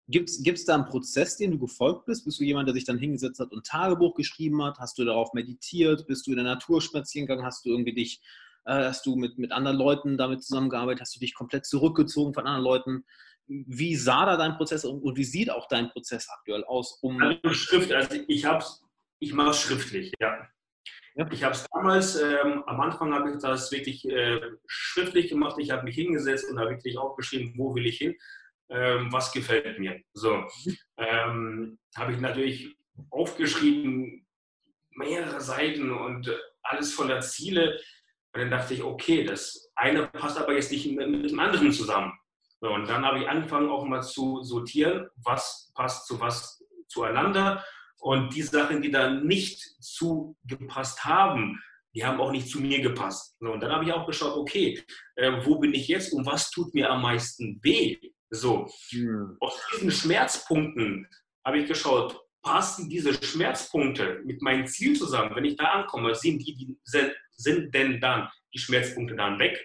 Gibt 0.10 0.30
es 0.30 0.66
da 0.66 0.76
einen 0.76 0.86
Prozess, 0.86 1.36
den 1.36 1.52
du 1.52 1.60
gefolgt 1.60 2.06
bist? 2.06 2.24
Bist 2.24 2.40
du 2.40 2.46
jemand, 2.46 2.68
der 2.68 2.74
sich 2.74 2.86
dann 2.86 2.98
hingesetzt 2.98 3.42
hat 3.42 3.52
und 3.52 3.66
Tagebuch 3.66 4.16
geschrieben 4.16 4.64
hat? 4.64 4.80
Hast 4.80 4.98
du 4.98 5.04
darauf 5.04 5.34
meditiert? 5.34 6.08
Bist 6.08 6.26
du 6.26 6.32
in 6.32 6.38
der 6.38 6.46
Natur 6.46 6.82
spazieren 6.82 7.28
gegangen? 7.28 7.46
Hast 7.46 7.66
du 7.66 7.70
irgendwie 7.70 7.94
dich, 7.94 8.22
äh, 8.66 8.86
hast 8.86 9.06
du 9.06 9.18
mit, 9.18 9.38
mit 9.38 9.52
anderen 9.52 9.78
Leuten 9.78 10.18
damit 10.18 10.44
zusammengearbeitet? 10.44 11.02
Hast 11.02 11.16
du 11.18 11.20
dich 11.20 11.34
komplett 11.34 11.66
zurückgezogen 11.66 12.34
von 12.34 12.46
anderen 12.46 12.64
Leuten? 12.64 13.06
Wie 13.48 13.96
sah 13.98 14.26
da 14.26 14.38
dein 14.38 14.56
Prozess 14.56 14.86
und, 14.86 15.02
und 15.02 15.18
wie 15.18 15.26
sieht 15.26 15.50
auch 15.50 15.68
dein 15.68 15.90
Prozess 15.90 16.30
aktuell 16.30 16.64
aus? 16.64 17.00
Um 17.02 17.22
also 17.22 17.54
Schrift, 17.54 17.92
also 17.92 18.16
ich, 18.16 18.46
ich 19.20 19.34
mache 19.34 19.50
es 19.50 19.60
schriftlich, 19.60 20.14
ja. 20.22 20.48
Ja. 21.18 21.28
Ich 21.32 21.44
habe 21.44 21.56
es 21.56 21.66
damals, 21.74 22.16
ähm, 22.16 22.64
am 22.68 22.80
Anfang 22.80 23.12
habe 23.12 23.32
ich 23.32 23.42
das 23.42 23.72
wirklich 23.72 24.08
äh, 24.08 24.40
schriftlich 24.68 25.30
gemacht. 25.30 25.56
Ich 25.58 25.72
habe 25.72 25.84
mich 25.84 25.96
hingesetzt 25.96 26.48
und 26.48 26.60
habe 26.60 26.70
wirklich 26.72 26.96
aufgeschrieben, 27.00 27.54
wo 27.58 27.74
will 27.74 27.88
ich 27.88 27.98
hin, 27.98 28.16
ähm, 28.70 29.12
was 29.12 29.32
gefällt 29.32 29.80
mir. 29.80 30.00
So, 30.14 30.46
ähm, 30.98 31.80
habe 31.96 32.14
ich 32.14 32.20
natürlich 32.20 32.78
aufgeschrieben, 33.10 34.28
mehrere 34.92 35.42
Seiten 35.42 35.92
und 35.92 36.32
alles 36.62 36.94
voller 36.94 37.22
Ziele. 37.22 37.80
Und 38.34 38.42
dann 38.42 38.52
dachte 38.52 38.76
ich, 38.76 38.84
okay, 38.84 39.24
das 39.24 39.72
eine 39.76 40.06
passt 40.08 40.38
aber 40.38 40.54
jetzt 40.54 40.72
nicht 40.72 40.86
mit, 40.92 41.10
mit 41.10 41.32
dem 41.32 41.40
anderen 41.40 41.72
zusammen. 41.72 42.14
So, 42.62 42.72
und 42.72 42.88
dann 42.88 43.04
habe 43.04 43.20
ich 43.20 43.28
angefangen 43.28 43.72
auch 43.72 43.86
mal 43.86 44.04
zu 44.04 44.44
sortieren, 44.44 45.10
was 45.16 45.72
passt 45.74 46.06
zu 46.06 46.20
was 46.20 46.64
zueinander. 46.88 47.64
Und 48.00 48.36
die 48.36 48.44
Sachen, 48.44 48.82
die 48.82 48.92
da 48.92 49.10
nicht 49.10 49.60
zugepasst 49.82 51.04
haben, 51.04 51.60
die 51.94 52.06
haben 52.06 52.22
auch 52.22 52.32
nicht 52.32 52.50
zu 52.50 52.62
mir 52.62 52.82
gepasst. 52.82 53.36
So, 53.40 53.52
und 53.52 53.60
dann 53.60 53.72
habe 53.72 53.86
ich 53.86 53.92
auch 53.92 54.06
geschaut, 54.06 54.38
okay, 54.38 54.84
äh, 55.16 55.32
wo 55.44 55.58
bin 55.58 55.74
ich 55.74 55.88
jetzt 55.88 56.14
und 56.14 56.26
was 56.26 56.52
tut 56.52 56.74
mir 56.74 56.90
am 56.92 57.02
meisten 57.02 57.60
weh? 57.64 57.98
So, 58.30 58.68
mhm. 58.92 59.38
aus 59.40 59.60
diesen 59.74 59.92
Schmerzpunkten 59.92 61.08
habe 61.46 61.60
ich 61.60 61.68
geschaut, 61.68 62.22
passen 62.44 62.90
diese 62.90 63.14
Schmerzpunkte 63.14 64.22
mit 64.26 64.42
meinem 64.42 64.68
Ziel 64.68 64.96
zusammen? 64.96 65.36
Wenn 65.36 65.46
ich 65.46 65.56
da 65.56 65.66
ankomme, 65.66 66.14
sind, 66.14 66.40
die, 66.40 66.56
die, 66.56 66.78
sind 67.32 67.74
denn 67.74 68.00
dann 68.00 68.30
die 68.54 68.60
Schmerzpunkte 68.60 69.16
dann 69.16 69.40
weg? 69.40 69.58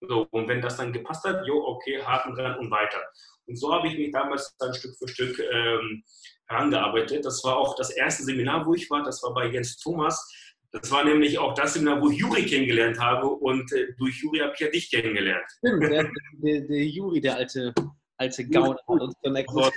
So, 0.00 0.26
und 0.30 0.48
wenn 0.48 0.60
das 0.60 0.76
dann 0.76 0.92
gepasst 0.92 1.24
hat, 1.24 1.46
jo, 1.46 1.64
okay, 1.64 2.02
Haken 2.02 2.34
dran 2.34 2.58
und 2.58 2.70
weiter. 2.70 3.02
Und 3.46 3.56
so 3.56 3.72
habe 3.72 3.88
ich 3.88 3.96
mich 3.96 4.12
damals 4.12 4.54
dann 4.58 4.74
Stück 4.74 4.96
für 4.98 5.08
Stück 5.08 5.38
ähm, 5.38 6.04
herangearbeitet. 6.48 7.24
Das 7.24 7.42
war 7.44 7.56
auch 7.56 7.74
das 7.76 7.90
erste 7.90 8.24
Seminar, 8.24 8.66
wo 8.66 8.74
ich 8.74 8.88
war. 8.90 9.02
Das 9.02 9.22
war 9.22 9.34
bei 9.34 9.46
Jens 9.46 9.76
Thomas. 9.76 10.32
Das 10.72 10.90
war 10.90 11.04
nämlich 11.04 11.38
auch 11.38 11.54
das 11.54 11.74
Seminar, 11.74 12.00
wo 12.00 12.10
ich 12.10 12.18
Juri 12.18 12.44
kennengelernt 12.44 12.98
habe 13.00 13.26
und 13.26 13.72
äh, 13.72 13.94
durch 13.96 14.20
Juri 14.22 14.40
habe 14.40 14.52
ich 14.54 14.60
ja 14.60 14.68
dich 14.68 14.90
kennengelernt. 14.90 15.46
Stimmt, 15.58 15.82
der, 15.84 16.10
der, 16.32 16.60
der 16.60 16.86
Juri, 16.86 17.20
der 17.20 17.36
alte, 17.36 17.72
alte 18.18 18.48
Gauner, 18.48 18.76
hat 18.86 19.00
uns 19.00 19.14
connected. 19.22 19.72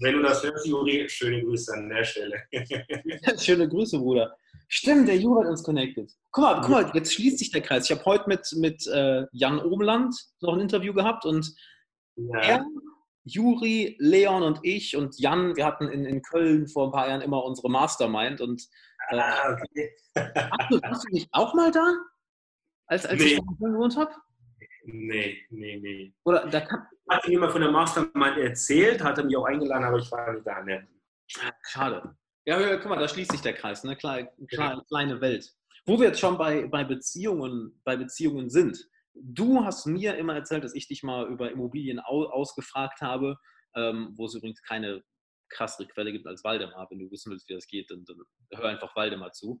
Wenn 0.00 0.14
du 0.14 0.22
das 0.22 0.42
hörst, 0.42 0.66
Juri, 0.66 1.08
schöne 1.08 1.42
Grüße 1.42 1.72
an 1.72 1.88
der 1.88 2.04
Stelle. 2.04 2.42
schöne 3.38 3.68
Grüße, 3.68 3.98
Bruder. 3.98 4.36
Stimmt, 4.68 5.08
der 5.08 5.16
Juri 5.16 5.42
hat 5.42 5.50
uns 5.50 5.62
connected. 5.62 6.10
Guck 6.30 6.44
mal, 6.44 6.60
guck 6.60 6.70
mal, 6.70 6.90
jetzt 6.94 7.14
schließt 7.14 7.38
sich 7.38 7.50
der 7.50 7.62
Kreis. 7.62 7.88
Ich 7.88 7.96
habe 7.96 8.04
heute 8.04 8.28
mit, 8.28 8.46
mit 8.56 8.86
äh, 8.86 9.24
Jan 9.32 9.60
Obenland 9.60 10.14
noch 10.40 10.54
ein 10.54 10.60
Interview 10.60 10.92
gehabt 10.92 11.24
und 11.24 11.52
ja. 12.16 12.40
er, 12.40 12.66
Juri, 13.28 13.96
Leon 13.98 14.42
und 14.42 14.60
ich 14.62 14.96
und 14.96 15.18
Jan, 15.18 15.56
wir 15.56 15.64
hatten 15.64 15.88
in, 15.88 16.04
in 16.04 16.22
Köln 16.22 16.66
vor 16.68 16.86
ein 16.86 16.92
paar 16.92 17.08
Jahren 17.08 17.20
immer 17.20 17.44
unsere 17.44 17.70
Mastermind 17.70 18.40
und 18.40 18.62
äh, 19.10 19.18
ah, 19.18 19.52
okay. 19.52 19.94
warst, 20.14 20.70
du, 20.70 20.82
warst, 20.82 21.04
du, 21.04 21.14
nicht 21.14 21.28
auch 21.32 21.54
mal 21.54 21.70
da? 21.70 21.94
Als, 22.86 23.06
als 23.06 23.20
nee. 23.20 23.26
ich 23.28 23.38
in 23.38 23.58
Köln 23.58 23.72
gewohnt 23.72 23.96
habe? 23.96 24.12
Nee, 24.84 25.44
nee, 25.50 25.76
nee. 25.76 26.14
Oder 26.24 26.46
da 26.46 26.60
kann, 26.60 26.86
hat 27.08 27.28
mir 27.28 27.38
mal 27.38 27.50
von 27.50 27.60
der 27.60 27.70
Mastermind 27.70 28.38
erzählt, 28.38 29.02
hat 29.02 29.18
er 29.18 29.24
mich 29.24 29.36
auch 29.36 29.44
eingeladen, 29.44 29.84
aber 29.84 29.98
ich 29.98 30.10
war 30.10 30.32
nicht 30.32 30.46
da. 30.46 30.62
Ne? 30.62 30.86
Schade. 31.62 32.16
Ja, 32.46 32.76
guck 32.76 32.88
mal, 32.88 32.98
da 32.98 33.06
schließt 33.06 33.32
sich 33.32 33.42
der 33.42 33.52
Kreis, 33.52 33.84
eine 33.84 33.96
kleine, 33.96 34.30
kleine, 34.48 34.82
kleine 34.88 35.20
Welt. 35.20 35.54
Wo 35.84 36.00
wir 36.00 36.08
jetzt 36.08 36.20
schon 36.20 36.38
bei, 36.38 36.66
bei, 36.66 36.84
Beziehungen, 36.84 37.78
bei 37.84 37.96
Beziehungen 37.96 38.48
sind. 38.48 38.88
Du 39.22 39.64
hast 39.64 39.86
mir 39.86 40.16
immer 40.16 40.34
erzählt, 40.34 40.64
dass 40.64 40.74
ich 40.74 40.88
dich 40.88 41.02
mal 41.02 41.26
über 41.26 41.50
Immobilien 41.50 42.00
ausgefragt 42.00 43.00
habe, 43.00 43.36
ähm, 43.74 44.14
wo 44.16 44.26
es 44.26 44.34
übrigens 44.34 44.62
keine 44.62 45.02
krassere 45.48 45.86
Quelle 45.88 46.12
gibt 46.12 46.26
als 46.26 46.44
Waldemar. 46.44 46.86
Wenn 46.90 46.98
du 46.98 47.10
wissen 47.10 47.30
willst, 47.30 47.48
wie 47.48 47.54
das 47.54 47.66
geht, 47.66 47.90
dann, 47.90 48.04
dann 48.04 48.18
hör 48.52 48.68
einfach 48.68 48.94
Waldemar 48.96 49.32
zu. 49.32 49.60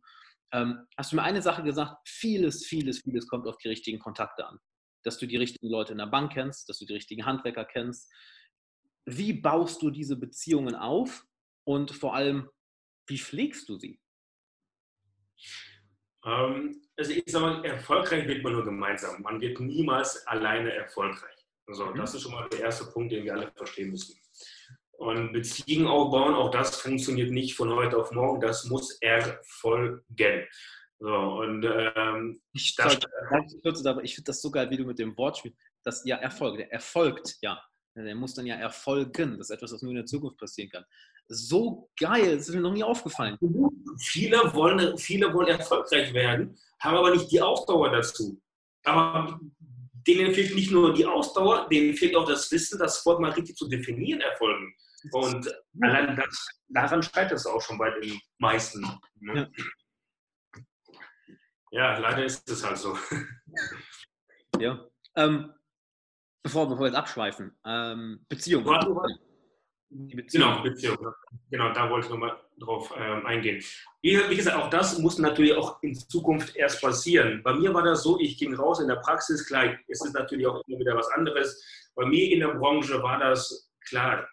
Ähm, 0.52 0.86
hast 0.96 1.12
du 1.12 1.16
mir 1.16 1.22
eine 1.22 1.42
Sache 1.42 1.62
gesagt, 1.62 1.96
vieles, 2.08 2.66
vieles, 2.66 3.00
vieles 3.02 3.26
kommt 3.28 3.46
auf 3.46 3.58
die 3.58 3.68
richtigen 3.68 3.98
Kontakte 3.98 4.46
an. 4.46 4.58
Dass 5.02 5.18
du 5.18 5.26
die 5.26 5.36
richtigen 5.36 5.68
Leute 5.68 5.92
in 5.92 5.98
der 5.98 6.06
Bank 6.06 6.32
kennst, 6.32 6.68
dass 6.68 6.78
du 6.78 6.86
die 6.86 6.94
richtigen 6.94 7.26
Handwerker 7.26 7.64
kennst. 7.64 8.10
Wie 9.04 9.32
baust 9.32 9.82
du 9.82 9.90
diese 9.90 10.16
Beziehungen 10.16 10.74
auf 10.74 11.24
und 11.64 11.90
vor 11.90 12.14
allem, 12.14 12.50
wie 13.06 13.18
pflegst 13.18 13.68
du 13.68 13.78
sie? 13.78 14.00
Ähm, 16.24 16.82
also 16.98 17.12
ich 17.12 17.24
sage 17.26 17.44
mal, 17.44 17.64
erfolgreich 17.64 18.26
wird 18.26 18.42
man 18.42 18.54
nur 18.54 18.64
gemeinsam. 18.64 19.22
Man 19.22 19.40
wird 19.40 19.60
niemals 19.60 20.26
alleine 20.26 20.72
erfolgreich. 20.72 21.36
Also 21.66 21.86
mhm. 21.86 21.96
das 21.96 22.14
ist 22.14 22.22
schon 22.22 22.32
mal 22.32 22.48
der 22.48 22.60
erste 22.60 22.86
Punkt, 22.86 23.12
den 23.12 23.24
wir 23.24 23.34
alle 23.34 23.52
verstehen 23.54 23.90
müssen. 23.90 24.18
Und 24.92 25.32
Beziehungen 25.32 25.86
aufbauen, 25.86 26.34
auch 26.34 26.50
das 26.50 26.80
funktioniert 26.80 27.30
nicht 27.30 27.54
von 27.54 27.72
heute 27.72 27.96
auf 27.96 28.10
morgen. 28.10 28.40
Das 28.40 28.64
muss 28.64 28.98
erfolgen. 29.00 30.46
So, 30.98 31.14
und 31.14 31.64
ähm, 31.64 32.40
ich, 32.52 32.74
das, 32.74 32.98
sorry, 33.74 34.02
ich 34.02 34.16
finde 34.16 34.26
das 34.26 34.42
so 34.42 34.50
geil, 34.50 34.68
wie 34.70 34.76
du 34.76 34.84
mit 34.84 34.98
dem 34.98 35.16
Wort 35.16 35.38
spielst. 35.38 35.56
Das 35.84 36.04
ja 36.04 36.16
Erfolg, 36.16 36.56
der 36.56 36.72
erfolgt 36.72 37.36
ja. 37.40 37.62
Der 37.94 38.14
muss 38.16 38.34
dann 38.34 38.46
ja 38.46 38.56
erfolgen. 38.56 39.38
Das 39.38 39.50
ist 39.50 39.56
etwas, 39.56 39.72
was 39.72 39.82
nur 39.82 39.92
in 39.92 39.98
der 39.98 40.06
Zukunft 40.06 40.38
passieren 40.38 40.70
kann 40.70 40.84
so 41.28 41.90
geil. 41.98 42.36
Das 42.36 42.48
ist 42.48 42.54
mir 42.54 42.60
noch 42.60 42.72
nie 42.72 42.82
aufgefallen. 42.82 43.38
Viele 43.98 44.52
wollen, 44.54 44.96
viele 44.98 45.32
wollen 45.32 45.48
erfolgreich 45.48 46.12
werden, 46.12 46.58
haben 46.80 46.96
aber 46.96 47.10
nicht 47.10 47.30
die 47.30 47.40
Ausdauer 47.40 47.90
dazu. 47.90 48.40
Aber 48.84 49.38
denen 50.06 50.32
fehlt 50.32 50.54
nicht 50.54 50.70
nur 50.70 50.94
die 50.94 51.04
Ausdauer, 51.04 51.68
denen 51.68 51.94
fehlt 51.94 52.16
auch 52.16 52.26
das 52.26 52.50
Wissen, 52.50 52.78
das 52.78 53.04
Wort 53.04 53.20
mal 53.20 53.32
richtig 53.32 53.56
zu 53.56 53.68
definieren, 53.68 54.20
Erfolgen. 54.20 54.74
Und 55.12 55.54
allein 55.80 56.16
das, 56.16 56.48
daran 56.68 57.02
scheitert 57.02 57.38
es 57.38 57.46
auch 57.46 57.60
schon 57.60 57.78
bei 57.78 57.90
den 58.00 58.18
meisten. 58.38 58.80
Ne? 59.20 59.50
Ja. 61.70 61.94
ja. 61.94 61.98
leider 61.98 62.24
ist 62.24 62.48
es 62.48 62.64
halt 62.64 62.78
so. 62.78 62.96
Ja. 64.58 64.88
Ähm, 65.14 65.52
bevor, 66.42 66.68
bevor 66.68 66.80
wir 66.80 66.86
jetzt 66.88 66.96
abschweifen, 66.96 67.56
ähm, 67.64 68.24
Beziehung. 68.28 68.64
Warte, 68.64 68.88
warte. 68.94 69.27
Genau, 69.90 70.62
Beziehung. 70.62 70.98
Genau, 71.50 71.72
da 71.72 71.88
wollte 71.88 72.06
ich 72.06 72.12
nochmal 72.12 72.38
drauf 72.58 72.92
ähm, 72.96 73.24
eingehen. 73.24 73.62
Wie, 74.02 74.18
wie, 74.28 74.36
gesagt, 74.36 74.56
auch 74.56 74.68
das 74.68 74.98
muss 74.98 75.18
natürlich 75.18 75.54
auch 75.54 75.82
in 75.82 75.94
Zukunft 75.94 76.54
erst 76.56 76.82
passieren. 76.82 77.42
Bei 77.42 77.54
mir 77.54 77.72
war 77.72 77.82
das 77.82 78.02
so, 78.02 78.20
ich 78.20 78.36
ging 78.38 78.54
raus 78.54 78.80
in 78.80 78.88
der 78.88 78.96
Praxis, 78.96 79.46
klar, 79.46 79.78
es 79.88 80.04
ist 80.04 80.12
natürlich 80.12 80.46
auch 80.46 80.62
immer 80.66 80.78
wieder 80.80 80.94
was 80.94 81.08
anderes. 81.12 81.64
Bei 81.94 82.04
mir 82.04 82.30
in 82.30 82.40
der 82.40 82.54
Branche 82.54 83.02
war 83.02 83.18
das 83.18 83.70
klar, 83.88 84.28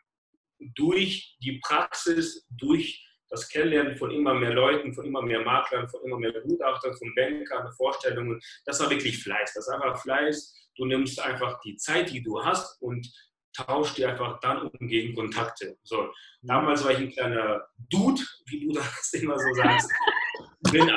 durch 0.59 1.37
die 1.41 1.59
Praxis, 1.63 2.45
durch 2.49 3.01
das 3.29 3.47
Kennenlernen 3.49 3.95
von 3.95 4.11
immer 4.11 4.33
mehr 4.33 4.53
Leuten, 4.53 4.93
von 4.93 5.05
immer 5.05 5.21
mehr 5.21 5.41
Maklern, 5.41 5.87
von 5.87 6.01
immer 6.03 6.19
mehr 6.19 6.33
Gutachtern, 6.41 6.95
von 6.97 7.13
Bankern, 7.15 7.71
Vorstellungen, 7.73 8.39
das 8.65 8.79
war 8.79 8.89
wirklich 8.89 9.21
Fleiß. 9.23 9.53
Das 9.53 9.67
war 9.67 9.81
einfach 9.81 10.01
Fleiß. 10.01 10.53
Du 10.77 10.85
nimmst 10.85 11.19
einfach 11.19 11.59
die 11.61 11.75
Zeit, 11.77 12.11
die 12.11 12.21
du 12.21 12.43
hast 12.43 12.81
und 12.81 13.09
tauscht 13.55 13.97
die 13.97 14.05
einfach 14.05 14.39
dann 14.39 14.67
um 14.67 14.87
gegen 14.87 15.15
Kontakte. 15.15 15.77
So, 15.83 16.09
damals 16.41 16.83
war 16.83 16.91
ich 16.91 16.99
ein 16.99 17.11
kleiner 17.11 17.65
Dude, 17.89 18.21
wie 18.47 18.67
du 18.67 18.73
das 18.73 19.13
immer 19.13 19.37
so 19.37 19.53
sagst. 19.53 19.91
Bin 20.71 20.89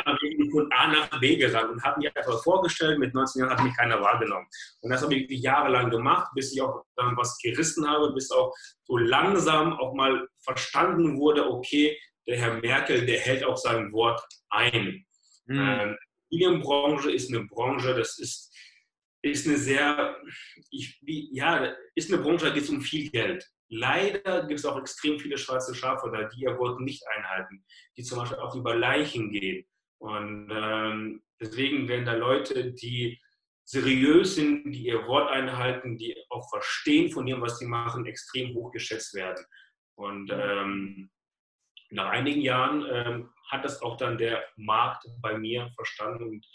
von 0.51 0.73
A 0.73 0.89
nach 0.89 1.21
B 1.21 1.37
gerannt 1.37 1.71
und 1.71 1.83
habe 1.83 1.99
mich 1.99 2.17
einfach 2.17 2.43
vorgestellt. 2.43 2.99
Mit 2.99 3.15
19 3.15 3.41
Jahren 3.41 3.57
hat 3.57 3.63
mich 3.63 3.77
keiner 3.77 4.01
wahrgenommen. 4.01 4.47
Und 4.81 4.91
das 4.91 5.03
habe 5.03 5.15
ich 5.15 5.41
jahrelang 5.41 5.91
gemacht, 5.91 6.29
bis 6.35 6.53
ich 6.53 6.63
auch 6.63 6.85
dann 6.97 7.17
was 7.17 7.39
gerissen 7.39 7.89
habe, 7.89 8.13
bis 8.13 8.31
auch 8.31 8.55
so 8.85 8.97
langsam 8.97 9.75
auch 9.75 9.95
mal 9.95 10.27
verstanden 10.41 11.19
wurde, 11.19 11.49
okay, 11.49 11.97
der 12.27 12.39
Herr 12.39 12.55
Merkel, 12.55 13.07
der 13.07 13.21
hält 13.21 13.45
auch 13.45 13.57
sein 13.57 13.93
Wort 13.93 14.23
ein. 14.51 15.05
Mhm. 15.47 15.97
Die 16.31 16.43
Immobilienbranche 16.43 17.11
ist 17.11 17.33
eine 17.33 17.45
Branche, 17.47 17.95
das 17.95 18.19
ist 18.19 18.55
ist 19.23 19.47
eine 19.47 19.57
sehr, 19.57 20.17
ich, 20.71 20.99
wie, 21.03 21.29
ja, 21.35 21.75
ist 21.95 22.13
eine 22.13 22.23
Branche, 22.23 22.47
da 22.47 22.53
geht 22.53 22.65
es 22.65 22.71
um 22.71 22.81
viel 22.81 23.11
Geld. 23.11 23.47
Leider 23.71 24.47
gibt 24.47 24.61
es 24.61 24.65
auch 24.65 24.79
extrem 24.79 25.19
viele 25.19 25.37
schwarze 25.37 25.75
Schafe 25.75 26.11
da, 26.11 26.25
die 26.25 26.43
ihr 26.43 26.57
Wort 26.59 26.81
nicht 26.81 27.03
einhalten, 27.09 27.65
die 27.97 28.03
zum 28.03 28.19
Beispiel 28.19 28.39
auch 28.39 28.55
über 28.55 28.75
Leichen 28.75 29.31
gehen. 29.31 29.67
Und 29.99 30.49
ähm, 30.51 31.23
deswegen 31.41 31.89
werden 31.89 32.07
da 32.07 32.15
Leute, 32.15 32.73
die 32.73 33.21
seriös 33.65 34.37
sind, 34.37 34.73
die 34.73 34.87
ihr 34.87 35.07
Wort 35.07 35.31
einhalten, 35.31 35.99
die 35.99 36.17
auch 36.31 36.49
verstehen 36.49 37.11
von 37.11 37.27
dem, 37.27 37.43
was 37.43 37.59
sie 37.59 37.67
machen, 37.67 38.07
extrem 38.07 38.55
hoch 38.55 38.71
geschätzt 38.71 39.13
werden. 39.15 39.45
Und 39.97 40.31
ähm, 40.33 41.11
nach 41.91 42.09
einigen 42.09 42.41
Jahren 42.41 42.87
ähm, 42.91 43.31
hat 43.51 43.65
das 43.65 43.83
auch 43.83 43.97
dann 43.97 44.17
der 44.17 44.45
Markt 44.57 45.05
bei 45.21 45.37
mir 45.37 45.71
verstanden 45.75 46.25
und 46.25 46.47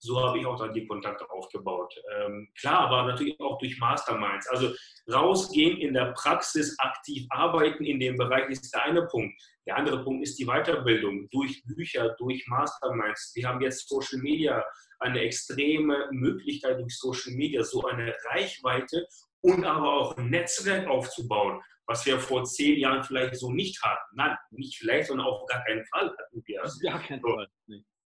so 0.00 0.20
habe 0.20 0.38
ich 0.38 0.46
auch 0.46 0.58
dann 0.58 0.72
die 0.72 0.86
Kontakte 0.86 1.28
aufgebaut. 1.30 1.94
Ähm, 2.16 2.48
klar, 2.58 2.80
aber 2.80 3.04
natürlich 3.04 3.38
auch 3.40 3.58
durch 3.58 3.78
Masterminds. 3.78 4.48
Also 4.48 4.72
rausgehen 5.12 5.78
in 5.78 5.94
der 5.94 6.12
Praxis, 6.12 6.78
aktiv 6.78 7.26
arbeiten 7.30 7.84
in 7.84 7.98
dem 7.98 8.16
Bereich 8.16 8.48
ist 8.48 8.72
der 8.72 8.84
eine 8.84 9.06
Punkt. 9.06 9.40
Der 9.66 9.76
andere 9.76 10.02
Punkt 10.02 10.22
ist 10.22 10.38
die 10.38 10.46
Weiterbildung 10.46 11.28
durch 11.30 11.62
Bücher, 11.64 12.14
durch 12.18 12.46
Masterminds. 12.46 13.32
Wir 13.34 13.48
haben 13.48 13.60
jetzt 13.60 13.88
Social 13.88 14.18
Media, 14.20 14.64
eine 15.00 15.20
extreme 15.20 16.08
Möglichkeit 16.10 16.80
durch 16.80 16.96
Social 16.96 17.34
Media, 17.34 17.62
so 17.62 17.86
eine 17.86 18.14
Reichweite 18.30 19.06
und 19.40 19.64
aber 19.64 19.92
auch 19.92 20.16
ein 20.16 20.30
Netzwerk 20.30 20.88
aufzubauen, 20.88 21.60
was 21.86 22.04
wir 22.06 22.18
vor 22.18 22.44
zehn 22.44 22.78
Jahren 22.78 23.04
vielleicht 23.04 23.36
so 23.36 23.52
nicht 23.52 23.82
hatten. 23.82 24.16
Nein, 24.16 24.36
nicht 24.50 24.76
vielleicht, 24.78 25.08
sondern 25.08 25.26
auf 25.26 25.46
gar 25.46 25.64
keinen 25.64 25.84
Fall 25.86 26.08
hatten 26.10 26.42
wir. 26.44 26.62
Gar 26.82 27.02
keinen 27.02 27.20
Fall. 27.20 27.48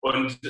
Und 0.00 0.40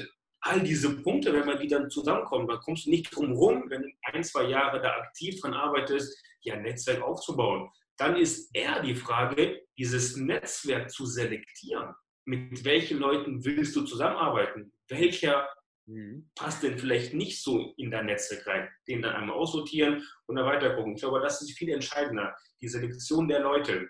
all 0.46 0.60
diese 0.60 1.02
Punkte, 1.02 1.32
wenn 1.32 1.46
man 1.46 1.58
die 1.58 1.68
dann 1.68 1.90
zusammenkommen, 1.90 2.48
dann 2.48 2.60
kommst 2.60 2.86
du 2.86 2.90
nicht 2.90 3.14
drum 3.14 3.32
rum, 3.32 3.64
wenn 3.68 3.82
du 3.82 3.88
ein, 4.02 4.24
zwei 4.24 4.44
Jahre 4.44 4.80
da 4.80 4.92
aktiv 4.96 5.40
dran 5.40 5.54
arbeitest, 5.54 6.22
ja, 6.40 6.54
ein 6.54 6.62
Netzwerk 6.62 7.02
aufzubauen. 7.02 7.70
Dann 7.96 8.16
ist 8.16 8.54
eher 8.54 8.82
die 8.82 8.94
Frage, 8.94 9.62
dieses 9.78 10.16
Netzwerk 10.16 10.90
zu 10.90 11.06
selektieren. 11.06 11.94
Mit 12.24 12.64
welchen 12.64 12.98
Leuten 12.98 13.44
willst 13.44 13.74
du 13.76 13.82
zusammenarbeiten? 13.82 14.72
Welcher 14.88 15.48
mhm. 15.86 16.28
passt 16.34 16.62
denn 16.62 16.78
vielleicht 16.78 17.14
nicht 17.14 17.42
so 17.42 17.72
in 17.76 17.90
dein 17.90 18.06
Netzwerk 18.06 18.46
rein? 18.46 18.68
Den 18.86 19.02
dann 19.02 19.14
einmal 19.14 19.36
aussortieren 19.36 20.02
und 20.26 20.36
dann 20.36 20.46
weiter 20.46 20.74
gucken. 20.74 20.94
Ich 20.94 21.00
glaube, 21.00 21.20
das 21.20 21.40
ist 21.40 21.56
viel 21.56 21.70
entscheidender, 21.70 22.34
die 22.60 22.68
Selektion 22.68 23.28
der 23.28 23.40
Leute. 23.40 23.88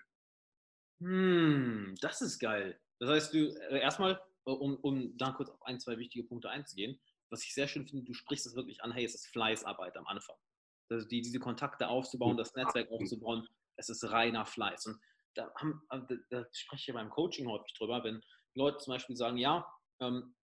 Hm, 1.01 1.95
das 2.01 2.21
ist 2.21 2.39
geil. 2.39 2.79
Das 2.99 3.09
heißt, 3.09 3.33
du 3.33 3.49
äh, 3.69 3.79
erstmal, 3.79 4.19
um, 4.53 4.77
um 4.77 5.17
dann 5.17 5.33
kurz 5.33 5.49
auf 5.49 5.61
ein, 5.63 5.79
zwei 5.79 5.97
wichtige 5.97 6.27
Punkte 6.27 6.49
einzugehen, 6.49 6.99
was 7.29 7.43
ich 7.43 7.53
sehr 7.53 7.67
schön 7.67 7.85
finde, 7.85 8.05
du 8.05 8.13
sprichst 8.13 8.45
es 8.45 8.55
wirklich 8.55 8.81
an, 8.83 8.91
hey, 8.91 9.03
es 9.03 9.15
ist 9.15 9.27
Fleißarbeit 9.27 9.97
am 9.97 10.07
Anfang. 10.07 10.35
Also 10.89 11.07
die, 11.07 11.21
diese 11.21 11.39
Kontakte 11.39 11.89
aufzubauen, 11.89 12.37
das 12.37 12.55
Netzwerk 12.55 12.89
aufzubauen, 12.89 13.45
es 13.75 13.89
ist 13.89 14.09
reiner 14.09 14.45
Fleiß. 14.45 14.85
Und 14.85 14.99
da, 15.35 15.51
haben, 15.55 15.81
äh, 15.89 15.99
da, 16.07 16.15
da 16.29 16.45
spreche 16.53 16.91
ich 16.91 16.95
beim 16.95 17.09
Coaching 17.09 17.47
häufig 17.47 17.73
drüber, 17.77 18.03
wenn 18.03 18.21
Leute 18.55 18.77
zum 18.77 18.93
Beispiel 18.93 19.15
sagen, 19.15 19.37
ja, 19.37 19.67
ähm, 19.99 20.33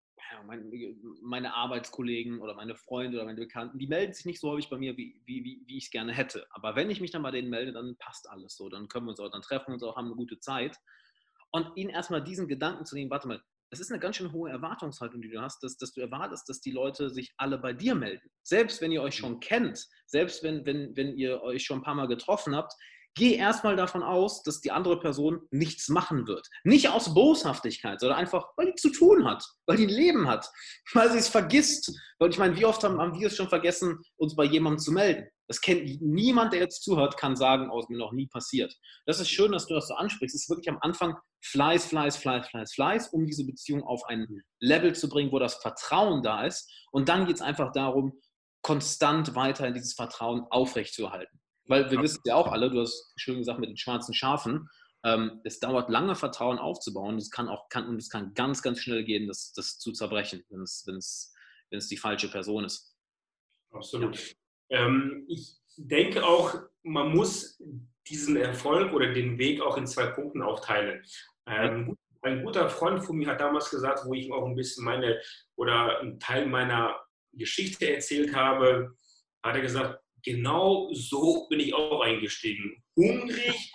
meine, 1.22 1.54
Arbeitskollegen 1.54 2.40
oder 2.40 2.54
meine 2.54 2.76
Freunde 2.76 3.18
oder 3.18 3.26
meine 3.26 3.40
Bekannten, 3.40 3.78
die 3.78 3.86
melden 3.86 4.12
sich 4.12 4.24
nicht 4.24 4.40
so 4.40 4.50
häufig 4.50 4.70
bei 4.70 4.78
mir, 4.78 4.96
wie, 4.96 5.20
wie, 5.26 5.44
wie, 5.44 5.62
wie 5.66 5.76
ich 5.76 5.84
es 5.84 5.90
gerne 5.90 6.12
hätte. 6.12 6.46
Aber 6.50 6.76
wenn 6.76 6.90
ich 6.90 7.00
mich 7.00 7.10
dann 7.10 7.22
bei 7.22 7.30
denen 7.30 7.50
melde, 7.50 7.72
dann 7.72 7.96
passt 7.98 8.28
alles 8.28 8.56
so. 8.56 8.68
Dann 8.68 8.88
können 8.88 9.06
wir 9.06 9.10
uns 9.10 9.20
auch, 9.20 9.30
dann 9.30 9.42
treffen 9.42 9.68
wir 9.68 9.74
uns 9.74 9.82
auch, 9.82 9.96
haben 9.96 10.06
eine 10.06 10.16
gute 10.16 10.38
Zeit. 10.38 10.78
Und 11.50 11.76
ihnen 11.76 11.90
erstmal 11.90 12.22
diesen 12.22 12.48
Gedanken 12.48 12.84
zu 12.84 12.94
nehmen, 12.94 13.10
warte 13.10 13.28
mal, 13.28 13.42
das 13.74 13.80
ist 13.80 13.90
eine 13.90 13.98
ganz 13.98 14.16
schön 14.16 14.32
hohe 14.32 14.50
Erwartungshaltung, 14.50 15.20
die 15.20 15.30
du 15.30 15.42
hast, 15.42 15.60
dass, 15.64 15.76
dass 15.76 15.90
du 15.90 16.00
erwartest, 16.00 16.48
dass 16.48 16.60
die 16.60 16.70
Leute 16.70 17.10
sich 17.10 17.32
alle 17.38 17.58
bei 17.58 17.72
dir 17.72 17.96
melden. 17.96 18.30
Selbst 18.44 18.80
wenn 18.80 18.92
ihr 18.92 19.02
euch 19.02 19.16
schon 19.16 19.40
kennt, 19.40 19.84
selbst 20.06 20.44
wenn, 20.44 20.64
wenn, 20.64 20.96
wenn 20.96 21.16
ihr 21.16 21.42
euch 21.42 21.64
schon 21.64 21.80
ein 21.80 21.82
paar 21.82 21.96
Mal 21.96 22.06
getroffen 22.06 22.54
habt, 22.54 22.72
geh 23.16 23.34
erstmal 23.34 23.74
davon 23.74 24.04
aus, 24.04 24.44
dass 24.44 24.60
die 24.60 24.70
andere 24.70 25.00
Person 25.00 25.40
nichts 25.50 25.88
machen 25.88 26.28
wird. 26.28 26.48
Nicht 26.62 26.88
aus 26.88 27.14
Boshaftigkeit, 27.14 27.98
sondern 27.98 28.18
einfach, 28.18 28.46
weil 28.56 28.66
die 28.66 28.76
zu 28.76 28.90
tun 28.90 29.24
hat, 29.24 29.44
weil 29.66 29.76
die 29.76 29.86
ein 29.86 29.88
Leben 29.88 30.28
hat, 30.28 30.48
weil 30.92 31.10
sie 31.10 31.18
es 31.18 31.28
vergisst. 31.28 31.92
Weil 32.20 32.30
ich 32.30 32.38
meine, 32.38 32.56
wie 32.56 32.64
oft 32.66 32.84
haben, 32.84 33.00
haben 33.00 33.18
wir 33.18 33.26
es 33.26 33.36
schon 33.36 33.48
vergessen, 33.48 33.98
uns 34.16 34.36
bei 34.36 34.44
jemandem 34.44 34.78
zu 34.78 34.92
melden? 34.92 35.28
Das 35.46 35.60
kennt 35.60 36.00
niemand, 36.00 36.52
der 36.52 36.60
jetzt 36.60 36.82
zuhört, 36.82 37.16
kann 37.16 37.36
sagen, 37.36 37.70
aus 37.70 37.88
mir 37.88 37.98
noch 37.98 38.12
nie 38.12 38.26
passiert. 38.26 38.74
Das 39.06 39.20
ist 39.20 39.28
schön, 39.28 39.52
dass 39.52 39.66
du 39.66 39.74
das 39.74 39.88
so 39.88 39.94
ansprichst. 39.94 40.34
Es 40.34 40.42
ist 40.42 40.50
wirklich 40.50 40.70
am 40.70 40.78
Anfang 40.80 41.16
Fleiß, 41.42 41.86
Fleiß, 41.86 42.16
Fleiß, 42.16 42.48
Fleiß, 42.48 42.74
Fleiß, 42.74 43.08
um 43.08 43.26
diese 43.26 43.44
Beziehung 43.44 43.82
auf 43.82 44.02
ein 44.06 44.26
Level 44.60 44.94
zu 44.94 45.08
bringen, 45.08 45.32
wo 45.32 45.38
das 45.38 45.56
Vertrauen 45.56 46.22
da 46.22 46.44
ist. 46.44 46.70
Und 46.92 47.08
dann 47.08 47.26
geht 47.26 47.36
es 47.36 47.42
einfach 47.42 47.72
darum, 47.72 48.20
konstant 48.62 49.34
weiter 49.34 49.66
in 49.66 49.74
dieses 49.74 49.92
Vertrauen 49.92 50.46
aufrechtzuerhalten. 50.50 51.38
Weil 51.66 51.90
wir 51.90 52.00
wissen 52.00 52.20
ja 52.24 52.34
auch 52.34 52.50
alle, 52.50 52.70
du 52.70 52.80
hast 52.80 53.12
schön 53.16 53.38
gesagt 53.38 53.58
mit 53.58 53.68
den 53.68 53.76
schwarzen 53.76 54.14
Schafen, 54.14 54.68
ähm, 55.04 55.40
es 55.44 55.60
dauert 55.60 55.90
lange, 55.90 56.14
Vertrauen 56.14 56.58
aufzubauen. 56.58 57.18
Es 57.18 57.30
kann 57.30 57.48
auch 57.48 57.68
kann, 57.68 57.86
und 57.86 57.98
es 57.98 58.08
kann 58.08 58.32
ganz, 58.32 58.62
ganz 58.62 58.80
schnell 58.80 59.04
gehen, 59.04 59.28
das, 59.28 59.52
das 59.52 59.78
zu 59.78 59.92
zerbrechen, 59.92 60.42
wenn 60.48 60.62
es, 60.62 60.84
wenn, 60.86 60.96
es, 60.96 61.34
wenn 61.70 61.78
es 61.78 61.88
die 61.88 61.98
falsche 61.98 62.30
Person 62.30 62.64
ist. 62.64 62.96
Absolut. 63.70 64.16
Ja. 64.16 64.34
Ähm, 64.74 65.24
ich 65.28 65.54
denke 65.76 66.24
auch, 66.24 66.54
man 66.82 67.14
muss 67.14 67.60
diesen 68.08 68.36
Erfolg 68.36 68.92
oder 68.92 69.12
den 69.12 69.38
Weg 69.38 69.62
auch 69.62 69.76
in 69.76 69.86
zwei 69.86 70.06
Punkten 70.06 70.42
aufteilen. 70.42 71.02
Ähm, 71.46 71.96
ein 72.22 72.42
guter 72.42 72.68
Freund 72.68 73.04
von 73.04 73.16
mir 73.16 73.28
hat 73.28 73.40
damals 73.40 73.70
gesagt, 73.70 74.00
wo 74.04 74.14
ich 74.14 74.32
auch 74.32 74.46
ein 74.46 74.56
bisschen 74.56 74.84
meine 74.84 75.20
oder 75.56 76.00
einen 76.00 76.18
Teil 76.18 76.46
meiner 76.46 76.96
Geschichte 77.32 77.94
erzählt 77.94 78.34
habe, 78.34 78.94
hat 79.42 79.54
er 79.54 79.60
gesagt, 79.60 80.00
genau 80.24 80.90
so 80.92 81.46
bin 81.48 81.60
ich 81.60 81.74
auch 81.74 82.00
eingestiegen. 82.00 82.82
Hungrig, 82.96 83.72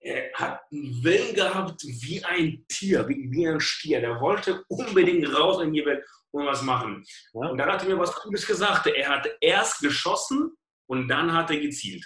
er 0.00 0.32
hat 0.34 0.60
einen 0.70 1.02
Willen 1.02 1.34
gehabt 1.34 1.82
wie 1.82 2.22
ein 2.24 2.64
Tier, 2.68 3.08
wie, 3.08 3.30
wie 3.30 3.48
ein 3.48 3.60
Stier. 3.60 4.00
Der 4.00 4.20
wollte 4.20 4.64
unbedingt 4.68 5.28
raus 5.36 5.60
in 5.62 5.72
die 5.72 5.84
Welt 5.84 6.04
und 6.36 6.46
was 6.46 6.62
machen. 6.62 7.04
Ja. 7.34 7.48
Und 7.48 7.58
dann 7.58 7.70
hat 7.70 7.82
er 7.82 7.88
mir 7.88 7.98
was 7.98 8.14
Cooles 8.14 8.46
gesagt. 8.46 8.86
Er 8.86 9.08
hat 9.08 9.28
erst 9.40 9.80
geschossen 9.80 10.56
und 10.88 11.08
dann 11.08 11.32
hat 11.32 11.50
er 11.50 11.58
gezielt. 11.58 12.04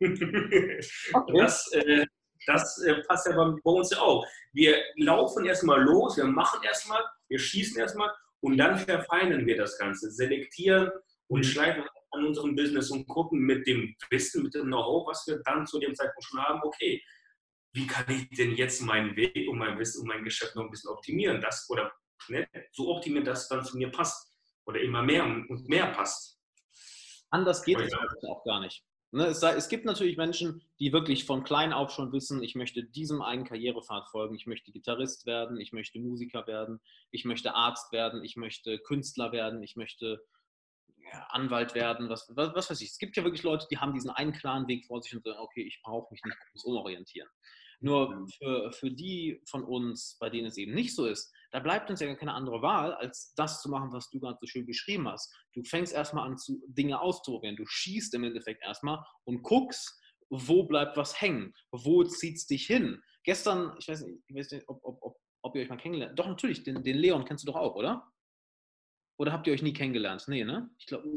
Okay. 1.12 1.38
Das, 1.40 1.72
äh, 1.72 2.06
das 2.46 2.80
äh, 2.84 3.02
passt 3.08 3.26
ja 3.26 3.34
bei, 3.34 3.52
bei 3.64 3.70
uns 3.70 3.90
ja 3.90 3.98
auch. 4.00 4.24
Wir 4.52 4.80
laufen 4.96 5.44
erstmal 5.44 5.82
los, 5.82 6.16
wir 6.16 6.24
machen 6.24 6.62
erstmal, 6.62 7.02
wir 7.28 7.38
schießen 7.38 7.80
erstmal 7.80 8.10
und 8.40 8.56
dann 8.58 8.78
verfeinern 8.78 9.44
wir 9.44 9.56
das 9.56 9.76
Ganze, 9.76 10.10
selektieren 10.10 10.90
und 11.26 11.40
mhm. 11.40 11.44
schleifen 11.44 11.84
an 12.12 12.26
unserem 12.26 12.54
Business 12.54 12.90
und 12.90 13.06
gucken 13.06 13.40
mit 13.40 13.66
dem 13.66 13.94
Wissen, 14.10 14.44
mit 14.44 14.54
dem 14.54 14.66
Know-how, 14.66 15.08
was 15.08 15.26
wir 15.26 15.40
dann 15.44 15.66
zu 15.66 15.78
dem 15.78 15.94
Zeitpunkt 15.94 16.24
schon 16.24 16.40
haben, 16.40 16.60
okay, 16.62 17.02
wie 17.74 17.86
kann 17.86 18.06
ich 18.08 18.28
denn 18.30 18.54
jetzt 18.54 18.80
meinen 18.82 19.14
Weg 19.16 19.48
und 19.48 19.58
mein 19.58 19.78
Wissen 19.78 20.02
und 20.02 20.08
mein 20.08 20.24
Geschäft 20.24 20.56
noch 20.56 20.64
ein 20.64 20.70
bisschen 20.70 20.90
optimieren, 20.90 21.40
das 21.40 21.68
oder 21.68 21.92
ne, 22.28 22.48
so 22.72 22.94
optimieren, 22.94 23.24
dass 23.24 23.42
es 23.42 23.48
dann 23.48 23.64
zu 23.64 23.76
mir 23.76 23.90
passt 23.90 24.32
oder 24.64 24.80
immer 24.80 25.02
mehr 25.02 25.24
und 25.24 25.68
mehr 25.68 25.86
passt. 25.92 26.38
Anders 27.30 27.62
geht 27.62 27.80
es 27.80 27.92
auch 28.28 28.44
gar 28.44 28.60
nicht. 28.60 28.84
Ne, 29.10 29.26
es, 29.26 29.42
es, 29.42 29.68
gibt 29.68 29.86
natürlich 29.86 30.18
Menschen, 30.18 30.62
die 30.78 30.92
wirklich 30.92 31.24
von 31.24 31.42
klein 31.42 31.72
auf 31.72 31.90
schon 31.90 32.12
wissen, 32.12 32.42
ich 32.42 32.54
möchte 32.54 32.84
diesem 32.84 33.22
einen 33.22 33.44
Karrierepfad 33.44 34.08
folgen, 34.10 34.34
ich 34.34 34.46
möchte 34.46 34.70
Gitarrist 34.70 35.24
werden, 35.24 35.58
ich 35.58 35.72
möchte 35.72 35.98
Musiker 35.98 36.46
werden, 36.46 36.80
ich 37.10 37.24
möchte 37.24 37.54
Arzt 37.54 37.90
werden, 37.92 38.22
ich 38.22 38.36
möchte 38.36 38.78
Künstler 38.78 39.32
werden, 39.32 39.62
ich 39.62 39.76
möchte 39.76 40.22
Anwalt 41.30 41.74
werden, 41.74 42.10
was, 42.10 42.30
was, 42.34 42.54
was, 42.54 42.70
weiß 42.70 42.80
ich. 42.82 42.90
Es 42.90 42.98
gibt 42.98 43.16
ja 43.16 43.24
wirklich 43.24 43.42
Leute, 43.42 43.66
die 43.70 43.78
haben 43.78 43.94
diesen 43.94 44.10
einen 44.10 44.32
klaren 44.32 44.68
Weg 44.68 44.84
vor 44.84 45.00
sich 45.02 45.14
und 45.16 45.24
sagen, 45.24 45.38
okay, 45.38 45.62
ich 45.62 45.80
brauche 45.82 46.12
mich 46.12 46.22
nicht 46.22 46.36
groß 46.52 46.64
umorientieren. 46.64 47.28
Nur 47.80 48.14
mhm. 48.14 48.28
für, 48.28 48.72
für 48.72 48.90
die 48.90 49.40
von 49.48 49.64
uns, 49.64 50.18
bei 50.20 50.28
denen 50.28 50.48
es 50.48 50.58
eben 50.58 50.74
nicht 50.74 50.94
so 50.94 51.06
ist, 51.06 51.32
da 51.50 51.60
bleibt 51.60 51.90
uns 51.90 52.00
ja 52.00 52.14
keine 52.14 52.34
andere 52.34 52.60
Wahl, 52.62 52.94
als 52.94 53.32
das 53.34 53.62
zu 53.62 53.70
machen, 53.70 53.92
was 53.92 54.10
du 54.10 54.20
gerade 54.20 54.38
so 54.40 54.46
schön 54.46 54.66
beschrieben 54.66 55.08
hast. 55.08 55.34
Du 55.54 55.62
fängst 55.62 55.92
erstmal 55.92 56.26
an, 56.26 56.36
zu, 56.36 56.60
Dinge 56.66 57.00
auszuprobieren. 57.00 57.56
Du 57.56 57.64
schießt 57.66 58.14
im 58.14 58.24
Endeffekt 58.24 58.62
erstmal 58.62 59.02
und 59.24 59.42
guckst, 59.42 59.98
wo 60.30 60.64
bleibt 60.64 60.96
was 60.96 61.20
hängen? 61.20 61.54
Wo 61.70 62.04
zieht 62.04 62.36
es 62.36 62.46
dich 62.46 62.66
hin? 62.66 63.02
Gestern, 63.24 63.74
ich 63.78 63.88
weiß 63.88 64.04
nicht, 64.04 64.22
ich 64.26 64.36
weiß 64.36 64.50
nicht 64.52 64.68
ob, 64.68 64.80
ob, 64.84 65.02
ob, 65.02 65.16
ob 65.42 65.56
ihr 65.56 65.62
euch 65.62 65.68
mal 65.68 65.76
kennengelernt 65.76 66.18
Doch, 66.18 66.26
natürlich, 66.26 66.64
den, 66.64 66.82
den 66.82 66.96
Leon 66.96 67.24
kennst 67.24 67.46
du 67.46 67.52
doch 67.52 67.58
auch, 67.58 67.74
oder? 67.74 68.10
Oder 69.18 69.32
habt 69.32 69.46
ihr 69.46 69.52
euch 69.52 69.62
nie 69.62 69.72
kennengelernt? 69.72 70.24
Nee, 70.28 70.44
ne? 70.44 70.70
Ich 70.78 70.86
glaube, 70.86 71.08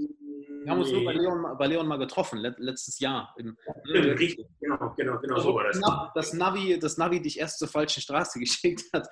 wir 0.64 0.72
haben 0.72 0.80
uns 0.80 0.92
nur 0.92 1.04
bei 1.04 1.14
Leon, 1.14 1.58
bei 1.58 1.68
Leon 1.68 1.88
mal 1.88 1.98
getroffen, 1.98 2.40
letztes 2.40 3.00
Jahr. 3.00 3.34
Im, 3.38 3.58
ne, 3.86 4.18
Richtig, 4.18 4.48
genau, 4.60 4.94
genau, 4.96 5.20
genau 5.20 5.36
also, 5.36 5.50
so 5.50 5.56
war 5.56 5.66
das. 5.66 5.82
Das 6.14 6.34
Navi, 6.34 6.78
das 6.80 6.98
Navi 6.98 7.22
dich 7.22 7.40
erst 7.40 7.60
zur 7.60 7.68
falschen 7.68 8.02
Straße 8.02 8.40
geschickt 8.40 8.84
hat. 8.94 9.08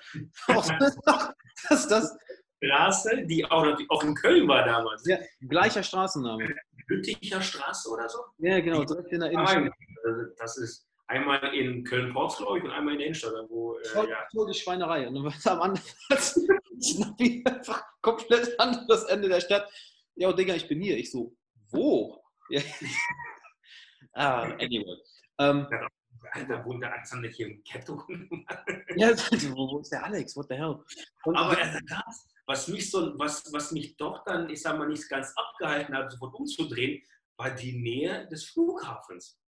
das, 0.47 1.87
das, 1.87 2.17
Straße, 2.61 3.25
die 3.25 3.45
auch, 3.45 3.65
auch 3.89 4.03
in 4.03 4.15
Köln 4.15 4.47
war 4.47 4.65
damals. 4.65 5.05
Ja, 5.07 5.17
gleicher 5.47 5.81
Straßenname. 5.81 6.55
Lütticher 6.87 7.41
Straße 7.41 7.89
oder 7.89 8.09
so? 8.09 8.19
Ja, 8.39 8.59
genau, 8.59 8.83
direkt 8.83 9.11
in 9.13 9.21
der 9.21 9.31
Innenstadt. 9.31 9.71
Das 10.37 10.57
ist 10.57 10.85
einmal 11.07 11.53
in 11.55 11.83
Köln-Ports, 11.83 12.37
glaube 12.37 12.59
ich, 12.59 12.63
und 12.63 12.71
einmal 12.71 12.93
in 12.93 12.99
der 12.99 13.07
Innenstadt. 13.07 13.33
Wo, 13.49 13.77
äh, 13.77 13.85
Voll, 13.85 14.09
ja. 14.09 14.45
die 14.45 14.53
Schweinerei. 14.53 15.07
Und 15.07 15.15
dann 15.15 15.23
war 15.23 15.33
es 15.33 15.47
am 15.47 15.61
einfach 17.45 17.83
komplett 18.01 18.59
anderes 18.59 19.03
Ende 19.05 19.29
der 19.29 19.39
Stadt. 19.39 19.71
Ja, 20.15 20.33
Digga, 20.33 20.55
ich 20.55 20.67
bin 20.67 20.81
hier. 20.81 20.97
Ich 20.97 21.11
so, 21.11 21.35
wo? 21.71 22.21
Ja. 22.49 22.61
ah, 24.13 24.43
anyway. 24.43 24.97
Ähm, 25.39 25.67
Alter, 26.31 26.65
wohnt 26.65 26.83
der 26.83 26.93
Alexander 26.93 27.29
hier 27.29 27.47
im 27.47 27.63
Ghetto? 27.63 28.03
ja, 28.95 29.09
wo 29.55 29.79
ist 29.79 29.91
der 29.91 30.03
Alex? 30.03 30.35
What 30.35 30.47
the 30.49 30.55
hell? 30.55 30.83
Und 31.23 31.35
Aber 31.35 31.57
also 31.57 31.79
das, 31.87 32.27
was 32.45 32.67
mich 32.67 32.89
so, 32.89 33.17
was, 33.17 33.51
was 33.53 33.71
mich 33.71 33.95
doch 33.97 34.23
dann, 34.25 34.49
ich 34.49 34.61
sag 34.61 34.77
mal, 34.77 34.87
nicht 34.87 35.07
ganz 35.09 35.33
abgehalten 35.35 35.95
hat, 35.95 36.11
sofort 36.11 36.35
umzudrehen, 36.35 37.01
war 37.37 37.51
die 37.51 37.79
Nähe 37.79 38.27
des 38.27 38.49
Flughafens. 38.49 39.39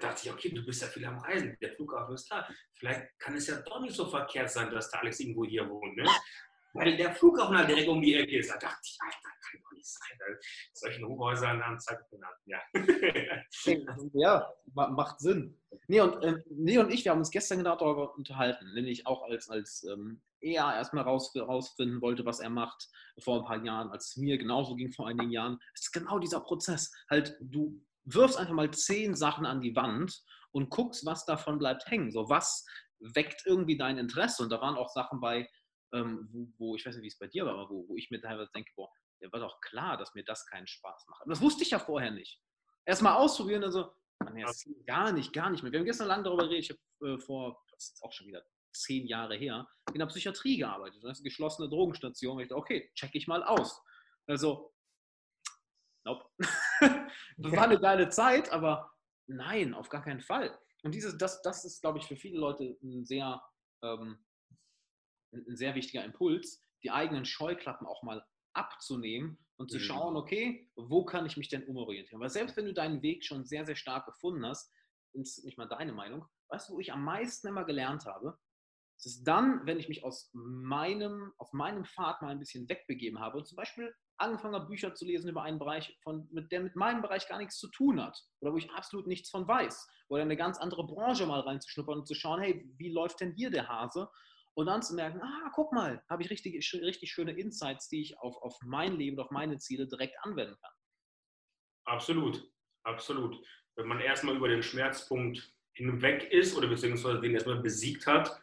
Da 0.00 0.08
dachte 0.08 0.26
ich, 0.26 0.32
okay, 0.32 0.50
du 0.50 0.64
bist 0.64 0.82
ja 0.82 0.88
viel 0.88 1.04
am 1.04 1.18
Reisen, 1.18 1.56
der 1.60 1.74
Flughafen 1.74 2.14
ist 2.14 2.30
da. 2.30 2.48
Vielleicht 2.74 3.18
kann 3.18 3.34
es 3.34 3.48
ja 3.48 3.56
doch 3.56 3.80
nicht 3.80 3.96
so 3.96 4.06
verkehrt 4.06 4.50
sein, 4.50 4.70
dass 4.70 4.90
der 4.90 5.00
Alex 5.00 5.18
irgendwo 5.18 5.44
hier 5.44 5.68
wohnt. 5.68 5.96
Ne? 5.96 6.08
Weil 6.74 6.96
der 6.96 7.12
Flughafen 7.14 7.56
halt 7.56 7.68
direkt 7.68 7.88
um 7.88 8.00
die 8.00 8.14
Ecke 8.14 8.38
ist. 8.38 8.50
Da 8.50 8.58
dachte 8.58 8.80
ich, 8.82 8.98
Alter, 9.00 9.28
kann 9.50 9.60
doch 9.62 9.72
nicht 9.72 9.86
sein. 9.86 10.38
Solchen 10.72 11.06
Hochhäusern 11.06 11.62
an 11.62 11.78
Zeit 11.78 11.98
genannt. 12.10 12.36
Ja. 12.46 12.60
ja, 14.14 14.52
macht 14.74 15.20
Sinn. 15.20 15.58
Nee 15.86 16.00
und, 16.00 16.22
äh, 16.22 16.42
nee 16.50 16.78
und 16.78 16.92
ich, 16.92 17.04
wir 17.04 17.12
haben 17.12 17.18
uns 17.18 17.30
gestern 17.30 17.58
genau 17.58 17.76
darüber 17.76 18.14
unterhalten, 18.14 18.72
nämlich 18.74 19.06
auch 19.06 19.22
als, 19.22 19.48
als 19.48 19.84
ähm, 19.84 20.22
er 20.40 20.74
erstmal 20.74 21.04
raus, 21.04 21.32
rausfinden 21.34 22.00
wollte, 22.00 22.24
was 22.24 22.40
er 22.40 22.50
macht 22.50 22.88
vor 23.18 23.38
ein 23.38 23.44
paar 23.44 23.64
Jahren, 23.64 23.90
als 23.90 24.10
es 24.10 24.16
mir 24.16 24.38
genauso 24.38 24.76
ging 24.76 24.92
vor 24.92 25.08
einigen 25.08 25.30
Jahren. 25.30 25.58
Es 25.74 25.82
ist 25.82 25.92
genau 25.92 26.18
dieser 26.18 26.40
Prozess. 26.40 26.92
Halt, 27.10 27.36
du 27.40 27.80
wirfst 28.04 28.38
einfach 28.38 28.54
mal 28.54 28.70
zehn 28.70 29.14
Sachen 29.14 29.46
an 29.46 29.60
die 29.60 29.74
Wand 29.76 30.22
und 30.52 30.70
guckst, 30.70 31.04
was 31.04 31.24
davon 31.26 31.58
bleibt 31.58 31.90
hängen. 31.90 32.10
So, 32.10 32.28
was 32.28 32.64
weckt 33.00 33.42
irgendwie 33.46 33.76
dein 33.76 33.98
Interesse? 33.98 34.42
Und 34.42 34.50
da 34.50 34.60
waren 34.60 34.76
auch 34.76 34.88
Sachen 34.88 35.20
bei, 35.20 35.48
ähm, 35.92 36.28
wo, 36.32 36.48
wo, 36.58 36.76
ich 36.76 36.84
weiß 36.84 36.96
nicht, 36.96 37.04
wie 37.04 37.08
es 37.08 37.18
bei 37.18 37.28
dir 37.28 37.46
war, 37.46 37.54
aber 37.54 37.70
wo, 37.70 37.88
wo 37.88 37.96
ich 37.96 38.10
mir 38.10 38.20
teilweise 38.20 38.50
denke, 38.54 38.70
boah, 38.76 38.90
der 39.20 39.32
war 39.32 39.40
doch 39.40 39.60
klar, 39.60 39.96
dass 39.96 40.14
mir 40.14 40.24
das 40.24 40.46
keinen 40.46 40.66
Spaß 40.66 41.06
macht. 41.08 41.22
Aber 41.22 41.30
das 41.30 41.40
wusste 41.40 41.62
ich 41.62 41.70
ja 41.70 41.78
vorher 41.78 42.10
nicht. 42.10 42.40
Erstmal 42.84 43.14
ausprobieren 43.14 43.64
und 43.64 43.72
so, 43.72 43.92
gar 44.86 45.12
nicht, 45.12 45.32
gar 45.32 45.50
nicht 45.50 45.62
mehr. 45.62 45.72
Wir 45.72 45.80
haben 45.80 45.86
gestern 45.86 46.08
lange 46.08 46.24
darüber 46.24 46.44
geredet, 46.44 46.70
ich 46.70 46.70
habe 46.70 47.14
äh, 47.14 47.18
vor, 47.18 47.62
das 47.70 47.84
ist 47.84 47.90
jetzt 47.90 48.02
auch 48.02 48.12
schon 48.12 48.26
wieder 48.26 48.42
zehn 48.72 49.06
Jahre 49.06 49.36
her, 49.36 49.66
in 49.92 49.98
der 49.98 50.06
Psychiatrie 50.06 50.58
gearbeitet. 50.58 51.02
Das 51.02 51.18
ist 51.18 51.20
eine 51.20 51.30
geschlossene 51.30 51.68
Drogenstation. 51.68 52.40
Ich 52.40 52.48
dachte, 52.48 52.58
okay, 52.60 52.90
check 52.94 53.14
ich 53.14 53.26
mal 53.26 53.42
aus. 53.42 53.82
Also, 54.26 54.72
nope. 56.04 56.24
das 56.38 57.52
war 57.52 57.64
eine 57.64 57.80
geile 57.80 58.08
Zeit, 58.08 58.50
aber 58.50 58.92
nein, 59.26 59.74
auf 59.74 59.88
gar 59.88 60.02
keinen 60.02 60.20
Fall. 60.20 60.56
Und 60.82 60.94
dieses, 60.94 61.16
das, 61.18 61.42
das 61.42 61.64
ist, 61.64 61.80
glaube 61.80 61.98
ich, 61.98 62.06
für 62.06 62.16
viele 62.16 62.38
Leute 62.38 62.78
ein 62.82 63.04
sehr, 63.04 63.42
ähm, 63.82 64.24
ein 65.32 65.56
sehr 65.56 65.74
wichtiger 65.74 66.04
Impuls, 66.04 66.64
die 66.82 66.90
eigenen 66.90 67.24
Scheuklappen 67.24 67.86
auch 67.86 68.02
mal 68.02 68.24
abzunehmen 68.54 69.38
und 69.56 69.70
zu 69.70 69.78
mhm. 69.78 69.82
schauen, 69.82 70.16
okay, 70.16 70.70
wo 70.76 71.04
kann 71.04 71.26
ich 71.26 71.36
mich 71.36 71.48
denn 71.48 71.66
umorientieren? 71.66 72.20
Weil 72.20 72.30
selbst 72.30 72.56
wenn 72.56 72.66
du 72.66 72.74
deinen 72.74 73.02
Weg 73.02 73.24
schon 73.24 73.44
sehr, 73.44 73.66
sehr 73.66 73.76
stark 73.76 74.06
gefunden 74.06 74.46
hast, 74.46 74.72
ist 75.12 75.44
nicht 75.44 75.58
mal 75.58 75.68
deine 75.68 75.92
Meinung, 75.92 76.26
weißt 76.48 76.68
du, 76.68 76.74
wo 76.74 76.80
ich 76.80 76.92
am 76.92 77.04
meisten 77.04 77.48
immer 77.48 77.64
gelernt 77.64 78.06
habe? 78.06 78.38
Es 78.98 79.06
ist 79.06 79.24
dann, 79.24 79.64
wenn 79.64 79.78
ich 79.78 79.88
mich 79.88 80.04
aus 80.04 80.30
meinem, 80.32 81.32
auf 81.38 81.52
meinem 81.52 81.84
Pfad 81.84 82.20
mal 82.20 82.30
ein 82.30 82.40
bisschen 82.40 82.68
wegbegeben 82.68 83.20
habe 83.20 83.38
und 83.38 83.46
zum 83.46 83.56
Beispiel 83.56 83.94
angefangen 84.16 84.56
habe, 84.56 84.66
Bücher 84.66 84.94
zu 84.94 85.04
lesen 85.04 85.30
über 85.30 85.42
einen 85.42 85.60
Bereich, 85.60 85.96
von, 86.02 86.28
mit, 86.32 86.50
der 86.50 86.60
mit 86.60 86.74
meinem 86.74 87.00
Bereich 87.00 87.28
gar 87.28 87.38
nichts 87.38 87.58
zu 87.58 87.68
tun 87.68 88.02
hat 88.02 88.20
oder 88.40 88.52
wo 88.52 88.56
ich 88.56 88.70
absolut 88.72 89.06
nichts 89.06 89.30
von 89.30 89.46
weiß 89.46 89.88
oder 90.08 90.22
in 90.22 90.28
eine 90.28 90.36
ganz 90.36 90.58
andere 90.58 90.84
Branche 90.84 91.26
mal 91.26 91.40
reinzuschnuppern 91.40 92.00
und 92.00 92.08
zu 92.08 92.14
schauen, 92.14 92.40
hey, 92.40 92.68
wie 92.76 92.90
läuft 92.90 93.20
denn 93.20 93.34
hier 93.34 93.50
der 93.50 93.68
Hase? 93.68 94.10
Und 94.58 94.66
dann 94.66 94.82
zu 94.82 94.96
merken, 94.96 95.20
ah, 95.22 95.52
guck 95.54 95.72
mal, 95.72 96.02
habe 96.10 96.24
ich 96.24 96.30
richtig, 96.30 96.52
richtig 96.82 97.12
schöne 97.12 97.30
Insights, 97.30 97.88
die 97.88 98.00
ich 98.00 98.18
auf, 98.18 98.36
auf 98.42 98.58
mein 98.64 98.96
Leben, 98.96 99.16
auf 99.20 99.30
meine 99.30 99.56
Ziele 99.58 99.86
direkt 99.86 100.16
anwenden 100.22 100.56
kann. 100.60 100.72
Absolut, 101.84 102.42
absolut. 102.82 103.40
Wenn 103.76 103.86
man 103.86 104.00
erstmal 104.00 104.34
über 104.34 104.48
den 104.48 104.64
Schmerzpunkt 104.64 105.54
hinweg 105.74 106.32
ist 106.32 106.56
oder 106.56 106.66
beziehungsweise 106.66 107.20
den 107.20 107.34
erstmal 107.34 107.60
besiegt 107.60 108.04
hat, 108.08 108.36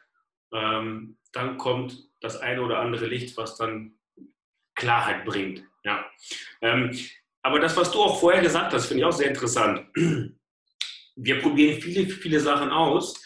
ähm, 0.53 1.17
dann 1.33 1.57
kommt 1.57 2.09
das 2.21 2.37
eine 2.37 2.61
oder 2.61 2.79
andere 2.79 3.07
Licht, 3.07 3.35
was 3.35 3.57
dann 3.57 3.99
Klarheit 4.75 5.25
bringt. 5.25 5.65
Ja. 5.83 6.09
Ähm, 6.61 6.97
aber 7.41 7.59
das, 7.59 7.75
was 7.75 7.91
du 7.91 7.99
auch 7.99 8.21
vorher 8.21 8.41
gesagt 8.41 8.71
hast, 8.71 8.85
finde 8.85 9.01
ich 9.01 9.05
auch 9.05 9.11
sehr 9.11 9.27
interessant. 9.27 9.85
Wir 11.17 11.41
probieren 11.41 11.81
viele, 11.81 12.07
viele 12.07 12.39
Sachen 12.39 12.69
aus. 12.69 13.21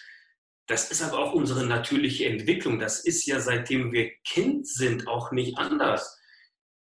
Das 0.70 0.92
ist 0.92 1.02
aber 1.02 1.18
auch 1.18 1.34
unsere 1.34 1.66
natürliche 1.66 2.28
Entwicklung. 2.28 2.78
Das 2.78 3.04
ist 3.04 3.26
ja 3.26 3.40
seitdem 3.40 3.92
wir 3.92 4.12
Kind 4.24 4.68
sind 4.68 5.08
auch 5.08 5.32
nicht 5.32 5.58
anders. 5.58 6.16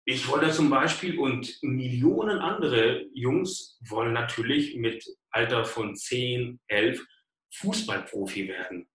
Ich 0.06 0.26
wollte 0.26 0.50
zum 0.52 0.70
Beispiel 0.70 1.18
und 1.18 1.58
Millionen 1.62 2.38
andere 2.38 3.04
Jungs 3.12 3.78
wollen 3.86 4.14
natürlich 4.14 4.74
mit 4.76 5.06
Alter 5.30 5.66
von 5.66 5.94
10, 5.94 6.60
11 6.66 7.04
Fußballprofi 7.56 8.48
werden. 8.48 8.88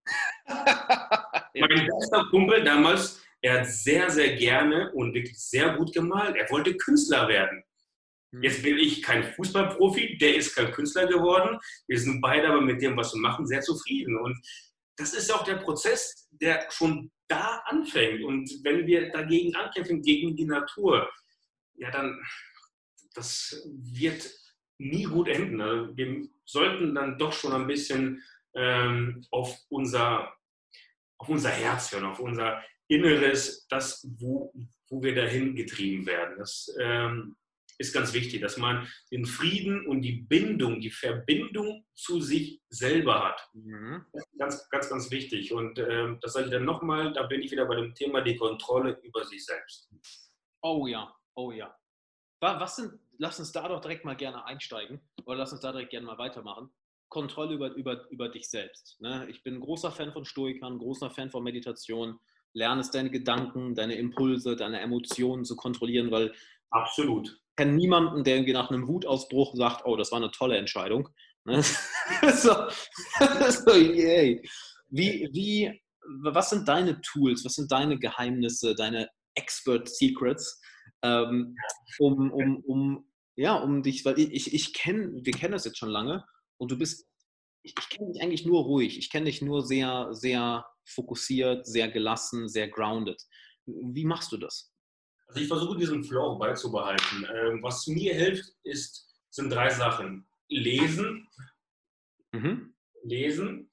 mein 0.47 1.87
bester 1.87 2.25
Kumpel 2.31 2.63
damals, 2.63 3.21
er 3.41 3.59
hat 3.59 3.67
sehr, 3.67 4.09
sehr 4.09 4.37
gerne 4.37 4.91
und 4.93 5.13
wirklich 5.13 5.39
sehr 5.39 5.75
gut 5.75 5.93
gemalt. 5.93 6.35
Er 6.35 6.49
wollte 6.49 6.75
Künstler 6.75 7.27
werden. 7.27 7.63
Hm. 8.33 8.41
Jetzt 8.41 8.63
bin 8.63 8.79
ich 8.79 9.03
kein 9.03 9.23
Fußballprofi, 9.23 10.17
der 10.17 10.35
ist 10.35 10.55
kein 10.55 10.71
Künstler 10.71 11.05
geworden. 11.05 11.59
Wir 11.87 11.99
sind 11.99 12.21
beide 12.21 12.47
aber 12.47 12.61
mit 12.61 12.81
dem, 12.81 12.97
was 12.97 13.13
wir 13.13 13.21
machen, 13.21 13.45
sehr 13.45 13.61
zufrieden. 13.61 14.17
Und 14.17 14.35
das 14.99 15.13
ist 15.13 15.33
auch 15.33 15.45
der 15.45 15.55
Prozess, 15.55 16.27
der 16.29 16.69
schon 16.69 17.09
da 17.29 17.61
anfängt. 17.65 18.21
Und 18.23 18.51
wenn 18.63 18.85
wir 18.85 19.09
dagegen 19.11 19.55
ankämpfen, 19.55 20.01
gegen 20.01 20.35
die 20.35 20.45
Natur, 20.45 21.09
ja, 21.75 21.89
dann, 21.89 22.21
das 23.13 23.63
wird 23.65 24.29
nie 24.77 25.03
gut 25.03 25.29
enden. 25.29 25.61
Also 25.61 25.95
wir 25.95 26.27
sollten 26.43 26.93
dann 26.93 27.17
doch 27.17 27.31
schon 27.31 27.53
ein 27.53 27.67
bisschen 27.67 28.21
ähm, 28.55 29.25
auf, 29.31 29.57
unser, 29.69 30.33
auf 31.17 31.29
unser 31.29 31.49
Herz 31.49 31.93
hören, 31.93 32.05
auf 32.05 32.19
unser 32.19 32.61
Inneres, 32.89 33.67
das, 33.69 34.05
wo, 34.17 34.53
wo 34.89 35.01
wir 35.01 35.15
dahin 35.15 35.55
getrieben 35.55 36.05
werden. 36.07 36.37
Das 36.37 36.75
ähm, 36.77 37.37
ist 37.79 37.93
ganz 37.93 38.13
wichtig, 38.13 38.41
dass 38.41 38.57
man 38.57 38.87
den 39.11 39.25
Frieden 39.25 39.87
und 39.87 40.01
die 40.01 40.21
Bindung, 40.21 40.81
die 40.81 40.91
Verbindung 40.91 41.85
zu 41.95 42.19
sich 42.19 42.61
selber 42.69 43.23
hat. 43.23 43.49
Mhm. 43.53 44.05
Das 44.11 44.23
ist 44.23 44.37
ganz, 44.37 44.69
ganz, 44.69 44.89
ganz 44.89 45.11
wichtig. 45.11 45.53
Und 45.53 45.79
ähm, 45.79 46.19
das 46.21 46.33
sage 46.33 46.47
ich 46.47 46.51
dann 46.51 46.65
nochmal, 46.65 47.13
da 47.13 47.23
bin 47.23 47.41
ich 47.41 47.51
wieder 47.51 47.65
bei 47.65 47.75
dem 47.75 47.95
Thema 47.95 48.21
die 48.21 48.35
Kontrolle 48.35 48.99
über 49.03 49.23
sich 49.23 49.45
selbst. 49.45 49.89
Oh 50.61 50.87
ja, 50.87 51.15
oh 51.35 51.51
ja. 51.51 51.73
Was 52.41 52.75
sind, 52.75 52.99
lass 53.17 53.39
uns 53.39 53.51
da 53.51 53.67
doch 53.67 53.81
direkt 53.81 54.05
mal 54.05 54.15
gerne 54.15 54.45
einsteigen 54.45 55.01
oder 55.25 55.37
lass 55.37 55.51
uns 55.51 55.61
da 55.61 55.71
direkt 55.71 55.91
gerne 55.91 56.05
mal 56.05 56.17
weitermachen. 56.17 56.69
Kontrolle 57.09 57.55
über, 57.55 57.71
über, 57.71 58.09
über 58.11 58.29
dich 58.29 58.49
selbst. 58.49 58.99
Ne? 59.01 59.27
Ich 59.29 59.41
bin 59.41 59.55
ein 59.55 59.61
großer 59.61 59.91
Fan 59.91 60.11
von 60.13 60.25
Stoikern, 60.25 60.77
großer 60.77 61.09
Fan 61.09 61.31
von 61.31 61.43
Meditation. 61.43 62.19
Lerne 62.53 62.81
es, 62.81 62.91
deine 62.91 63.09
Gedanken, 63.09 63.75
deine 63.75 63.95
Impulse, 63.95 64.55
deine 64.55 64.79
Emotionen 64.79 65.45
zu 65.45 65.55
kontrollieren, 65.55 66.11
weil 66.11 66.33
absolut. 66.71 67.39
Kenne 67.59 67.73
niemanden, 67.73 68.23
der 68.23 68.35
irgendwie 68.35 68.53
nach 68.53 68.69
einem 68.69 68.87
Wutausbruch 68.87 69.53
sagt, 69.55 69.85
oh, 69.85 69.97
das 69.97 70.11
war 70.11 70.19
eine 70.19 70.31
tolle 70.31 70.57
Entscheidung. 70.57 71.09
Ne? 71.43 71.61
so, 72.33 72.53
so, 73.49 73.75
yay. 73.75 74.41
Wie, 74.87 75.27
wie, 75.33 75.81
was 76.23 76.51
sind 76.51 76.69
deine 76.69 77.01
Tools, 77.01 77.43
was 77.43 77.55
sind 77.55 77.69
deine 77.69 77.99
Geheimnisse, 77.99 78.75
deine 78.75 79.09
Expert 79.35 79.89
Secrets, 79.89 80.61
ähm, 81.03 81.53
um, 81.99 82.31
um, 82.31 82.63
um, 82.65 83.11
ja, 83.35 83.55
um 83.55 83.83
dich, 83.83 84.05
weil 84.05 84.17
ich, 84.19 84.53
ich 84.53 84.73
kenne, 84.73 85.11
wir 85.21 85.33
kennen 85.33 85.51
das 85.51 85.65
jetzt 85.65 85.77
schon 85.77 85.89
lange 85.89 86.25
und 86.57 86.71
du 86.71 86.77
bist, 86.77 87.07
ich, 87.63 87.73
ich 87.77 87.89
kenne 87.89 88.13
dich 88.13 88.21
eigentlich 88.21 88.45
nur 88.45 88.63
ruhig, 88.63 88.97
ich 88.97 89.11
kenne 89.11 89.25
dich 89.25 89.41
nur 89.41 89.65
sehr, 89.65 90.07
sehr 90.11 90.65
fokussiert, 90.85 91.67
sehr 91.67 91.89
gelassen, 91.89 92.47
sehr 92.47 92.69
grounded. 92.69 93.21
Wie 93.65 94.05
machst 94.05 94.31
du 94.31 94.37
das? 94.37 94.68
Also 95.29 95.41
ich 95.41 95.47
versuche 95.47 95.77
diesen 95.77 96.03
Flow 96.03 96.37
beizubehalten. 96.37 97.27
Ähm, 97.31 97.61
was 97.61 97.85
mir 97.85 98.15
hilft, 98.15 98.51
ist, 98.63 99.07
sind 99.29 99.51
drei 99.51 99.69
Sachen. 99.69 100.27
Lesen. 100.47 101.27
Mhm. 102.31 102.73
Lesen. 103.03 103.71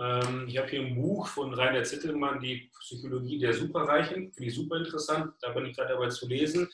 Ähm, 0.00 0.48
ich 0.48 0.58
habe 0.58 0.68
hier 0.68 0.82
ein 0.82 0.96
Buch 0.96 1.28
von 1.28 1.54
Rainer 1.54 1.84
Zittelmann, 1.84 2.40
die 2.40 2.72
Psychologie 2.80 3.38
der 3.38 3.54
Superreichen. 3.54 4.32
Finde 4.32 4.50
ich 4.50 4.56
super 4.56 4.78
interessant. 4.78 5.32
Da 5.40 5.52
bin 5.52 5.66
ich 5.66 5.76
gerade 5.76 5.94
dabei 5.94 6.08
zu 6.08 6.26
lesen. 6.26 6.68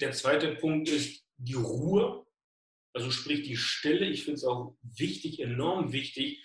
Der 0.00 0.12
zweite 0.12 0.54
Punkt 0.54 0.88
ist 0.88 1.26
die 1.36 1.54
Ruhe. 1.54 2.24
Also 2.92 3.10
sprich 3.10 3.42
die 3.42 3.56
Stille. 3.56 4.06
Ich 4.06 4.24
finde 4.24 4.36
es 4.36 4.44
auch 4.44 4.76
wichtig, 4.82 5.40
enorm 5.40 5.92
wichtig, 5.92 6.40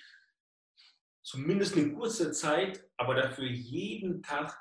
zumindest 1.21 1.77
eine 1.77 1.93
kurze 1.93 2.31
Zeit, 2.31 2.83
aber 2.97 3.13
dafür 3.13 3.45
jeden 3.45 4.23
Tag 4.23 4.59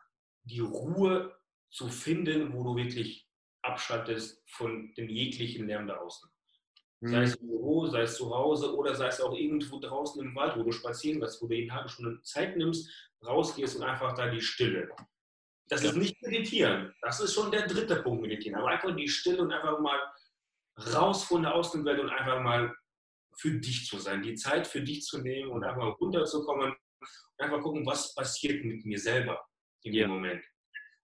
die 0.48 0.60
Ruhe 0.60 1.36
zu 1.70 1.88
finden, 1.88 2.52
wo 2.52 2.64
du 2.64 2.76
wirklich 2.76 3.28
abschattest 3.62 4.42
von 4.46 4.92
dem 4.94 5.08
jeglichen 5.08 5.66
Lärm 5.66 5.86
da 5.86 5.96
außen. 5.96 6.30
Mhm. 7.00 7.08
Sei 7.08 7.22
es 7.22 7.34
im 7.36 7.48
Büro, 7.48 7.86
sei 7.86 8.02
es 8.02 8.16
zu 8.16 8.34
Hause 8.34 8.74
oder 8.74 8.94
sei 8.94 9.08
es 9.08 9.20
auch 9.20 9.34
irgendwo 9.34 9.78
draußen 9.78 10.22
im 10.24 10.34
Wald, 10.34 10.56
wo 10.56 10.62
du 10.62 10.72
spazieren 10.72 11.20
gehst, 11.20 11.42
wo 11.42 11.46
du 11.46 11.54
jeden 11.54 11.68
Tag 11.68 11.88
schon 11.90 12.20
Zeit 12.24 12.56
nimmst, 12.56 12.90
rausgehst 13.24 13.76
und 13.76 13.82
einfach 13.82 14.14
da 14.14 14.28
die 14.28 14.40
Stille. 14.40 14.88
Das 15.68 15.82
ja. 15.82 15.90
ist 15.90 15.96
nicht 15.96 16.20
meditieren. 16.22 16.94
Das 17.02 17.20
ist 17.20 17.34
schon 17.34 17.50
der 17.50 17.66
dritte 17.66 18.02
Punkt 18.02 18.22
meditieren. 18.22 18.58
Aber 18.58 18.68
einfach 18.68 18.94
die 18.96 19.08
Stille 19.08 19.42
und 19.42 19.52
einfach 19.52 19.78
mal 19.80 20.00
raus 20.94 21.24
von 21.24 21.42
der 21.42 21.54
Außenwelt 21.54 22.00
und 22.00 22.10
einfach 22.10 22.40
mal 22.40 22.74
für 23.36 23.52
dich 23.52 23.86
zu 23.86 23.98
sein, 23.98 24.22
die 24.22 24.34
Zeit 24.34 24.66
für 24.66 24.80
dich 24.80 25.02
zu 25.02 25.18
nehmen 25.18 25.50
und 25.50 25.62
einfach 25.62 25.78
mal 25.78 25.90
runterzukommen 25.90 26.70
und 26.70 26.76
einfach 27.38 27.60
gucken, 27.60 27.86
was 27.86 28.14
passiert 28.14 28.64
mit 28.64 28.84
mir 28.84 28.98
selber 28.98 29.40
in 29.88 29.94
dem 29.94 30.10
Moment. 30.10 30.44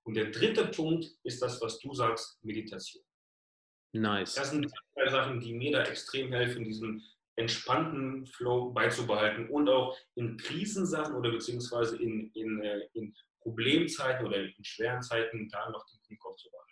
Und 0.04 0.14
der 0.14 0.30
dritte 0.30 0.66
Punkt 0.66 1.06
ist 1.22 1.40
das, 1.40 1.60
was 1.60 1.78
du 1.78 1.94
sagst, 1.94 2.38
Meditation. 2.44 3.02
Nice. 3.92 4.34
Das 4.34 4.50
sind 4.50 4.70
zwei 4.92 5.08
Sachen, 5.08 5.40
die 5.40 5.54
mir 5.54 5.72
da 5.72 5.84
extrem 5.84 6.32
helfen, 6.32 6.64
diesen 6.64 7.02
entspannten 7.36 8.26
Flow 8.26 8.70
beizubehalten 8.70 9.48
und 9.48 9.68
auch 9.68 9.96
in 10.14 10.36
Krisensachen 10.36 11.14
oder 11.16 11.30
beziehungsweise 11.30 12.00
in, 12.00 12.30
in, 12.32 12.60
äh, 12.62 12.88
in 12.92 13.14
Problemzeiten 13.40 14.26
oder 14.26 14.42
in 14.42 14.64
schweren 14.64 15.02
Zeiten 15.02 15.48
da 15.48 15.70
noch 15.70 15.84
den 16.08 16.18
Kopf 16.18 16.36
zu 16.38 16.50
behalten. 16.50 16.63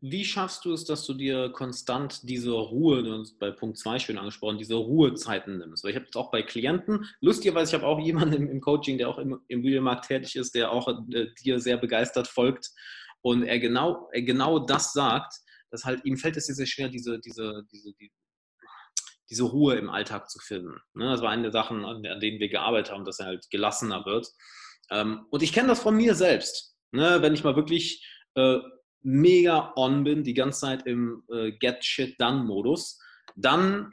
Wie 0.00 0.24
schaffst 0.24 0.64
du 0.64 0.72
es, 0.72 0.84
dass 0.84 1.06
du 1.06 1.14
dir 1.14 1.50
konstant 1.50 2.28
diese 2.28 2.50
Ruhe, 2.50 3.04
du 3.04 3.20
hast 3.20 3.38
bei 3.38 3.52
Punkt 3.52 3.78
2 3.78 4.00
schön 4.00 4.18
angesprochen, 4.18 4.58
diese 4.58 4.74
Ruhezeiten 4.74 5.58
nimmst? 5.58 5.84
Weil 5.84 5.92
ich 5.92 5.96
habe 5.96 6.06
es 6.10 6.16
auch 6.16 6.32
bei 6.32 6.42
Klienten, 6.42 7.06
lustigerweise, 7.20 7.70
ich 7.70 7.80
habe 7.80 7.86
auch 7.86 8.00
jemanden 8.00 8.34
im, 8.34 8.50
im, 8.50 8.60
Coaching, 8.60 8.98
der 8.98 9.08
auch 9.08 9.18
im 9.18 9.40
Immobilienmarkt 9.46 10.08
tätig 10.08 10.34
ist, 10.34 10.56
der 10.56 10.72
auch 10.72 10.88
äh, 10.88 11.26
dir 11.44 11.60
sehr 11.60 11.76
begeistert 11.76 12.26
folgt 12.26 12.70
und 13.22 13.44
er 13.44 13.60
genau, 13.60 14.08
er 14.12 14.22
genau 14.22 14.58
das 14.58 14.92
sagt, 14.92 15.34
dass 15.70 15.84
halt 15.84 16.04
ihm 16.04 16.16
fällt 16.16 16.36
es 16.36 16.46
sehr, 16.46 16.56
sehr 16.56 16.66
schwer, 16.66 16.88
diese, 16.88 17.20
diese, 17.20 17.62
diese, 17.72 17.92
die, 17.94 18.12
diese 19.30 19.44
Ruhe 19.44 19.76
im 19.76 19.88
Alltag 19.88 20.28
zu 20.28 20.40
finden. 20.40 20.74
Ne? 20.94 21.08
Das 21.08 21.22
war 21.22 21.30
eine 21.30 21.42
der 21.42 21.52
Sachen, 21.52 21.84
an, 21.84 22.04
an, 22.04 22.20
denen 22.20 22.40
wir 22.40 22.48
gearbeitet 22.48 22.92
haben, 22.92 23.04
dass 23.04 23.20
er 23.20 23.26
halt 23.26 23.48
gelassener 23.50 24.04
wird. 24.04 24.26
Ähm, 24.90 25.26
und 25.30 25.42
ich 25.42 25.52
kenne 25.52 25.68
das 25.68 25.80
von 25.80 25.96
mir 25.96 26.16
selbst. 26.16 26.76
Ne? 26.90 27.22
Wenn 27.22 27.32
ich 27.32 27.44
mal 27.44 27.56
wirklich 27.56 28.04
äh, 28.34 28.58
mega 29.02 29.72
on 29.76 30.04
bin, 30.04 30.22
die 30.24 30.34
ganze 30.34 30.60
Zeit 30.60 30.86
im 30.86 31.22
äh, 31.32 31.52
Get 31.52 31.84
Shit 31.84 32.20
Done 32.20 32.44
Modus, 32.44 33.00
dann 33.36 33.92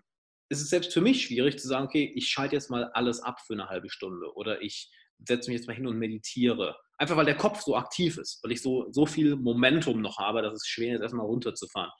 es 0.49 0.61
ist 0.61 0.69
selbst 0.69 0.93
für 0.93 1.01
mich 1.01 1.25
schwierig 1.25 1.59
zu 1.59 1.67
sagen, 1.67 1.85
okay, 1.85 2.11
ich 2.15 2.27
schalte 2.27 2.55
jetzt 2.55 2.71
mal 2.71 2.85
alles 2.93 3.21
ab 3.21 3.39
für 3.45 3.53
eine 3.53 3.69
halbe 3.69 3.89
Stunde 3.89 4.33
oder 4.35 4.61
ich 4.61 4.91
setze 5.27 5.49
mich 5.49 5.59
jetzt 5.59 5.67
mal 5.67 5.75
hin 5.75 5.87
und 5.87 5.97
meditiere. 5.97 6.75
Einfach 6.97 7.15
weil 7.15 7.25
der 7.25 7.37
Kopf 7.37 7.61
so 7.61 7.75
aktiv 7.75 8.17
ist, 8.17 8.43
weil 8.43 8.51
ich 8.51 8.61
so, 8.61 8.91
so 8.91 9.05
viel 9.05 9.35
Momentum 9.35 10.01
noch 10.01 10.17
habe, 10.17 10.41
dass 10.41 10.53
es 10.53 10.67
schwer 10.67 10.95
ist, 10.95 11.01
erstmal 11.01 11.25
runterzufahren. 11.25 11.91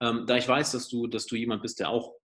Ähm, 0.00 0.24
da 0.26 0.36
ich 0.36 0.46
weiß, 0.46 0.72
dass 0.72 0.88
du, 0.88 1.08
dass 1.08 1.26
du 1.26 1.36
jemand 1.36 1.62
bist, 1.62 1.80
der 1.80 1.90
auch 1.90 2.14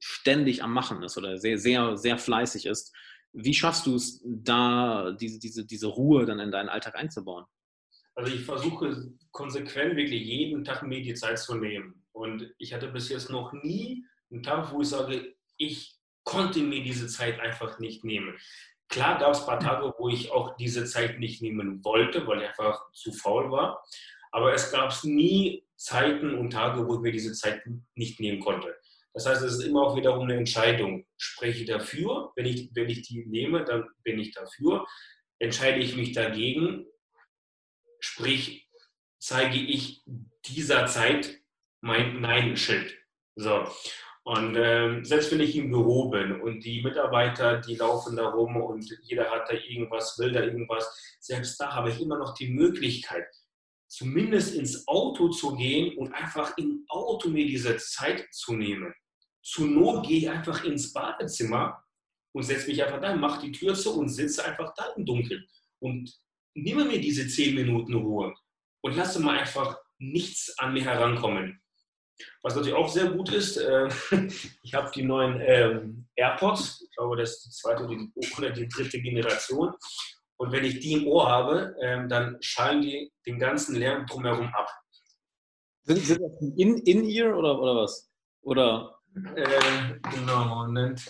ständig 0.00 0.62
am 0.62 0.72
Machen 0.72 1.02
ist 1.02 1.16
oder 1.18 1.38
sehr, 1.38 1.58
sehr, 1.58 1.96
sehr 1.96 2.18
fleißig 2.18 2.66
ist, 2.66 2.94
wie 3.32 3.54
schaffst 3.54 3.86
du 3.86 3.96
es, 3.96 4.22
da 4.24 5.12
diese, 5.12 5.38
diese, 5.38 5.66
diese 5.66 5.88
Ruhe 5.88 6.24
dann 6.24 6.40
in 6.40 6.50
deinen 6.50 6.68
Alltag 6.68 6.94
einzubauen? 6.94 7.44
Also 8.14 8.32
ich 8.32 8.44
versuche 8.44 9.12
konsequent 9.32 9.96
wirklich 9.96 10.22
jeden 10.22 10.64
Tag 10.64 10.82
mir 10.82 11.02
die 11.02 11.14
Zeit 11.14 11.38
zu 11.38 11.56
nehmen. 11.56 12.04
Und 12.12 12.52
ich 12.58 12.72
hatte 12.72 12.88
bis 12.88 13.08
jetzt 13.08 13.30
noch 13.30 13.52
nie 13.52 14.04
einen 14.30 14.42
Tag, 14.42 14.72
wo 14.72 14.82
ich 14.82 14.88
sage, 14.88 15.34
ich 15.56 15.96
konnte 16.24 16.60
mir 16.60 16.82
diese 16.82 17.08
Zeit 17.08 17.40
einfach 17.40 17.78
nicht 17.78 18.04
nehmen. 18.04 18.36
Klar 18.88 19.18
gab 19.18 19.32
es 19.32 19.40
ein 19.40 19.46
paar 19.46 19.60
Tage, 19.60 19.92
wo 19.98 20.08
ich 20.08 20.30
auch 20.30 20.56
diese 20.56 20.84
Zeit 20.84 21.18
nicht 21.18 21.42
nehmen 21.42 21.84
wollte, 21.84 22.26
weil 22.26 22.42
ich 22.42 22.48
einfach 22.48 22.80
zu 22.92 23.12
faul 23.12 23.50
war. 23.50 23.82
Aber 24.30 24.52
es 24.52 24.70
gab 24.70 24.92
nie 25.04 25.64
Zeiten 25.76 26.34
und 26.34 26.50
Tage, 26.50 26.86
wo 26.86 26.94
ich 26.94 27.00
mir 27.00 27.12
diese 27.12 27.32
Zeit 27.32 27.62
nicht 27.94 28.20
nehmen 28.20 28.40
konnte. 28.40 28.74
Das 29.12 29.26
heißt, 29.26 29.42
es 29.42 29.54
ist 29.54 29.64
immer 29.64 29.82
auch 29.82 29.96
wiederum 29.96 30.24
eine 30.24 30.36
Entscheidung. 30.36 31.06
Spreche 31.16 31.62
ich 31.62 31.68
dafür? 31.68 32.32
Wenn 32.34 32.46
ich, 32.46 32.70
wenn 32.74 32.88
ich 32.88 33.02
die 33.02 33.24
nehme, 33.26 33.64
dann 33.64 33.88
bin 34.02 34.18
ich 34.18 34.32
dafür. 34.32 34.86
Entscheide 35.38 35.78
ich 35.78 35.96
mich 35.96 36.12
dagegen? 36.12 36.86
Sprich, 38.04 38.68
zeige 39.18 39.56
ich 39.56 40.04
dieser 40.44 40.84
Zeit 40.86 41.40
mein 41.80 42.20
Nein-Schild. 42.20 42.94
So. 43.34 43.66
Und 44.24 44.56
ähm, 44.56 45.06
selbst 45.06 45.32
wenn 45.32 45.40
ich 45.40 45.56
im 45.56 45.70
Büro 45.70 46.10
bin 46.10 46.38
und 46.42 46.60
die 46.60 46.82
Mitarbeiter, 46.82 47.62
die 47.62 47.76
laufen 47.76 48.16
da 48.16 48.28
rum 48.28 48.56
und 48.56 48.84
jeder 49.04 49.30
hat 49.30 49.48
da 49.48 49.54
irgendwas, 49.54 50.18
will 50.18 50.32
da 50.32 50.42
irgendwas, 50.42 51.16
selbst 51.18 51.58
da 51.58 51.74
habe 51.74 51.90
ich 51.90 52.00
immer 52.00 52.18
noch 52.18 52.34
die 52.34 52.48
Möglichkeit, 52.48 53.26
zumindest 53.88 54.54
ins 54.54 54.86
Auto 54.86 55.30
zu 55.30 55.56
gehen 55.56 55.96
und 55.96 56.12
einfach 56.12 56.58
im 56.58 56.84
Auto 56.88 57.30
mir 57.30 57.46
diese 57.46 57.78
Zeit 57.78 58.26
zu 58.32 58.52
nehmen. 58.52 58.94
Zu 59.42 59.64
Not 59.66 60.06
gehe 60.06 60.18
ich 60.18 60.28
einfach 60.28 60.62
ins 60.64 60.92
Badezimmer 60.92 61.82
und 62.32 62.42
setze 62.42 62.68
mich 62.68 62.84
einfach 62.84 63.00
da, 63.00 63.16
mache 63.16 63.46
die 63.46 63.52
Tür 63.52 63.74
zu 63.74 63.98
und 63.98 64.10
sitze 64.10 64.44
einfach 64.44 64.74
da 64.74 64.92
im 64.94 65.06
Dunkeln 65.06 65.46
und 65.78 66.14
nehme 66.54 66.84
mir 66.84 67.00
diese 67.00 67.26
zehn 67.28 67.54
Minuten 67.54 67.94
Ruhe 67.94 68.34
und 68.82 68.96
lasse 68.96 69.20
mal 69.20 69.38
einfach 69.38 69.78
nichts 69.98 70.54
an 70.58 70.72
mir 70.72 70.84
herankommen. 70.84 71.60
Was 72.42 72.54
natürlich 72.54 72.76
auch 72.76 72.88
sehr 72.88 73.10
gut 73.10 73.32
ist, 73.32 73.56
äh, 73.56 73.88
ich 74.62 74.74
habe 74.74 74.90
die 74.94 75.02
neuen 75.02 75.40
ähm, 75.40 76.06
AirPods, 76.14 76.82
ich 76.88 76.96
glaube, 76.96 77.16
das 77.16 77.32
ist 77.32 77.44
die 77.46 77.50
zweite 77.50 77.84
oder 78.38 78.50
die 78.50 78.68
dritte 78.68 79.00
Generation. 79.00 79.74
Und 80.36 80.52
wenn 80.52 80.64
ich 80.64 80.80
die 80.80 80.92
im 80.94 81.06
Ohr 81.06 81.28
habe, 81.28 81.74
ähm, 81.80 82.08
dann 82.08 82.36
schallen 82.40 82.82
die 82.82 83.12
den 83.26 83.38
ganzen 83.38 83.76
Lärm 83.76 84.06
drumherum 84.06 84.48
ab. 84.48 84.68
Sind, 85.84 85.98
sind 85.98 86.20
das 86.20 86.32
In-Ear 86.86 87.36
oder, 87.36 87.60
oder 87.60 87.76
was? 87.76 88.10
Oder? 88.42 88.98
Äh, 89.36 89.98
genau, 90.14 90.44
Moment. 90.44 91.00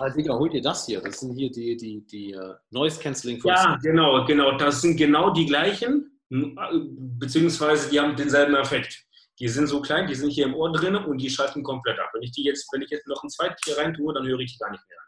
Ah, 0.00 0.08
Digga, 0.08 0.32
hol 0.32 0.48
dir 0.48 0.62
das 0.62 0.86
hier. 0.86 1.02
Das 1.02 1.20
sind 1.20 1.34
hier 1.36 1.50
die, 1.50 1.76
die, 1.76 2.06
die 2.06 2.34
uh, 2.34 2.54
Noise 2.70 2.98
Cancelling. 2.98 3.38
Ja, 3.44 3.76
genau, 3.82 4.24
genau. 4.24 4.56
Das 4.56 4.80
sind 4.80 4.96
genau 4.96 5.28
die 5.28 5.44
gleichen, 5.44 6.18
beziehungsweise 6.30 7.90
die 7.90 8.00
haben 8.00 8.16
denselben 8.16 8.54
Effekt. 8.54 9.04
Die 9.38 9.48
sind 9.48 9.66
so 9.66 9.82
klein, 9.82 10.06
die 10.06 10.14
sind 10.14 10.30
hier 10.30 10.46
im 10.46 10.54
Ohr 10.54 10.72
drin 10.72 10.96
und 10.96 11.18
die 11.18 11.28
schalten 11.28 11.62
komplett 11.62 11.98
ab. 11.98 12.08
Wenn 12.14 12.22
ich 12.22 12.32
die 12.32 12.44
jetzt, 12.44 12.66
wenn 12.72 12.80
ich 12.80 12.88
jetzt 12.88 13.06
noch 13.08 13.22
ein 13.22 13.28
zweites 13.28 13.60
hier 13.62 13.76
rein 13.76 13.92
tue, 13.92 14.14
dann 14.14 14.26
höre 14.26 14.38
ich 14.38 14.52
die 14.52 14.58
gar 14.58 14.70
nicht 14.70 14.82
mehr. 14.88 14.98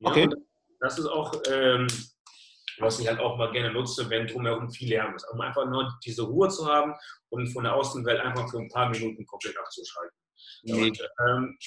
Ja, 0.00 0.10
okay. 0.10 0.28
Das 0.80 0.98
ist 0.98 1.06
auch, 1.06 1.32
ähm, 1.48 1.86
was 2.78 2.98
ich 2.98 3.06
halt 3.06 3.20
auch 3.20 3.38
mal 3.38 3.52
gerne 3.52 3.72
nutze, 3.72 4.10
wenn 4.10 4.26
drumherum 4.26 4.70
viel 4.72 4.88
Lärm 4.88 5.14
ist. 5.14 5.24
Um 5.32 5.40
einfach 5.40 5.66
nur 5.66 5.96
diese 6.04 6.22
Ruhe 6.22 6.48
zu 6.48 6.66
haben 6.66 6.94
und 7.28 7.46
von 7.52 7.62
der 7.62 7.76
Außenwelt 7.76 8.20
einfach 8.20 8.50
für 8.50 8.58
ein 8.58 8.68
paar 8.70 8.90
Minuten 8.90 9.24
komplett 9.24 9.56
abzuschalten. 9.56 10.18
Nee. 10.64 10.88
Und, 10.88 11.08
ähm, 11.28 11.58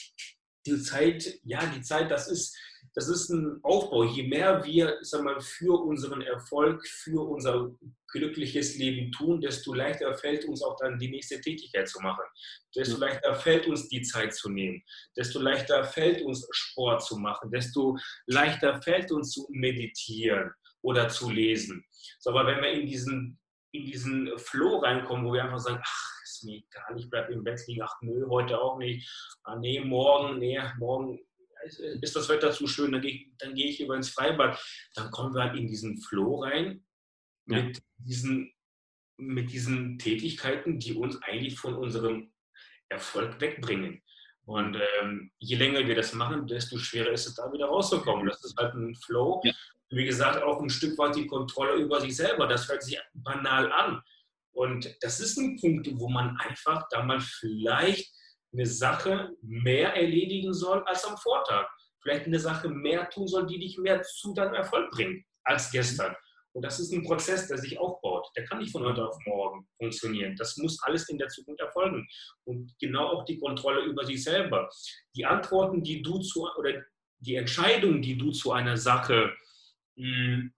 die 0.65 0.81
Zeit, 0.81 1.39
ja, 1.43 1.65
die 1.65 1.81
Zeit, 1.81 2.11
das 2.11 2.29
ist, 2.29 2.57
das 2.93 3.07
ist 3.07 3.29
ein 3.29 3.59
Aufbau. 3.63 4.03
Je 4.03 4.23
mehr 4.23 4.63
wir 4.63 4.97
sag 5.01 5.23
mal, 5.23 5.39
für 5.39 5.81
unseren 5.81 6.21
Erfolg, 6.21 6.85
für 6.87 7.21
unser 7.21 7.71
glückliches 8.11 8.77
Leben 8.77 9.11
tun, 9.11 9.39
desto 9.39 9.73
leichter 9.73 10.15
fällt 10.17 10.45
uns 10.45 10.63
auch 10.63 10.75
dann 10.77 10.97
die 10.97 11.09
nächste 11.09 11.39
Tätigkeit 11.39 11.87
zu 11.87 11.99
machen. 12.01 12.23
Desto 12.75 12.97
leichter 12.97 13.35
fällt 13.35 13.67
uns 13.67 13.87
die 13.89 14.01
Zeit 14.01 14.33
zu 14.33 14.49
nehmen. 14.49 14.81
Desto 15.15 15.39
leichter 15.39 15.83
fällt 15.83 16.21
uns 16.23 16.47
Sport 16.51 17.03
zu 17.03 17.17
machen. 17.17 17.51
Desto 17.51 17.97
leichter 18.25 18.81
fällt 18.81 19.11
uns 19.11 19.31
zu 19.31 19.47
meditieren 19.51 20.51
oder 20.81 21.09
zu 21.09 21.29
lesen. 21.29 21.83
So, 22.19 22.31
aber 22.31 22.47
wenn 22.47 22.61
wir 22.61 22.71
in 22.71 22.87
diesen, 22.87 23.39
in 23.71 23.85
diesen 23.85 24.31
Flow 24.37 24.79
reinkommen, 24.79 25.25
wo 25.25 25.33
wir 25.33 25.43
einfach 25.43 25.59
sagen, 25.59 25.81
ach, 25.83 26.18
mir 26.43 26.57
egal, 26.57 26.97
ich 26.97 27.09
bleibe 27.09 27.33
im 27.33 27.43
Bett 27.43 27.61
liegen, 27.67 27.81
ach 27.81 27.95
nö, 28.01 28.27
heute 28.29 28.59
auch 28.59 28.77
nicht, 28.77 29.09
ah, 29.43 29.55
nee, 29.57 29.79
morgen, 29.79 30.39
nee, 30.39 30.59
morgen 30.77 31.19
ist 32.01 32.15
das 32.15 32.29
Wetter 32.29 32.51
zu 32.51 32.67
schön, 32.67 32.91
dann 32.91 33.01
gehe 33.01 33.27
geh 33.53 33.69
ich 33.69 33.81
über 33.81 33.95
ins 33.95 34.09
Freibad. 34.09 34.59
Dann 34.95 35.11
kommen 35.11 35.33
wir 35.33 35.43
halt 35.43 35.57
in 35.57 35.67
diesen 35.67 35.97
Flow 36.01 36.41
rein 36.43 36.83
ja. 37.47 37.63
mit, 37.63 37.81
diesen, 37.97 38.53
mit 39.17 39.51
diesen 39.51 39.99
Tätigkeiten, 39.99 40.79
die 40.79 40.93
uns 40.93 41.21
eigentlich 41.23 41.59
von 41.59 41.75
unserem 41.75 42.31
Erfolg 42.89 43.39
wegbringen. 43.41 44.01
Und 44.45 44.77
ähm, 45.01 45.31
je 45.37 45.57
länger 45.57 45.85
wir 45.85 45.95
das 45.95 46.13
machen, 46.13 46.47
desto 46.47 46.77
schwerer 46.77 47.11
ist 47.11 47.27
es, 47.27 47.35
da 47.35 47.51
wieder 47.51 47.67
rauszukommen. 47.67 48.25
Das 48.25 48.43
ist 48.43 48.57
halt 48.57 48.73
ein 48.73 48.95
Flow. 48.95 49.41
Ja. 49.43 49.53
Wie 49.91 50.05
gesagt, 50.05 50.41
auch 50.41 50.61
ein 50.61 50.69
Stück 50.69 50.97
weit 50.97 51.15
die 51.15 51.27
Kontrolle 51.27 51.75
über 51.75 52.01
sich 52.01 52.15
selber. 52.15 52.47
Das 52.47 52.67
hört 52.67 52.83
sich 52.83 52.99
banal 53.13 53.71
an. 53.71 54.01
Und 54.53 54.95
das 55.01 55.19
ist 55.19 55.37
ein 55.37 55.57
Punkt, 55.59 55.89
wo 55.93 56.09
man 56.09 56.35
einfach 56.37 56.87
da 56.89 57.03
mal 57.03 57.19
vielleicht 57.19 58.13
eine 58.51 58.65
Sache 58.65 59.31
mehr 59.41 59.95
erledigen 59.95 60.53
soll 60.53 60.83
als 60.85 61.05
am 61.05 61.17
Vortag. 61.17 61.67
Vielleicht 62.01 62.25
eine 62.25 62.39
Sache 62.39 62.69
mehr 62.69 63.09
tun 63.09 63.27
soll, 63.27 63.45
die 63.45 63.59
dich 63.59 63.77
mehr 63.77 64.01
zu 64.01 64.33
deinem 64.33 64.53
Erfolg 64.53 64.89
bringt 64.91 65.23
als 65.43 65.71
gestern. 65.71 66.15
Und 66.53 66.63
das 66.63 66.79
ist 66.79 66.91
ein 66.91 67.03
Prozess, 67.03 67.47
der 67.47 67.57
sich 67.57 67.77
aufbaut. 67.77 68.27
Der 68.35 68.45
kann 68.45 68.57
nicht 68.57 68.71
von 68.71 68.83
heute 68.83 69.07
auf 69.07 69.17
morgen 69.25 69.67
funktionieren. 69.77 70.35
Das 70.35 70.57
muss 70.57 70.81
alles 70.81 71.07
in 71.09 71.17
der 71.17 71.27
Zukunft 71.27 71.61
erfolgen. 71.61 72.07
Und 72.43 72.73
genau 72.79 73.07
auch 73.07 73.25
die 73.25 73.37
Kontrolle 73.37 73.81
über 73.81 74.05
sich 74.05 74.23
selber. 74.23 74.69
Die 75.15 75.25
Antworten, 75.25 75.83
die 75.83 76.01
du 76.01 76.19
zu, 76.19 76.47
oder 76.57 76.83
die 77.19 77.35
Entscheidung, 77.35 78.01
die 78.01 78.17
du 78.17 78.31
zu 78.31 78.51
einer 78.51 78.77
Sache, 78.77 79.33
hm, 79.95 80.53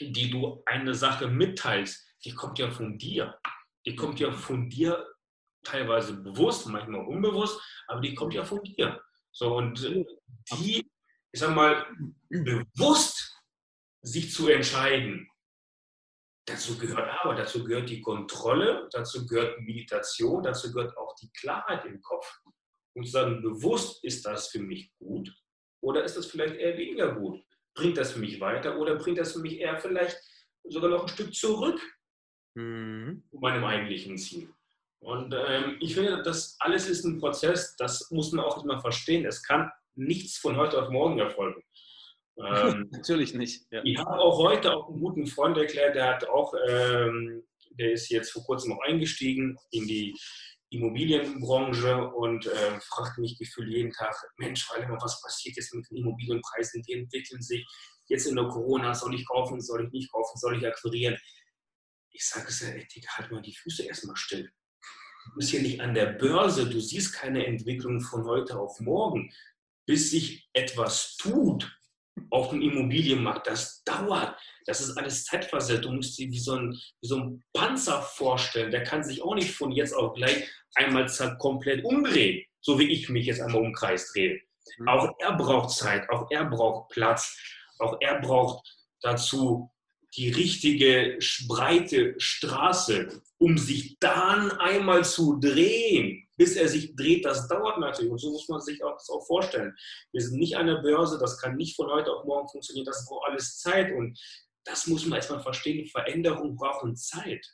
die 0.00 0.30
du 0.30 0.62
eine 0.66 0.94
Sache 0.94 1.28
mitteilst, 1.28 2.06
die 2.24 2.34
kommt 2.34 2.58
ja 2.58 2.70
von 2.70 2.98
dir. 2.98 3.38
Die 3.86 3.96
kommt 3.96 4.20
ja 4.20 4.30
von 4.32 4.68
dir 4.68 5.06
teilweise 5.64 6.14
bewusst, 6.14 6.66
manchmal 6.66 7.06
unbewusst, 7.06 7.60
aber 7.86 8.00
die 8.00 8.14
kommt 8.14 8.34
ja 8.34 8.44
von 8.44 8.62
dir. 8.62 9.02
So, 9.32 9.56
und 9.56 9.82
die, 10.52 10.90
ich 11.32 11.40
sag 11.40 11.54
mal, 11.54 11.86
bewusst 12.28 13.36
sich 14.02 14.32
zu 14.32 14.48
entscheiden, 14.48 15.28
dazu 16.46 16.76
gehört 16.78 17.10
aber, 17.20 17.34
dazu 17.34 17.64
gehört 17.64 17.90
die 17.90 18.00
Kontrolle, 18.00 18.88
dazu 18.92 19.26
gehört 19.26 19.60
Meditation, 19.60 20.42
dazu 20.42 20.72
gehört 20.72 20.96
auch 20.96 21.14
die 21.16 21.30
Klarheit 21.32 21.84
im 21.84 22.00
Kopf. 22.00 22.26
Und 22.96 23.04
zu 23.04 23.12
sagen, 23.12 23.42
bewusst 23.42 24.02
ist 24.02 24.26
das 24.26 24.48
für 24.48 24.58
mich 24.58 24.92
gut 24.98 25.32
oder 25.80 26.02
ist 26.02 26.16
das 26.16 26.26
vielleicht 26.26 26.56
eher 26.56 26.76
weniger 26.76 27.14
gut? 27.14 27.40
Bringt 27.74 27.96
das 27.96 28.12
für 28.12 28.18
mich 28.18 28.40
weiter 28.40 28.78
oder 28.78 28.96
bringt 28.96 29.18
das 29.18 29.32
für 29.32 29.38
mich 29.38 29.58
eher 29.58 29.78
vielleicht 29.78 30.18
sogar 30.64 30.90
noch 30.90 31.02
ein 31.02 31.08
Stück 31.08 31.32
zurück 31.32 31.80
mhm. 32.54 33.22
zu 33.30 33.38
meinem 33.38 33.64
eigentlichen 33.64 34.16
Ziel? 34.18 34.48
Und 35.00 35.34
ähm, 35.34 35.76
ich 35.80 35.94
finde, 35.94 36.22
das 36.22 36.56
alles 36.58 36.88
ist 36.88 37.04
ein 37.04 37.18
Prozess, 37.18 37.74
das 37.76 38.10
muss 38.10 38.32
man 38.32 38.44
auch 38.44 38.62
immer 38.62 38.80
verstehen. 38.80 39.24
Es 39.24 39.42
kann 39.42 39.70
nichts 39.94 40.36
von 40.38 40.56
heute 40.56 40.82
auf 40.82 40.90
morgen 40.90 41.18
erfolgen. 41.18 41.62
Ähm, 42.36 42.88
Natürlich 42.92 43.34
nicht. 43.34 43.64
Ja. 43.70 43.80
Ich 43.84 43.98
habe 43.98 44.18
auch 44.18 44.38
heute 44.38 44.74
auch 44.74 44.88
einen 44.88 45.00
guten 45.00 45.26
Freund 45.26 45.56
erklärt, 45.56 45.96
der 45.96 46.08
hat 46.08 46.28
auch, 46.28 46.52
ähm, 46.68 47.42
der 47.72 47.92
ist 47.92 48.10
jetzt 48.10 48.32
vor 48.32 48.44
kurzem 48.44 48.72
auch 48.72 48.82
eingestiegen 48.82 49.56
in 49.70 49.86
die 49.86 50.14
Immobilienbranche 50.70 52.08
und 52.10 52.46
äh, 52.46 52.80
fragt 52.80 53.18
mich 53.18 53.36
gefühlt 53.38 53.70
jeden 53.70 53.92
Tag, 53.92 54.14
Mensch, 54.36 54.68
was 54.70 55.20
passiert 55.22 55.56
jetzt 55.56 55.74
mit 55.74 55.88
den 55.90 55.98
Immobilienpreisen? 55.98 56.82
Die 56.82 56.92
entwickeln 56.92 57.42
sich 57.42 57.66
jetzt 58.06 58.26
in 58.26 58.36
der 58.36 58.46
Corona, 58.46 58.94
soll 58.94 59.14
ich 59.14 59.26
kaufen, 59.26 59.60
soll 59.60 59.86
ich 59.86 59.92
nicht 59.92 60.12
kaufen, 60.12 60.38
soll 60.38 60.56
ich 60.56 60.66
akquirieren? 60.66 61.16
Ich 62.12 62.26
sage 62.26 62.48
es 62.48 62.60
ja, 62.60 62.68
ey, 62.68 62.86
halt 62.86 63.30
mal 63.30 63.42
die 63.42 63.54
Füße 63.54 63.84
erstmal 63.84 64.16
still. 64.16 64.50
Du 65.26 65.36
bist 65.36 65.50
hier 65.50 65.62
nicht 65.62 65.80
an 65.80 65.94
der 65.94 66.06
Börse, 66.06 66.68
du 66.68 66.80
siehst 66.80 67.14
keine 67.14 67.46
Entwicklung 67.46 68.00
von 68.00 68.24
heute 68.24 68.58
auf 68.58 68.80
morgen. 68.80 69.32
Bis 69.86 70.10
sich 70.10 70.48
etwas 70.52 71.16
tut 71.16 71.70
auf 72.30 72.50
dem 72.50 72.62
Immobilienmarkt, 72.62 73.46
das 73.46 73.82
dauert. 73.84 74.38
Das 74.66 74.80
ist 74.80 74.96
alles 74.96 75.24
zeitversetzt. 75.24 75.84
Du 75.84 75.92
musst 75.92 76.18
dir 76.18 76.30
wie 76.30 76.38
so, 76.38 76.54
ein, 76.54 76.72
wie 77.00 77.08
so 77.08 77.16
ein 77.16 77.44
Panzer 77.52 78.02
vorstellen. 78.02 78.70
Der 78.70 78.84
kann 78.84 79.02
sich 79.02 79.22
auch 79.22 79.34
nicht 79.34 79.52
von 79.52 79.72
jetzt 79.72 79.94
auf 79.94 80.14
gleich 80.14 80.48
einmal 80.74 81.06
komplett 81.38 81.84
umdrehen. 81.84 82.44
so 82.60 82.78
wie 82.78 82.90
ich 82.90 83.08
mich 83.08 83.26
jetzt 83.26 83.40
einmal 83.40 83.62
um 83.62 83.72
Kreis 83.72 84.12
drehe. 84.12 84.40
Mhm. 84.78 84.88
Auch 84.88 85.14
er 85.18 85.34
braucht 85.34 85.70
Zeit, 85.70 86.08
auch 86.10 86.30
er 86.30 86.44
braucht 86.44 86.90
Platz, 86.90 87.38
auch 87.78 87.96
er 88.00 88.20
braucht 88.20 88.66
dazu 89.00 89.70
die 90.16 90.30
richtige 90.30 91.18
breite 91.46 92.14
Straße, 92.18 93.22
um 93.38 93.56
sich 93.58 93.98
dann 94.00 94.50
einmal 94.52 95.04
zu 95.04 95.38
drehen. 95.38 96.26
Bis 96.36 96.56
er 96.56 96.68
sich 96.68 96.96
dreht, 96.96 97.24
das 97.24 97.48
dauert 97.48 97.78
natürlich. 97.78 98.10
Und 98.10 98.18
so 98.18 98.32
muss 98.32 98.48
man 98.48 98.60
sich 98.60 98.82
auch, 98.82 98.94
das 98.94 99.10
auch 99.10 99.26
vorstellen. 99.26 99.76
Wir 100.12 100.22
sind 100.22 100.38
nicht 100.38 100.56
eine 100.56 100.80
Börse, 100.80 101.18
das 101.18 101.38
kann 101.38 101.56
nicht 101.56 101.76
von 101.76 101.90
heute 101.90 102.12
auf 102.12 102.24
morgen 102.24 102.48
funktionieren, 102.48 102.86
das 102.86 103.06
braucht 103.06 103.28
alles 103.28 103.58
Zeit. 103.58 103.92
Und 103.92 104.18
das 104.64 104.86
muss 104.86 105.04
man 105.06 105.16
erstmal 105.16 105.42
verstehen. 105.42 105.86
Veränderungen 105.86 106.56
brauchen 106.56 106.96
Zeit. 106.96 107.46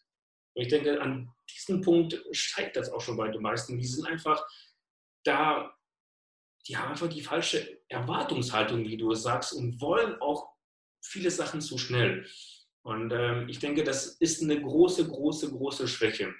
Und 0.54 0.62
ich 0.62 0.68
denke, 0.68 1.00
an 1.00 1.30
diesem 1.50 1.82
Punkt 1.82 2.24
scheitert 2.30 2.76
das 2.76 2.90
auch 2.90 3.00
schon 3.00 3.16
bei 3.16 3.28
den 3.28 3.42
meisten. 3.42 3.76
Die 3.76 3.86
sind 3.86 4.06
einfach 4.06 4.42
da, 5.24 5.74
die 6.66 6.76
haben 6.76 6.90
einfach 6.90 7.08
die 7.08 7.22
falsche 7.22 7.82
Erwartungshaltung, 7.88 8.84
wie 8.84 8.96
du 8.96 9.12
es 9.12 9.22
sagst, 9.22 9.52
und 9.52 9.80
wollen 9.80 10.20
auch 10.20 10.55
viele 11.06 11.30
Sachen 11.30 11.60
zu 11.60 11.78
schnell. 11.78 12.26
Und 12.82 13.12
ähm, 13.12 13.48
ich 13.48 13.58
denke, 13.58 13.82
das 13.82 14.06
ist 14.06 14.42
eine 14.42 14.60
große, 14.60 15.08
große, 15.08 15.50
große 15.50 15.88
Schwäche, 15.88 16.32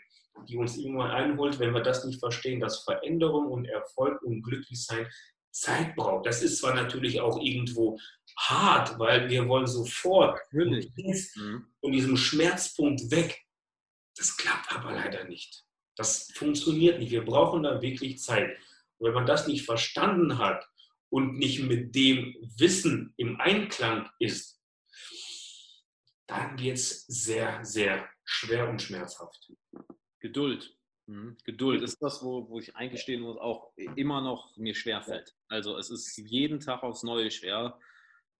die 0.49 0.57
uns 0.57 0.77
irgendwann 0.77 1.11
einholt, 1.11 1.59
wenn 1.59 1.75
wir 1.75 1.83
das 1.83 2.05
nicht 2.05 2.21
verstehen, 2.21 2.61
dass 2.61 2.85
Veränderung 2.85 3.47
und 3.47 3.65
Erfolg 3.65 4.23
und 4.23 4.43
Glücklichsein 4.43 5.09
Zeit 5.51 5.97
braucht. 5.97 6.27
Das 6.27 6.43
ist 6.43 6.59
zwar 6.59 6.75
natürlich 6.75 7.21
auch 7.21 7.41
irgendwo 7.43 7.99
hart, 8.39 8.99
weil 8.99 9.29
wir 9.29 9.49
wollen 9.49 9.67
sofort 9.67 10.39
mhm. 10.53 11.67
von 11.81 11.93
diesem 11.93 12.17
Schmerzpunkt 12.17 13.11
weg. 13.11 13.43
Das 14.17 14.37
klappt 14.37 14.73
aber 14.73 14.93
leider 14.93 15.25
nicht. 15.25 15.65
Das 15.97 16.31
funktioniert 16.35 16.99
nicht. 16.99 17.11
Wir 17.11 17.25
brauchen 17.25 17.63
da 17.63 17.81
wirklich 17.81 18.19
Zeit. 18.19 18.57
Und 18.99 19.09
wenn 19.09 19.15
man 19.15 19.27
das 19.27 19.49
nicht 19.49 19.65
verstanden 19.65 20.39
hat 20.39 20.67
und 21.09 21.39
nicht 21.39 21.63
mit 21.63 21.95
dem 21.95 22.37
Wissen 22.59 23.15
im 23.17 23.41
Einklang 23.41 24.09
ist, 24.19 24.56
dann 26.27 26.59
wird 26.59 26.77
es 26.77 27.07
sehr, 27.07 27.65
sehr 27.65 28.09
schwer 28.25 28.69
und 28.69 28.83
schmerzhaft. 28.83 29.53
Geduld. 30.21 30.77
Mhm. 31.07 31.37
Geduld 31.45 31.83
ist 31.83 32.03
das, 32.03 32.23
wo, 32.23 32.49
wo 32.49 32.59
ich 32.59 32.75
eingestehen 32.75 33.23
muss, 33.23 33.39
auch 33.39 33.73
immer 33.77 34.21
noch 34.21 34.57
mir 34.57 34.75
schwerfällt. 34.75 35.35
Also 35.49 35.77
es 35.79 35.91
ist 35.91 36.17
jeden 36.19 36.61
Tag 36.61 36.83
aufs 36.83 37.05
Neue 37.05 37.31
schwer. 37.31 37.79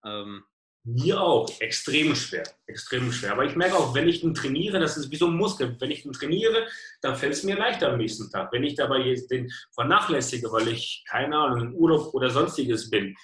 Ähm, 0.03 0.43
mir 0.83 1.19
auch, 1.19 1.49
extrem 1.59 2.15
schwer, 2.15 2.43
extrem 2.65 3.11
schwer. 3.11 3.33
Aber 3.33 3.43
ich 3.43 3.57
merke 3.57 3.75
auch, 3.75 3.93
wenn 3.93 4.07
ich 4.07 4.21
den 4.21 4.33
trainiere, 4.33 4.79
das 4.79 4.95
ist 4.95 5.11
wie 5.11 5.17
so 5.17 5.27
ein 5.27 5.35
Muskel. 5.35 5.75
Wenn 5.79 5.91
ich 5.91 6.03
den 6.03 6.13
trainiere, 6.13 6.65
dann 7.01 7.15
fällt 7.15 7.33
es 7.33 7.43
mir 7.43 7.57
leichter 7.57 7.91
am 7.91 7.97
nächsten 7.97 8.31
Tag. 8.31 8.53
Wenn 8.53 8.63
ich 8.63 8.75
dabei 8.75 8.99
jetzt 8.99 9.29
den 9.29 9.51
vernachlässige, 9.73 10.49
weil 10.49 10.69
ich, 10.69 11.03
keine 11.05 11.37
Ahnung, 11.37 11.67
im 11.67 11.75
Urlaub 11.75 12.13
oder 12.13 12.29
sonstiges 12.29 12.89
bin, 12.89 13.15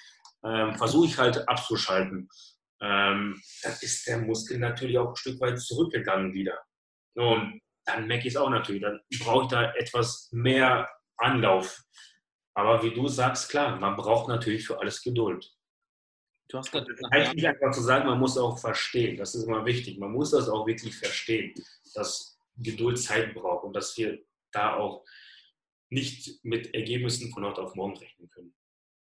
ähm, 0.44 0.74
versuche 0.74 1.06
ich 1.06 1.16
halt 1.16 1.48
abzuschalten. 1.48 2.28
Ähm, 2.84 3.40
dann 3.62 3.72
ist 3.80 4.06
der 4.06 4.18
Muskel 4.18 4.58
natürlich 4.58 4.98
auch 4.98 5.08
ein 5.08 5.16
Stück 5.16 5.40
weit 5.40 5.58
zurückgegangen 5.58 6.34
wieder. 6.34 6.58
Und 7.14 7.62
dann 7.86 8.06
merke 8.06 8.28
ich 8.28 8.34
es 8.34 8.40
auch 8.40 8.50
natürlich. 8.50 8.82
Dann 8.82 9.00
brauche 9.20 9.44
ich 9.44 9.50
da 9.50 9.72
etwas 9.74 10.28
mehr 10.32 10.90
Anlauf. 11.16 11.82
Aber 12.54 12.82
wie 12.82 12.92
du 12.92 13.08
sagst, 13.08 13.48
klar, 13.48 13.80
man 13.80 13.96
braucht 13.96 14.28
natürlich 14.28 14.66
für 14.66 14.78
alles 14.78 15.02
Geduld. 15.02 15.50
Du 16.48 16.58
hast 16.58 16.70
gerade 16.70 16.94
das 16.94 17.10
heißt 17.10 17.34
nicht 17.34 17.46
einfach 17.46 17.70
zu 17.70 17.80
sagen, 17.80 18.06
man 18.06 18.18
muss 18.18 18.36
auch 18.36 18.58
verstehen. 18.58 19.16
Das 19.16 19.34
ist 19.34 19.44
immer 19.44 19.64
wichtig. 19.64 19.98
Man 19.98 20.12
muss 20.12 20.32
das 20.32 20.48
auch 20.50 20.66
wirklich 20.66 20.94
verstehen, 20.94 21.54
dass 21.94 22.38
Geduld 22.56 22.98
Zeit 22.98 23.34
braucht 23.34 23.64
und 23.64 23.72
dass 23.72 23.96
wir 23.96 24.22
da 24.52 24.76
auch 24.76 25.04
nicht 25.88 26.44
mit 26.44 26.74
Ergebnissen 26.74 27.32
von 27.32 27.44
heute 27.44 27.62
auf 27.62 27.74
morgen 27.74 27.96
rechnen 27.96 28.28
können. 28.30 28.54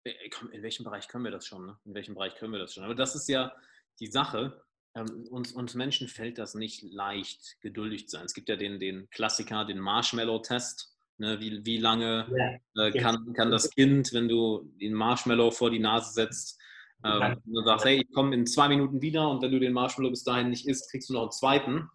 Äh, 0.09 0.31
in 0.53 0.63
welchem 0.63 0.85
Bereich 0.85 1.09
können 1.09 1.25
wir 1.25 1.31
das 1.31 1.47
schon? 1.47 1.67
Ne? 1.67 1.79
In 1.85 1.95
welchem 1.95 2.15
Bereich 2.15 2.35
können 2.37 2.53
wir 2.53 2.59
das 2.59 2.75
schon? 2.75 2.85
Aber 2.85 2.95
das 2.95 3.15
ist 3.15 3.29
ja 3.29 3.53
die 4.01 4.07
Sache. 4.07 4.63
Ähm, 4.95 5.27
uns, 5.31 5.53
uns 5.53 5.75
Menschen 5.75 6.09
fällt 6.09 6.39
das 6.39 6.55
nicht 6.55 6.83
leicht, 6.83 7.61
geduldig 7.61 8.09
zu 8.09 8.17
sein. 8.17 8.27
Es 8.27 8.35
gibt 8.35 8.49
ja 8.49 8.57
den, 8.57 8.81
den 8.81 9.09
Klassiker, 9.11 9.65
den 9.65 9.79
Marshmallow-Test. 9.79 10.95
Ne? 11.19 11.41
Wie, 11.41 11.65
wie 11.65 11.79
lange 11.79 12.61
äh, 12.77 12.93
kann, 12.93 13.33
kann 13.35 13.51
das 13.51 13.71
Kind, 13.71 14.13
wenn 14.13 14.29
du 14.29 14.73
den 14.81 14.95
Marshmallow 14.95 15.51
vor 15.51 15.71
die 15.71 15.81
Nase 15.81 16.13
setzt, 16.13 16.59
ähm, 17.05 17.41
du 17.45 17.63
sagst, 17.63 17.85
hey, 17.85 18.01
ich 18.01 18.13
komme 18.13 18.35
in 18.35 18.47
zwei 18.47 18.69
Minuten 18.69 19.01
wieder 19.01 19.31
und 19.31 19.41
wenn 19.43 19.53
du 19.53 19.61
den 19.61 19.73
Marshmallow 19.73 20.11
bis 20.11 20.25
dahin 20.25 20.51
nicht 20.51 20.67
isst, 20.67 20.91
kriegst 20.91 21.09
du 21.09 21.15
noch 21.15 21.23
einen 21.23 21.31
zweiten. 21.31 21.89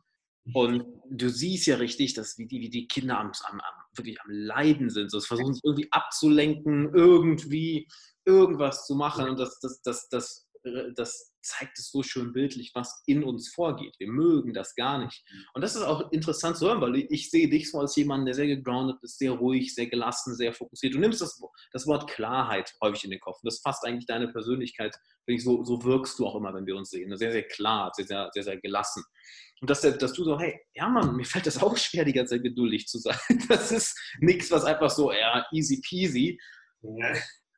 Und 0.54 0.86
du 1.10 1.30
siehst 1.30 1.68
ja 1.68 1.78
richtig, 1.78 2.14
dass 2.14 2.38
wie 2.38 2.48
die, 2.48 2.62
wie 2.62 2.70
die 2.70 2.88
Kinder 2.88 3.18
am, 3.18 3.32
am, 3.50 3.60
am 3.60 3.83
wirklich 3.98 4.20
am 4.22 4.30
Leiden 4.30 4.90
sind. 4.90 5.12
So, 5.12 5.20
versuchen 5.20 5.54
sich 5.54 5.64
irgendwie 5.64 5.92
abzulenken, 5.92 6.94
irgendwie 6.94 7.88
irgendwas 8.26 8.86
zu 8.86 8.96
machen. 8.96 9.30
Und 9.30 9.40
das, 9.40 9.60
das, 9.60 9.82
das, 9.82 10.10
das, 10.10 10.48
das 10.96 11.33
zeigt 11.44 11.78
es 11.78 11.92
so 11.92 12.04
schön 12.04 12.34
bildlich, 12.34 12.72
was 12.74 13.04
in 13.06 13.24
uns 13.24 13.50
vorgeht. 13.50 13.96
Wir 14.00 14.08
mögen 14.08 14.54
das 14.54 14.76
gar 14.76 14.98
nicht. 14.98 15.24
Mhm. 15.32 15.46
Und 15.54 15.62
das 15.62 15.76
ist 15.76 15.84
auch 15.84 16.12
interessant 16.12 16.58
zu 16.58 16.68
hören, 16.68 16.82
weil 16.82 16.96
ich 17.10 17.30
sehe 17.30 17.50
dich 17.50 17.70
so 17.70 17.80
als 17.80 17.96
jemand, 17.96 18.28
der 18.28 18.34
sehr 18.34 18.48
gegroundet 18.48 18.98
ist, 19.02 19.20
sehr 19.20 19.32
ruhig, 19.32 19.76
sehr 19.76 19.88
gelassen, 19.88 20.36
sehr 20.36 20.54
fokussiert. 20.54 20.96
Du 20.96 21.00
nimmst 21.00 21.22
das, 21.22 21.42
das 21.72 21.86
Wort 21.88 22.10
Klarheit 22.10 22.74
häufig 22.82 23.04
in 23.04 23.12
den 23.12 23.20
Kopf. 23.20 23.38
Und 23.44 23.52
das 23.52 23.60
fasst 23.60 23.86
eigentlich 23.86 24.06
deine 24.06 24.30
Persönlichkeit. 24.30 24.96
So, 25.38 25.64
so 25.64 25.84
wirkst 25.84 26.18
du 26.20 26.26
auch 26.26 26.36
immer, 26.36 26.54
wenn 26.54 26.66
wir 26.66 26.76
uns 26.76 26.90
sehen. 26.90 27.16
Sehr, 27.18 27.32
sehr 27.32 27.48
klar, 27.48 27.92
sehr, 27.96 28.06
sehr, 28.06 28.30
sehr, 28.34 28.44
sehr 28.44 28.58
gelassen. 28.58 29.04
Und 29.62 29.70
dass, 29.70 29.82
dass 29.82 30.14
du 30.14 30.24
so, 30.26 30.38
hey, 30.40 30.60
ja 30.74 30.90
Mann, 30.90 31.16
mir 31.16 31.26
fällt 31.26 31.48
das 31.48 31.62
auch 31.62 31.78
schwer, 31.78 32.04
die 32.04 32.12
ganze 32.12 32.36
Zeit 32.36 32.44
geduldig 32.44 32.88
zu 32.88 33.00
sein. 33.00 33.18
Das 33.48 33.72
ist 33.72 33.98
nichts, 34.20 34.52
was 34.52 34.66
einfach 34.66 34.90
so, 34.90 35.12
ja, 35.12 35.46
easy 35.52 35.82
peasy. 35.82 36.38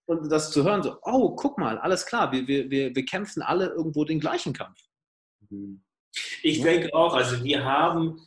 Und 0.07 0.31
das 0.31 0.51
zu 0.51 0.63
hören, 0.63 0.83
so, 0.83 0.97
oh, 1.01 1.35
guck 1.35 1.57
mal, 1.57 1.77
alles 1.79 2.05
klar, 2.05 2.31
wir, 2.31 2.47
wir, 2.47 2.69
wir, 2.69 2.95
wir 2.95 3.05
kämpfen 3.05 3.41
alle 3.41 3.67
irgendwo 3.67 4.05
den 4.05 4.19
gleichen 4.19 4.53
Kampf. 4.53 4.79
Mhm. 5.49 5.81
Ich 6.43 6.61
denke 6.61 6.93
auch, 6.93 7.13
also 7.13 7.43
wir 7.43 7.63
haben, 7.63 8.21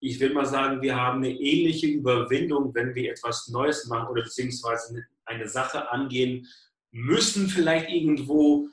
ich 0.00 0.18
will 0.20 0.32
mal 0.32 0.46
sagen, 0.46 0.80
wir 0.80 0.96
haben 0.96 1.18
eine 1.18 1.32
ähnliche 1.32 1.88
Überwindung, 1.88 2.74
wenn 2.74 2.94
wir 2.94 3.10
etwas 3.10 3.48
Neues 3.48 3.86
machen 3.86 4.08
oder 4.08 4.22
beziehungsweise 4.22 5.04
eine 5.24 5.48
Sache 5.48 5.90
angehen 5.90 6.46
müssen, 6.90 7.48
vielleicht 7.48 7.90
irgendwo. 7.90 8.68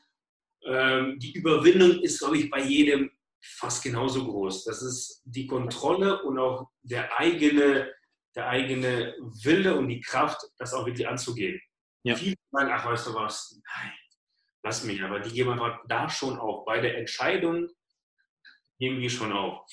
Ähm, 0.64 1.18
die 1.20 1.34
Überwindung 1.34 1.99
ist, 2.01 2.20
glaube 2.20 2.38
ich, 2.38 2.49
bei 2.49 2.62
jedem 2.62 3.09
fast 3.41 3.84
genauso 3.84 4.26
groß. 4.26 4.66
Das 4.66 4.84
ist 4.84 5.22
die 5.26 5.47
Kontrolle 5.47 6.22
und 6.22 6.38
auch 6.38 6.70
der 6.84 7.18
eigene, 7.20 7.91
der 8.36 8.47
eigene 8.47 9.16
Wille 9.43 9.76
und 9.76 9.89
die 9.89 10.01
Kraft, 10.01 10.39
das 10.57 10.74
auch 10.74 10.86
wirklich 10.86 11.07
anzugehen. 11.07 11.59
Ja. 12.03 12.16
Viele 12.16 12.36
sagen, 12.52 12.72
ach, 12.72 12.86
weißt 12.86 13.08
du 13.08 13.14
was, 13.14 13.62
nein, 13.76 13.91
lass 14.64 14.84
mich. 14.84 15.02
Aber 15.04 15.20
die 15.20 15.32
geben 15.32 15.52
einfach 15.52 15.80
da 15.88 16.10
schon 16.10 16.38
auf. 16.38 16.66
Bei 16.66 16.80
der 16.80 16.97
Entscheidung 16.97 17.68
geben 18.80 18.99
die 18.99 19.10
schon 19.10 19.32
auf. 19.32 19.66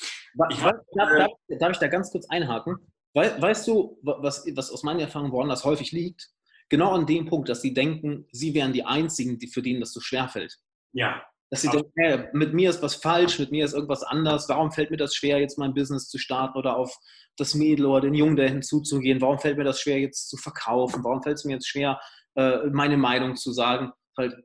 Ich 0.51 0.62
hab, 0.62 0.76
darf, 0.95 1.11
darf, 1.18 1.31
darf, 1.59 1.72
ich 1.72 1.79
da 1.79 1.89
ganz 1.89 2.11
kurz 2.11 2.29
einhaken? 2.29 2.76
weißt 3.14 3.66
du, 3.66 3.99
was, 4.03 4.45
was 4.55 4.70
aus 4.70 4.83
meiner 4.85 5.01
Erfahrung 5.01 5.33
woran 5.33 5.49
das 5.49 5.64
häufig 5.64 5.93
liegt? 5.93 6.31
Genau 6.68 6.93
an 6.93 7.07
dem 7.07 7.26
Punkt, 7.26 7.49
dass 7.49 7.62
sie 7.62 7.74
denken, 7.74 8.26
sie 8.31 8.55
wären 8.55 8.72
die 8.72 8.85
Einzigen, 8.85 9.39
die, 9.39 9.49
für 9.49 9.62
denen 9.62 9.81
das 9.81 9.93
so 9.93 10.01
schwer 10.01 10.29
fällt. 10.29 10.57
Ja. 10.93 11.22
Dass 11.51 11.62
sie 11.62 11.70
denken, 11.70 11.91
hey, 11.97 12.29
mit 12.35 12.53
mir 12.53 12.68
ist 12.68 12.83
was 12.83 12.97
falsch, 12.97 13.39
mit 13.39 13.51
mir 13.51 13.64
ist 13.64 13.72
irgendwas 13.72 14.03
anders. 14.03 14.49
Warum 14.51 14.70
fällt 14.70 14.91
mir 14.91 14.99
das 14.99 15.14
schwer, 15.14 15.39
jetzt 15.41 15.59
mein 15.59 15.72
Business 15.72 16.09
zu 16.09 16.18
starten 16.18 16.59
oder 16.59 16.76
auf 16.76 16.95
das 17.37 17.55
Mädel 17.55 17.87
oder 17.87 18.03
den 18.03 18.14
Jungen 18.14 18.37
da 18.37 18.43
hinzuzugehen? 18.43 19.22
Warum 19.22 19.39
fällt 19.39 19.57
mir 19.57 19.64
das 19.64 19.81
schwer, 19.81 19.99
jetzt 19.99 20.29
zu 20.29 20.37
verkaufen? 20.37 21.03
Warum 21.03 21.22
fällt 21.22 21.39
es 21.39 21.45
mir 21.47 21.55
jetzt 21.55 21.68
schwer, 21.68 21.99
äh, 22.39 22.70
meine 22.70 22.97
Meinung 22.97 23.34
zu 23.34 23.53
sagen. 23.53 23.93
Weil, 24.14 24.45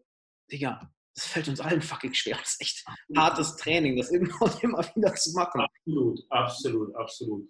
Digga, 0.52 0.92
das 1.16 1.28
fällt 1.28 1.48
uns 1.48 1.60
allen 1.60 1.82
fucking 1.82 2.14
schwer. 2.14 2.38
Das 2.40 2.54
ist 2.54 2.62
echt 2.62 2.86
hartes 3.16 3.56
Training, 3.58 3.98
das 3.98 4.10
immer 4.10 4.42
und 4.42 4.64
immer 4.64 4.80
wieder 4.96 5.14
zu 5.14 5.32
machen. 5.34 5.62
Absolut, 5.62 6.20
absolut, 6.30 6.96
absolut. 6.96 7.50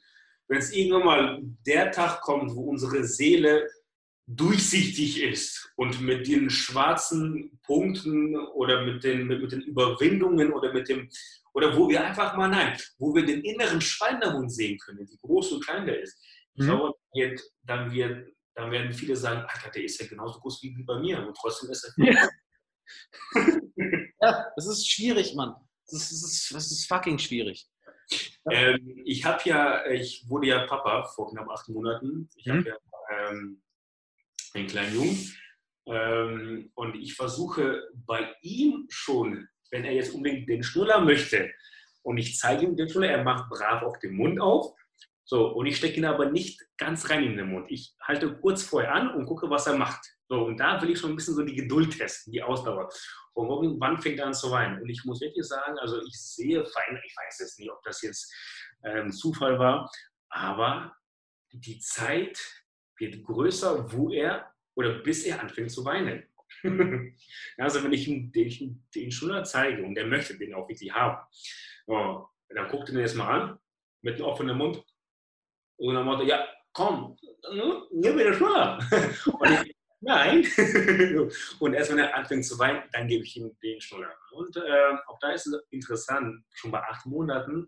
Wenn 0.50 0.58
es 0.58 0.74
irgendwann 0.74 1.06
mal 1.06 1.42
der 1.66 1.92
Tag 1.92 2.20
kommt, 2.22 2.54
wo 2.54 2.64
unsere 2.70 3.06
Seele 3.06 3.70
durchsichtig 4.28 5.22
ist 5.22 5.72
und 5.78 6.02
mit 6.02 6.28
den 6.28 6.50
schwarzen 6.50 7.60
Punkten 7.66 8.36
oder 8.36 8.84
mit 8.84 9.04
den, 9.04 9.28
mit, 9.28 9.42
mit 9.42 9.52
den 9.54 9.62
Überwindungen 9.62 10.52
oder 10.52 10.74
mit 10.74 10.90
dem, 10.90 11.10
oder 11.54 11.78
wo 11.78 11.88
wir 11.88 12.04
einfach 12.04 12.36
mal, 12.36 12.50
nein, 12.50 12.78
wo 12.98 13.16
wir 13.16 13.26
den 13.26 13.42
inneren 13.42 13.80
Schweinehund 13.80 14.52
sehen 14.52 14.78
können, 14.80 15.08
wie 15.10 15.18
groß 15.22 15.54
und 15.54 15.66
klein 15.66 15.86
der 15.86 16.02
ist. 16.02 16.22
Mhm. 16.56 16.66
glaube, 16.66 16.94
dann 17.08 17.20
wird 17.22 17.42
dann 17.64 17.94
werden 18.56 18.94
viele 18.94 19.16
sagen, 19.16 19.42
Alter, 19.42 19.70
der 19.72 19.84
ist 19.84 20.00
ja 20.00 20.08
genauso 20.08 20.40
groß 20.40 20.62
wie 20.64 20.84
bei 20.84 21.00
mir 21.00 21.26
und 21.26 21.36
trotzdem 21.36 21.70
ist 21.70 21.84
er. 21.84 22.06
Ja, 22.06 22.30
ja 24.22 24.52
das 24.56 24.68
ist 24.68 24.90
schwierig, 24.90 25.34
Mann. 25.36 25.56
Das 25.88 26.02
ist, 26.02 26.12
das 26.12 26.32
ist, 26.32 26.54
das 26.54 26.72
ist 26.72 26.88
fucking 26.88 27.20
schwierig. 27.20 27.68
Ähm, 28.50 29.02
ich 29.06 29.26
habe 29.26 29.42
ja, 29.46 29.86
ich 29.88 30.26
wurde 30.28 30.48
ja 30.48 30.66
Papa 30.68 31.04
vor 31.04 31.32
knapp 31.32 31.50
acht 31.50 31.70
Monaten. 31.70 32.30
Ich 32.36 32.46
mhm. 32.46 32.52
habe 32.52 32.70
ja 32.70 33.30
ähm, 33.30 33.62
einen 34.54 34.68
kleinen 34.68 34.94
Jungen. 34.94 35.34
Ähm, 35.86 36.72
und 36.76 36.96
ich 36.96 37.16
versuche 37.16 37.90
bei 37.94 38.34
ihm 38.42 38.86
schon, 38.90 39.48
wenn 39.72 39.84
er 39.84 39.94
jetzt 39.94 40.14
unbedingt 40.14 40.48
den 40.48 40.64
Schnuller 40.64 41.02
möchte, 41.02 41.52
und 42.04 42.18
ich 42.18 42.38
zeige 42.38 42.66
ihm 42.66 42.76
den 42.76 42.90
Schnuller, 42.90 43.12
er 43.12 43.24
macht 43.24 43.50
brav 43.50 43.82
auch 43.82 43.98
den 43.98 44.16
Mund 44.16 44.40
auf 44.40 44.76
So, 45.26 45.48
und 45.48 45.66
ich 45.66 45.78
stecke 45.78 45.98
ihn 45.98 46.06
aber 46.06 46.30
nicht 46.30 46.62
ganz 46.78 47.10
rein 47.10 47.24
in 47.24 47.38
den 47.38 47.50
Mund. 47.50 47.72
Ich 47.72 47.96
halte 48.02 48.36
kurz 48.38 48.64
vorher 48.64 48.94
an 48.94 49.14
und 49.14 49.26
gucke, 49.26 49.50
was 49.50 49.68
er 49.68 49.78
macht. 49.78 50.06
So, 50.28 50.46
und 50.46 50.58
da 50.58 50.82
will 50.82 50.90
ich 50.90 51.00
schon 51.00 51.12
ein 51.12 51.16
bisschen 51.16 51.36
so 51.36 51.44
die 51.44 51.56
Geduld 51.56 51.98
testen, 51.98 52.34
die 52.34 52.44
Ausdauer. 52.44 52.90
Und 53.34 53.48
irgendwann 53.48 54.02
fängt 54.02 54.20
er 54.20 54.28
an 54.28 54.34
zu 54.34 54.52
weinen. 54.52 54.82
Und 54.82 54.90
ich 54.90 55.04
muss 55.06 55.22
wirklich 55.22 55.46
sagen, 55.46 55.78
also 55.80 56.02
ich 56.02 56.20
sehe 56.20 56.66
fein, 56.66 57.02
ich 57.06 57.16
weiß 57.16 57.40
jetzt 57.40 57.60
nicht, 57.60 57.72
ob 57.72 57.82
das 57.84 58.02
jetzt 58.02 58.34
ähm, 58.84 59.12
Zufall 59.12 59.58
war, 59.60 59.90
aber 60.30 60.96
die 61.52 61.80
Zeit 61.80 62.40
wird 62.98 63.24
größer, 63.24 63.92
wo 63.92 64.10
er 64.12 64.52
oder 64.76 65.00
bis 65.00 65.24
er 65.24 65.40
anfängt 65.40 65.72
zu 65.72 65.86
weinen. 65.86 66.24
also 67.58 67.84
wenn 67.84 67.94
ich 67.94 68.08
ihm 68.08 68.32
den, 68.32 68.86
den 68.94 69.12
Schnuller 69.12 69.44
zeige 69.44 69.84
und 69.84 69.98
er 69.98 70.06
möchte 70.06 70.38
den 70.38 70.54
auch 70.54 70.68
wirklich 70.68 70.92
haben, 70.92 71.18
oh, 71.88 72.26
dann 72.50 72.68
guckt 72.70 72.90
er 72.90 72.96
mir 72.96 73.04
das 73.04 73.16
mal 73.16 73.28
an, 73.28 73.60
mit 74.02 74.16
einem 74.16 74.26
offenen 74.26 74.58
Mund 74.58 74.83
und 75.78 75.96
dann 75.96 76.06
meinte 76.06 76.26
ja, 76.26 76.46
komm, 76.74 77.18
nimm 77.92 78.16
mir 78.16 78.26
den 78.26 78.34
Schnuller. 78.34 78.80
und 79.40 79.52
ich, 79.52 79.76
nein. 80.02 80.46
und 81.60 81.74
erst 81.74 81.92
wenn 81.92 82.00
er 82.00 82.16
anfängt 82.16 82.46
zu 82.46 82.58
weinen, 82.60 82.84
dann 82.92 83.08
gebe 83.08 83.24
ich 83.24 83.38
ihm 83.38 83.52
den 83.62 83.80
Schnuller. 83.80 84.14
Und 84.32 84.56
äh, 84.58 84.96
auch 85.08 85.20
da 85.20 85.32
ist 85.32 85.48
es 85.48 85.62
interessant, 85.70 86.44
schon 86.54 86.72
bei 86.72 86.82
acht 86.82 87.06
Monaten, 87.06 87.68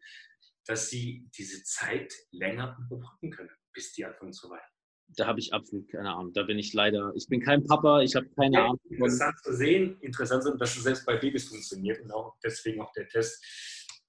dass 0.66 0.90
sie 0.90 1.30
diese 1.38 1.64
Zeit 1.64 2.14
länger 2.32 2.78
überbrücken 2.80 3.32
können, 3.32 3.52
bis 3.74 3.94
die 3.94 4.06
anfangen 4.06 4.34
zu 4.34 4.50
weinen. 4.50 4.62
Da 5.10 5.28
habe 5.28 5.40
ich 5.40 5.54
absolut 5.54 5.88
keine 5.92 6.12
Ahnung. 6.12 6.34
Da 6.34 6.44
bin 6.44 6.58
ich 6.58 6.74
leider, 6.74 7.14
ich 7.16 7.28
bin 7.28 7.40
kein 7.40 7.64
Papa, 7.64 8.02
ich 8.02 8.16
habe 8.16 8.28
keine 8.36 8.58
ja, 8.58 8.66
Ahnung. 8.66 8.80
Interessant 8.90 9.36
zu 9.44 9.54
sehen, 9.54 9.98
interessant 10.02 10.44
zu 10.44 10.58
dass 10.58 10.76
es 10.76 10.84
selbst 10.84 11.06
bei 11.06 11.18
Babys 11.18 11.48
funktioniert 11.48 12.02
und 12.02 12.12
auch 12.12 12.36
deswegen 12.44 12.82
auch 12.82 12.92
der 12.94 13.08
Test 13.08 13.44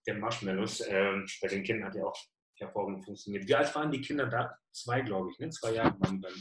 der 0.06 0.14
Marshmallows 0.14 0.80
äh, 0.80 1.12
bei 1.42 1.48
den 1.48 1.64
Kindern 1.64 1.88
hat 1.88 1.96
ja 1.96 2.04
auch 2.04 2.16
hervorragend 2.60 3.04
funktioniert. 3.04 3.46
Wie 3.48 3.54
alt 3.54 3.74
waren 3.74 3.90
die 3.90 4.00
Kinder 4.00 4.26
da? 4.26 4.56
Zwei, 4.72 5.00
glaube 5.02 5.30
ich, 5.30 5.38
ne? 5.38 5.50
Zwei 5.50 5.74
Jahre 5.74 5.94
waren 6.00 6.20
dann 6.20 6.32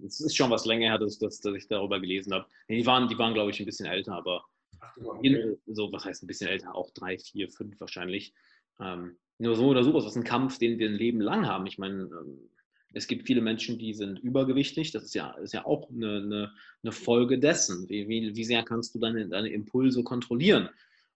das. 0.00 0.20
ist 0.20 0.36
schon 0.36 0.50
was 0.50 0.66
länger 0.66 0.90
her, 0.90 0.98
dass, 0.98 1.18
dass, 1.18 1.40
dass 1.40 1.54
ich 1.54 1.66
darüber 1.68 2.00
gelesen 2.00 2.32
habe. 2.32 2.46
Die 2.68 2.86
waren, 2.86 3.08
die 3.08 3.18
waren 3.18 3.34
glaube 3.34 3.50
ich, 3.50 3.60
ein 3.60 3.66
bisschen 3.66 3.86
älter, 3.86 4.14
aber 4.14 4.44
Ach, 4.80 4.96
okay. 4.96 5.56
so, 5.66 5.92
was 5.92 6.04
heißt 6.04 6.22
ein 6.22 6.26
bisschen 6.26 6.48
älter? 6.48 6.74
Auch 6.74 6.90
drei, 6.90 7.18
vier, 7.18 7.50
fünf 7.50 7.80
wahrscheinlich. 7.80 8.34
Ähm, 8.80 9.16
nur 9.38 9.56
so 9.56 9.66
oder 9.66 9.82
so, 9.82 9.92
das 9.92 10.06
ist 10.06 10.16
ein 10.16 10.24
Kampf, 10.24 10.58
den 10.58 10.78
wir 10.78 10.88
ein 10.88 10.94
Leben 10.94 11.20
lang 11.20 11.46
haben. 11.46 11.66
Ich 11.66 11.78
meine, 11.78 12.02
ähm, 12.02 12.50
es 12.92 13.08
gibt 13.08 13.26
viele 13.26 13.40
Menschen, 13.40 13.78
die 13.78 13.92
sind 13.92 14.18
übergewichtig. 14.20 14.92
Das 14.92 15.02
ist 15.02 15.14
ja, 15.14 15.32
ist 15.32 15.52
ja 15.52 15.66
auch 15.66 15.90
eine, 15.90 16.18
eine, 16.18 16.52
eine 16.82 16.92
Folge 16.92 17.38
dessen. 17.38 17.88
Wie, 17.88 18.08
wie, 18.08 18.34
wie, 18.36 18.44
sehr 18.44 18.62
kannst 18.62 18.94
du 18.94 18.98
deine, 18.98 19.28
deine 19.28 19.48
Impulse 19.48 20.04
kontrollieren? 20.04 20.68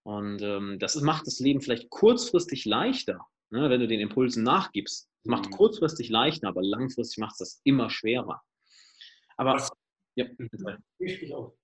Und 0.03 0.41
ähm, 0.41 0.77
das 0.79 0.99
macht 1.01 1.27
das 1.27 1.39
Leben 1.39 1.61
vielleicht 1.61 1.89
kurzfristig 1.89 2.65
leichter, 2.65 3.25
ne, 3.49 3.69
wenn 3.69 3.79
du 3.79 3.87
den 3.87 3.99
Impulsen 3.99 4.43
nachgibst. 4.43 5.09
Es 5.23 5.29
macht 5.29 5.47
mhm. 5.47 5.51
kurzfristig 5.51 6.09
leichter, 6.09 6.47
aber 6.47 6.61
langfristig 6.61 7.17
macht 7.17 7.33
es 7.33 7.37
das 7.37 7.61
immer 7.63 7.89
schwerer. 7.89 8.41
Aber 9.37 9.53
was, 9.53 9.69
ja, 10.15 10.25
ich 10.99 11.33
auch. 11.33 11.55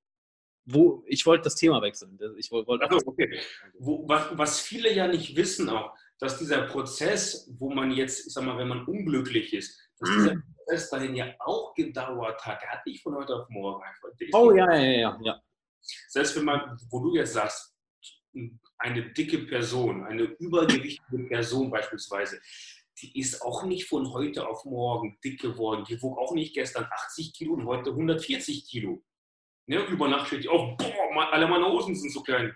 Wo, 0.67 1.03
ich 1.07 1.25
wollte 1.25 1.43
das 1.43 1.55
Thema 1.55 1.81
wechseln. 1.81 2.17
Ich 2.37 2.49
wollte, 2.51 2.89
also, 2.89 3.05
okay. 3.05 3.39
Wo, 3.77 4.07
was, 4.07 4.35
was 4.37 4.59
viele 4.59 4.91
ja 4.93 5.07
nicht 5.07 5.35
wissen 5.35 5.69
auch, 5.69 5.95
dass 6.19 6.39
dieser 6.39 6.63
Prozess, 6.63 7.51
wo 7.59 7.69
man 7.69 7.91
jetzt, 7.91 8.25
ich 8.27 8.33
sag 8.33 8.45
mal, 8.45 8.57
wenn 8.57 8.69
man 8.69 8.85
unglücklich 8.85 9.53
ist, 9.53 9.79
dass 9.99 10.09
dieser 10.09 10.41
Prozess 10.57 10.89
dahin 10.89 11.15
ja 11.15 11.33
auch 11.39 11.73
gedauert 11.75 12.43
hat. 12.45 12.61
Der 12.61 12.69
hat 12.71 12.85
nicht 12.85 13.03
von 13.03 13.15
heute 13.15 13.35
auf 13.35 13.49
morgen 13.49 13.83
einfach. 13.83 14.09
Oh 14.33 14.51
ja, 14.51 14.73
ja, 14.75 14.91
ja, 14.91 15.19
ja. 15.21 15.41
Selbst 16.09 16.35
wenn 16.35 16.45
man, 16.45 16.79
wo 16.89 16.99
du 16.99 17.15
jetzt 17.15 17.33
sagst, 17.33 17.75
eine 18.85 19.01
dicke 19.01 19.39
Person, 19.39 20.05
eine 20.05 20.23
übergewichtige 20.23 21.23
Person 21.27 21.71
beispielsweise, 21.71 22.39
die 23.01 23.19
ist 23.19 23.41
auch 23.41 23.63
nicht 23.63 23.87
von 23.87 24.13
heute 24.13 24.47
auf 24.47 24.63
morgen 24.63 25.17
dick 25.23 25.41
geworden. 25.41 25.83
Die 25.89 25.99
wog 26.01 26.19
auch 26.19 26.33
nicht 26.33 26.53
gestern 26.53 26.87
80 26.89 27.33
Kilo 27.33 27.53
und 27.55 27.65
heute 27.65 27.89
140 27.89 28.69
Kilo. 28.69 29.03
Ne, 29.67 29.83
über 29.87 30.07
Nacht 30.07 30.27
steht 30.27 30.43
die 30.43 30.49
auf, 30.49 30.77
boah, 30.77 31.33
alle 31.33 31.47
meine 31.47 31.65
Hosen 31.65 31.95
sind 31.95 32.11
so 32.11 32.21
klein. 32.21 32.55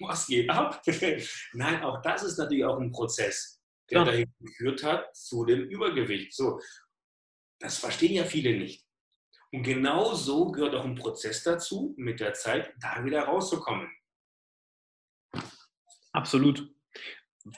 Was 0.00 0.26
geht 0.26 0.48
ab? 0.48 0.82
Nein, 1.52 1.82
auch 1.82 2.00
das 2.00 2.22
ist 2.22 2.38
natürlich 2.38 2.64
auch 2.64 2.80
ein 2.80 2.90
Prozess, 2.90 3.60
der 3.90 3.98
ja. 3.98 4.04
dahin 4.06 4.32
geführt 4.40 4.82
hat 4.82 5.14
zu 5.14 5.44
dem 5.44 5.60
Übergewicht. 5.68 6.34
So, 6.34 6.58
das 7.60 7.76
verstehen 7.78 8.14
ja 8.14 8.24
viele 8.24 8.56
nicht. 8.58 8.82
Und 9.52 9.62
genau 9.62 10.14
so 10.14 10.50
gehört 10.50 10.74
auch 10.74 10.86
ein 10.86 10.96
Prozess 10.96 11.42
dazu, 11.42 11.94
mit 11.98 12.18
der 12.18 12.32
Zeit 12.32 12.72
da 12.80 13.04
wieder 13.04 13.24
rauszukommen. 13.24 13.88
Absolut. 16.16 16.66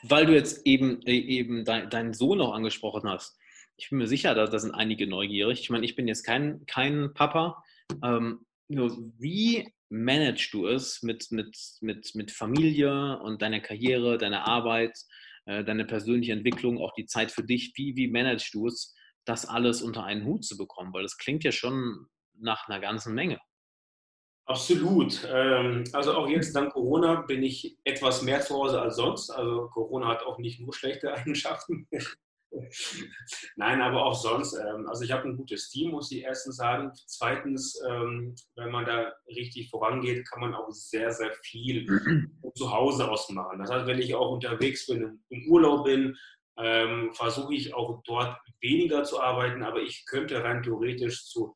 Weil 0.02 0.26
du 0.26 0.34
jetzt 0.34 0.66
eben, 0.66 1.00
äh, 1.02 1.12
eben 1.16 1.64
dein, 1.64 1.88
deinen 1.90 2.12
Sohn 2.12 2.38
noch 2.38 2.52
angesprochen 2.52 3.08
hast. 3.08 3.38
Ich 3.76 3.90
bin 3.90 3.98
mir 3.98 4.08
sicher, 4.08 4.34
da, 4.34 4.46
da 4.46 4.58
sind 4.58 4.74
einige 4.74 5.06
neugierig. 5.06 5.60
Ich 5.60 5.70
meine, 5.70 5.84
ich 5.86 5.94
bin 5.94 6.08
jetzt 6.08 6.24
kein, 6.24 6.66
kein 6.66 7.14
Papa. 7.14 7.62
Ähm, 8.02 8.44
wie 8.68 9.72
managst 9.88 10.52
du 10.52 10.66
es 10.66 11.02
mit, 11.02 11.30
mit, 11.30 11.56
mit, 11.80 12.14
mit 12.16 12.32
Familie 12.32 13.20
und 13.20 13.40
deiner 13.40 13.60
Karriere, 13.60 14.18
deiner 14.18 14.46
Arbeit, 14.48 14.98
äh, 15.46 15.62
deine 15.64 15.84
persönliche 15.84 16.32
Entwicklung, 16.32 16.78
auch 16.78 16.92
die 16.94 17.06
Zeit 17.06 17.30
für 17.30 17.44
dich? 17.44 17.72
Wie, 17.76 17.94
wie 17.94 18.08
managst 18.08 18.52
du 18.52 18.66
es, 18.66 18.92
das 19.24 19.46
alles 19.46 19.82
unter 19.82 20.02
einen 20.02 20.24
Hut 20.24 20.44
zu 20.44 20.56
bekommen? 20.56 20.92
Weil 20.92 21.04
das 21.04 21.16
klingt 21.16 21.44
ja 21.44 21.52
schon 21.52 22.08
nach 22.34 22.68
einer 22.68 22.80
ganzen 22.80 23.14
Menge. 23.14 23.38
Absolut. 24.48 25.28
Ähm, 25.30 25.84
also 25.92 26.14
auch 26.14 26.26
jetzt 26.26 26.56
dank 26.56 26.72
Corona 26.72 27.20
bin 27.20 27.42
ich 27.42 27.76
etwas 27.84 28.22
mehr 28.22 28.40
zu 28.40 28.54
Hause 28.54 28.80
als 28.80 28.96
sonst. 28.96 29.28
Also 29.28 29.68
Corona 29.68 30.08
hat 30.08 30.22
auch 30.22 30.38
nicht 30.38 30.58
nur 30.58 30.72
schlechte 30.72 31.12
Eigenschaften. 31.14 31.86
Nein, 33.56 33.82
aber 33.82 34.06
auch 34.06 34.14
sonst. 34.14 34.54
Ähm, 34.54 34.88
also 34.88 35.04
ich 35.04 35.12
habe 35.12 35.28
ein 35.28 35.36
gutes 35.36 35.68
Team, 35.68 35.90
muss 35.90 36.10
ich 36.10 36.22
erstens 36.22 36.56
sagen. 36.56 36.92
Zweitens, 36.94 37.78
ähm, 37.86 38.34
wenn 38.56 38.70
man 38.70 38.86
da 38.86 39.12
richtig 39.26 39.68
vorangeht, 39.68 40.26
kann 40.30 40.40
man 40.40 40.54
auch 40.54 40.70
sehr, 40.70 41.12
sehr 41.12 41.32
viel 41.42 41.86
zu 42.54 42.72
Hause 42.72 43.10
aus 43.10 43.28
machen. 43.28 43.58
Das 43.58 43.70
heißt, 43.70 43.86
wenn 43.86 43.98
ich 43.98 44.14
auch 44.14 44.30
unterwegs 44.30 44.86
bin, 44.86 45.22
im 45.28 45.46
Urlaub 45.48 45.84
bin, 45.84 46.16
versuche 47.12 47.54
ich 47.54 47.72
auch 47.72 48.02
dort 48.04 48.36
weniger 48.60 49.04
zu 49.04 49.20
arbeiten, 49.20 49.62
aber 49.62 49.80
ich 49.80 50.04
könnte 50.06 50.42
rein 50.42 50.60
theoretisch 50.60 51.26
zu 51.26 51.54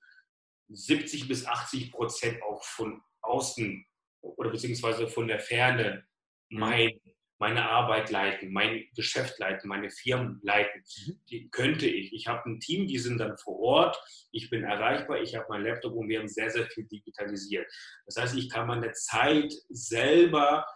70 0.74 1.28
bis 1.28 1.46
80 1.46 1.92
Prozent 1.92 2.42
auch 2.42 2.62
von 2.64 3.02
außen 3.22 3.86
oder 4.20 4.50
beziehungsweise 4.50 5.08
von 5.08 5.28
der 5.28 5.40
Ferne 5.40 6.04
mhm. 6.48 6.58
mein, 6.58 7.00
meine 7.38 7.68
Arbeit 7.68 8.10
leiten, 8.10 8.52
mein 8.52 8.86
Geschäft 8.94 9.38
leiten, 9.38 9.68
meine 9.68 9.90
Firmen 9.90 10.40
leiten. 10.42 10.82
Mhm. 11.06 11.20
Die 11.28 11.50
könnte 11.50 11.86
ich. 11.86 12.12
Ich 12.12 12.26
habe 12.28 12.48
ein 12.48 12.60
Team, 12.60 12.86
die 12.86 12.98
sind 12.98 13.18
dann 13.18 13.36
vor 13.36 13.58
Ort, 13.58 13.98
ich 14.30 14.48
bin 14.48 14.64
erreichbar, 14.64 15.20
ich 15.20 15.34
habe 15.34 15.46
meinen 15.48 15.66
Laptop 15.66 15.94
und 15.94 16.08
wir 16.08 16.20
haben 16.20 16.28
sehr, 16.28 16.50
sehr 16.50 16.66
viel 16.66 16.84
digitalisiert. 16.84 17.70
Das 18.06 18.16
heißt, 18.16 18.36
ich 18.36 18.48
kann 18.48 18.66
meine 18.66 18.92
Zeit 18.92 19.52
selber 19.68 20.66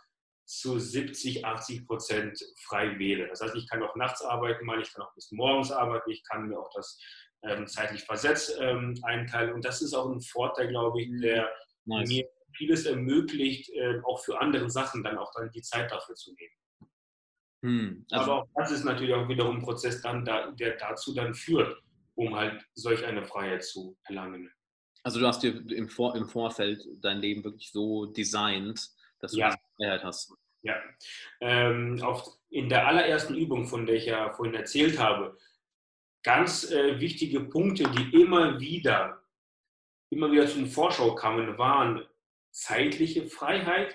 zu 0.45 0.79
70, 0.79 1.45
80 1.45 1.87
Prozent 1.87 2.41
frei 2.63 2.99
wählen. 2.99 3.29
Das 3.29 3.41
heißt, 3.41 3.57
ich 3.57 3.69
kann 3.69 3.83
auch 3.83 3.97
nachts 3.97 4.23
arbeiten, 4.23 4.65
mal 4.65 4.81
ich 4.81 4.93
kann 4.93 5.05
auch 5.05 5.15
bis 5.15 5.33
morgens 5.33 5.73
arbeiten, 5.73 6.11
ich 6.11 6.23
kann 6.25 6.49
mir 6.49 6.59
auch 6.59 6.71
das 6.75 7.01
zeitlich 7.67 8.03
versetzt 8.05 8.57
ähm, 8.61 8.99
einteilen. 9.03 9.53
Und 9.53 9.65
das 9.65 9.83
ist 9.83 9.95
auch 9.95 10.11
ein 10.11 10.21
Vorteil, 10.21 10.69
glaube 10.69 11.03
ich, 11.03 11.11
der 11.21 11.49
nice. 11.85 12.09
mir 12.09 12.29
vieles 12.57 12.87
ermöglicht, 12.87 13.71
äh, 13.71 14.01
auch 14.05 14.23
für 14.25 14.41
andere 14.41 14.71
Sachen 14.71 15.03
dann 15.03 15.19
auch 15.19 15.31
dann 15.35 15.51
die 15.51 15.63
Zeit 15.63 15.91
dafür 15.91 16.15
zu 16.15 16.35
nehmen. 16.35 16.53
Hm, 17.63 18.07
also 18.11 18.33
Aber 18.33 18.43
auch 18.43 18.49
das 18.55 18.71
ist 18.71 18.85
natürlich 18.85 19.15
auch 19.15 19.29
wiederum 19.29 19.57
ein 19.57 19.63
Prozess, 19.63 20.01
dann 20.01 20.25
da, 20.25 20.51
der 20.53 20.77
dazu 20.77 21.15
dann 21.15 21.35
führt, 21.35 21.77
um 22.15 22.35
halt 22.35 22.65
solch 22.75 23.05
eine 23.05 23.25
Freiheit 23.25 23.65
zu 23.65 23.97
erlangen. 24.05 24.51
Also 25.03 25.21
du 25.21 25.27
hast 25.27 25.43
dir 25.43 25.55
im, 25.71 25.89
Vor 25.89 26.17
im 26.17 26.27
Vorfeld 26.27 26.85
dein 27.01 27.19
Leben 27.19 27.45
wirklich 27.45 27.71
so 27.71 28.07
designt, 28.07 28.91
dass 29.21 29.33
du 29.33 29.39
ja. 29.39 29.51
die 29.51 29.57
Freiheit 29.77 30.05
hast. 30.05 30.33
Ja. 30.63 30.75
Ähm, 31.41 32.03
auf, 32.03 32.27
in 32.51 32.69
der 32.69 32.89
allerersten 32.89 33.37
Übung, 33.37 33.67
von 33.67 33.87
der 33.87 33.97
ich 33.97 34.07
ja 34.07 34.33
vorhin 34.33 34.55
erzählt 34.55 34.99
habe, 34.99 35.37
ganz 36.27 36.69
äh, 36.73 36.99
wichtige 36.99 37.41
Punkte, 37.41 37.85
die 37.85 38.21
immer 38.21 38.59
wieder, 38.59 39.23
immer 40.11 40.31
wieder 40.33 40.49
zum 40.49 40.67
Vorschau 40.67 41.15
kamen, 41.15 41.57
waren 41.57 42.05
zeitliche 42.51 43.27
Freiheit, 43.27 43.95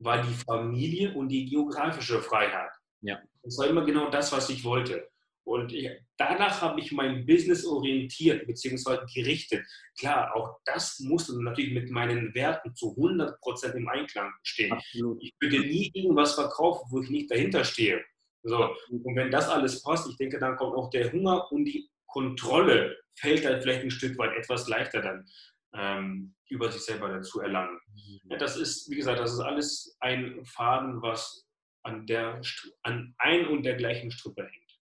war 0.00 0.20
die 0.20 0.34
Familie 0.34 1.14
und 1.14 1.28
die 1.28 1.46
geografische 1.46 2.20
Freiheit. 2.20 2.72
Ja. 3.02 3.22
Das 3.44 3.58
war 3.58 3.68
immer 3.68 3.84
genau 3.84 4.10
das, 4.10 4.32
was 4.32 4.50
ich 4.50 4.64
wollte. 4.64 5.08
Und 5.44 5.72
ich, 5.72 5.88
danach 6.16 6.60
habe 6.60 6.80
ich 6.80 6.90
mein 6.90 7.24
Business 7.24 7.64
orientiert 7.64 8.44
bzw. 8.46 9.06
gerichtet. 9.14 9.64
Klar, 9.98 10.34
auch 10.34 10.58
das 10.64 10.98
musste 10.98 11.40
natürlich 11.40 11.72
mit 11.72 11.90
meinen 11.90 12.34
Werten 12.34 12.74
zu 12.74 12.96
100% 12.96 13.74
im 13.74 13.88
Einklang 13.88 14.32
stehen. 14.42 14.72
Absolut. 14.72 15.22
Ich 15.22 15.32
würde 15.40 15.60
nie 15.60 15.92
irgendwas 15.94 16.34
verkaufen, 16.34 16.86
wo 16.90 17.00
ich 17.02 17.08
nicht 17.08 17.30
dahinter 17.30 17.64
stehe. 17.64 18.04
So, 18.48 18.74
und 18.90 19.16
wenn 19.16 19.30
das 19.30 19.48
alles 19.48 19.82
passt, 19.82 20.08
ich 20.08 20.16
denke, 20.16 20.38
dann 20.38 20.56
kommt 20.56 20.76
auch 20.76 20.90
der 20.90 21.12
Hunger 21.12 21.50
und 21.52 21.64
die 21.64 21.88
Kontrolle 22.06 22.96
fällt 23.14 23.44
dann 23.44 23.60
vielleicht 23.60 23.82
ein 23.82 23.90
Stück 23.90 24.18
weit 24.18 24.36
etwas 24.36 24.68
leichter 24.68 25.02
dann 25.02 25.28
ähm, 25.74 26.34
über 26.48 26.70
sich 26.70 26.82
selber 26.82 27.08
dann 27.08 27.22
zu 27.22 27.40
erlangen. 27.40 27.78
Ja, 28.24 28.36
das 28.36 28.56
ist, 28.56 28.90
wie 28.90 28.96
gesagt, 28.96 29.20
das 29.20 29.32
ist 29.32 29.40
alles 29.40 29.96
ein 30.00 30.44
Faden, 30.44 31.02
was 31.02 31.46
an, 31.82 32.06
der, 32.06 32.40
an 32.82 33.14
ein 33.18 33.46
und 33.46 33.62
der 33.64 33.76
gleichen 33.76 34.10
Strippe 34.10 34.42
hängt. 34.42 34.80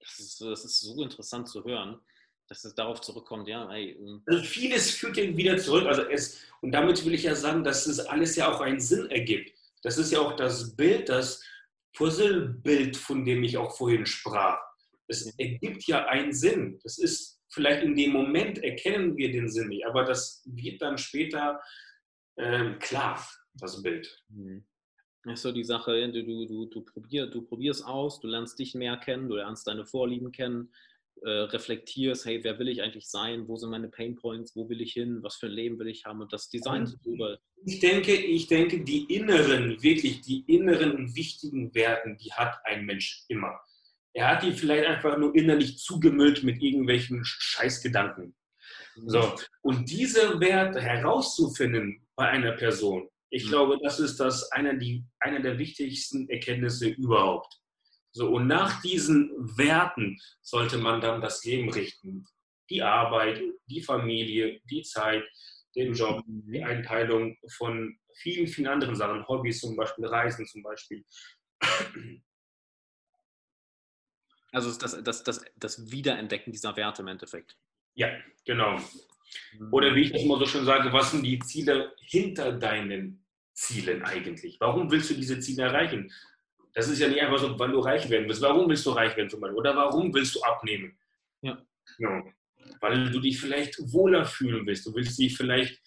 Das 0.00 0.18
ist, 0.18 0.40
das 0.40 0.64
ist 0.64 0.80
so 0.80 1.02
interessant 1.02 1.48
zu 1.48 1.64
hören, 1.64 1.98
dass 2.48 2.64
es 2.64 2.74
darauf 2.74 3.00
zurückkommt, 3.00 3.48
ja. 3.48 3.70
Ey, 3.72 3.92
ähm. 3.92 4.22
also 4.26 4.42
vieles 4.42 4.90
führt 4.90 5.16
ihn 5.16 5.36
wieder 5.36 5.56
zurück. 5.56 5.86
Also 5.86 6.02
es, 6.02 6.42
und 6.60 6.72
damit 6.72 7.04
will 7.04 7.14
ich 7.14 7.22
ja 7.22 7.34
sagen, 7.34 7.64
dass 7.64 7.86
es 7.86 8.00
alles 8.00 8.36
ja 8.36 8.52
auch 8.52 8.60
einen 8.60 8.80
Sinn 8.80 9.10
ergibt. 9.10 9.56
Das 9.82 9.98
ist 9.98 10.12
ja 10.12 10.20
auch 10.20 10.36
das 10.36 10.76
Bild, 10.76 11.08
das 11.08 11.42
Puzzlebild, 11.94 12.96
von 12.96 13.24
dem 13.24 13.42
ich 13.44 13.56
auch 13.56 13.76
vorhin 13.76 14.06
sprach. 14.06 14.58
Es 15.06 15.26
ergibt 15.38 15.86
ja 15.86 16.06
einen 16.06 16.32
Sinn. 16.32 16.78
Das 16.82 16.98
ist 16.98 17.40
vielleicht 17.52 17.82
in 17.82 17.94
dem 17.94 18.12
Moment 18.12 18.58
erkennen 18.58 19.16
wir 19.16 19.30
den 19.30 19.48
Sinn 19.48 19.68
nicht, 19.68 19.86
aber 19.86 20.04
das 20.04 20.42
wird 20.46 20.82
dann 20.82 20.98
später 20.98 21.60
ähm, 22.36 22.78
klar, 22.80 23.24
das 23.54 23.80
Bild. 23.82 24.22
Mhm. 24.28 24.66
Das 25.24 25.34
ist 25.34 25.42
so 25.42 25.52
die 25.52 25.64
Sache, 25.64 26.12
du, 26.12 26.22
du, 26.22 26.66
du, 26.66 26.80
probier, 26.82 27.26
du 27.26 27.42
probierst 27.42 27.86
aus, 27.86 28.20
du 28.20 28.28
lernst 28.28 28.58
dich 28.58 28.74
mehr 28.74 28.98
kennen, 28.98 29.28
du 29.28 29.36
lernst 29.36 29.66
deine 29.66 29.86
Vorlieben 29.86 30.32
kennen, 30.32 30.70
äh, 31.22 31.28
reflektierst, 31.28 32.26
hey, 32.26 32.42
wer 32.42 32.58
will 32.58 32.68
ich 32.68 32.82
eigentlich 32.82 33.08
sein, 33.08 33.48
wo 33.48 33.56
sind 33.56 33.70
meine 33.70 33.88
Painpoints, 33.88 34.54
wo 34.56 34.68
will 34.68 34.80
ich 34.80 34.92
hin, 34.92 35.22
was 35.22 35.36
für 35.36 35.46
ein 35.46 35.52
Leben 35.52 35.78
will 35.78 35.88
ich 35.88 36.04
haben 36.04 36.20
und 36.20 36.32
das 36.32 36.48
Design 36.48 36.84
darüber. 37.02 37.38
Ich 37.64 37.80
denke, 37.80 38.14
ich 38.14 38.46
denke, 38.46 38.84
die 38.84 39.04
inneren, 39.04 39.82
wirklich 39.82 40.20
die 40.20 40.44
inneren 40.46 40.92
und 40.92 41.16
wichtigen 41.16 41.74
Werten, 41.74 42.16
die 42.18 42.32
hat 42.32 42.56
ein 42.64 42.84
Mensch 42.84 43.24
immer. 43.28 43.58
Er 44.12 44.28
hat 44.28 44.42
die 44.42 44.52
vielleicht 44.52 44.86
einfach 44.86 45.18
nur 45.18 45.34
innerlich 45.34 45.78
zugemüllt 45.78 46.42
mit 46.42 46.62
irgendwelchen 46.62 47.22
Scheißgedanken. 47.24 48.34
Mhm. 48.96 49.08
So. 49.08 49.34
Und 49.62 49.90
diese 49.90 50.38
Werte 50.40 50.80
herauszufinden 50.80 52.06
bei 52.16 52.28
einer 52.28 52.52
Person, 52.52 53.08
ich 53.30 53.46
mhm. 53.46 53.48
glaube, 53.48 53.78
das 53.82 53.98
ist 53.98 54.18
das 54.20 54.50
einer, 54.52 54.74
die, 54.74 55.04
einer 55.20 55.40
der 55.40 55.58
wichtigsten 55.58 56.28
Erkenntnisse 56.28 56.88
überhaupt. 56.88 57.60
So, 58.16 58.30
und 58.30 58.46
nach 58.46 58.80
diesen 58.80 59.30
Werten 59.58 60.20
sollte 60.40 60.78
man 60.78 61.00
dann 61.00 61.20
das 61.20 61.44
Leben 61.44 61.68
richten. 61.68 62.24
Die 62.70 62.80
Arbeit, 62.80 63.42
die 63.66 63.82
Familie, 63.82 64.60
die 64.70 64.82
Zeit, 64.82 65.24
den 65.74 65.94
Job, 65.94 66.22
die 66.26 66.60
mhm. 66.60 66.64
Einteilung 66.64 67.36
von 67.48 67.98
vielen, 68.14 68.46
vielen 68.46 68.68
anderen 68.68 68.94
Sachen, 68.94 69.26
Hobbys 69.26 69.60
zum 69.60 69.74
Beispiel, 69.74 70.06
Reisen 70.06 70.46
zum 70.46 70.62
Beispiel. 70.62 71.04
Also 74.52 74.72
das, 74.78 75.02
das, 75.02 75.24
das, 75.24 75.44
das 75.56 75.90
Wiederentdecken 75.90 76.52
dieser 76.52 76.76
Werte 76.76 77.02
im 77.02 77.08
Endeffekt. 77.08 77.58
Ja, 77.94 78.16
genau. 78.44 78.78
Oder 79.72 79.92
wie 79.96 80.02
ich 80.02 80.12
das 80.12 80.22
immer 80.22 80.38
so 80.38 80.46
schön 80.46 80.64
sage, 80.64 80.92
was 80.92 81.10
sind 81.10 81.24
die 81.24 81.40
Ziele 81.40 81.92
hinter 81.98 82.52
deinen 82.52 83.26
Zielen 83.52 84.04
eigentlich? 84.04 84.60
Warum 84.60 84.92
willst 84.92 85.10
du 85.10 85.14
diese 85.14 85.40
Ziele 85.40 85.64
erreichen? 85.64 86.12
Das 86.74 86.88
ist 86.88 86.98
ja 86.98 87.08
nicht 87.08 87.20
einfach 87.20 87.38
so, 87.38 87.58
wann 87.58 87.72
du 87.72 87.80
reich 87.80 88.08
werden 88.10 88.28
willst. 88.28 88.42
Warum 88.42 88.68
willst 88.68 88.84
du 88.84 88.90
reich 88.90 89.16
werden 89.16 89.30
zum 89.30 89.40
Beispiel? 89.40 89.58
Oder 89.58 89.76
warum 89.76 90.12
willst 90.12 90.34
du 90.34 90.42
abnehmen? 90.42 90.98
Ja. 91.40 91.58
ja. 91.98 92.24
Weil 92.80 93.10
du 93.10 93.20
dich 93.20 93.40
vielleicht 93.40 93.78
wohler 93.92 94.24
fühlen 94.24 94.66
willst. 94.66 94.86
Du 94.86 94.94
willst 94.94 95.18
dich 95.18 95.36
vielleicht 95.36 95.80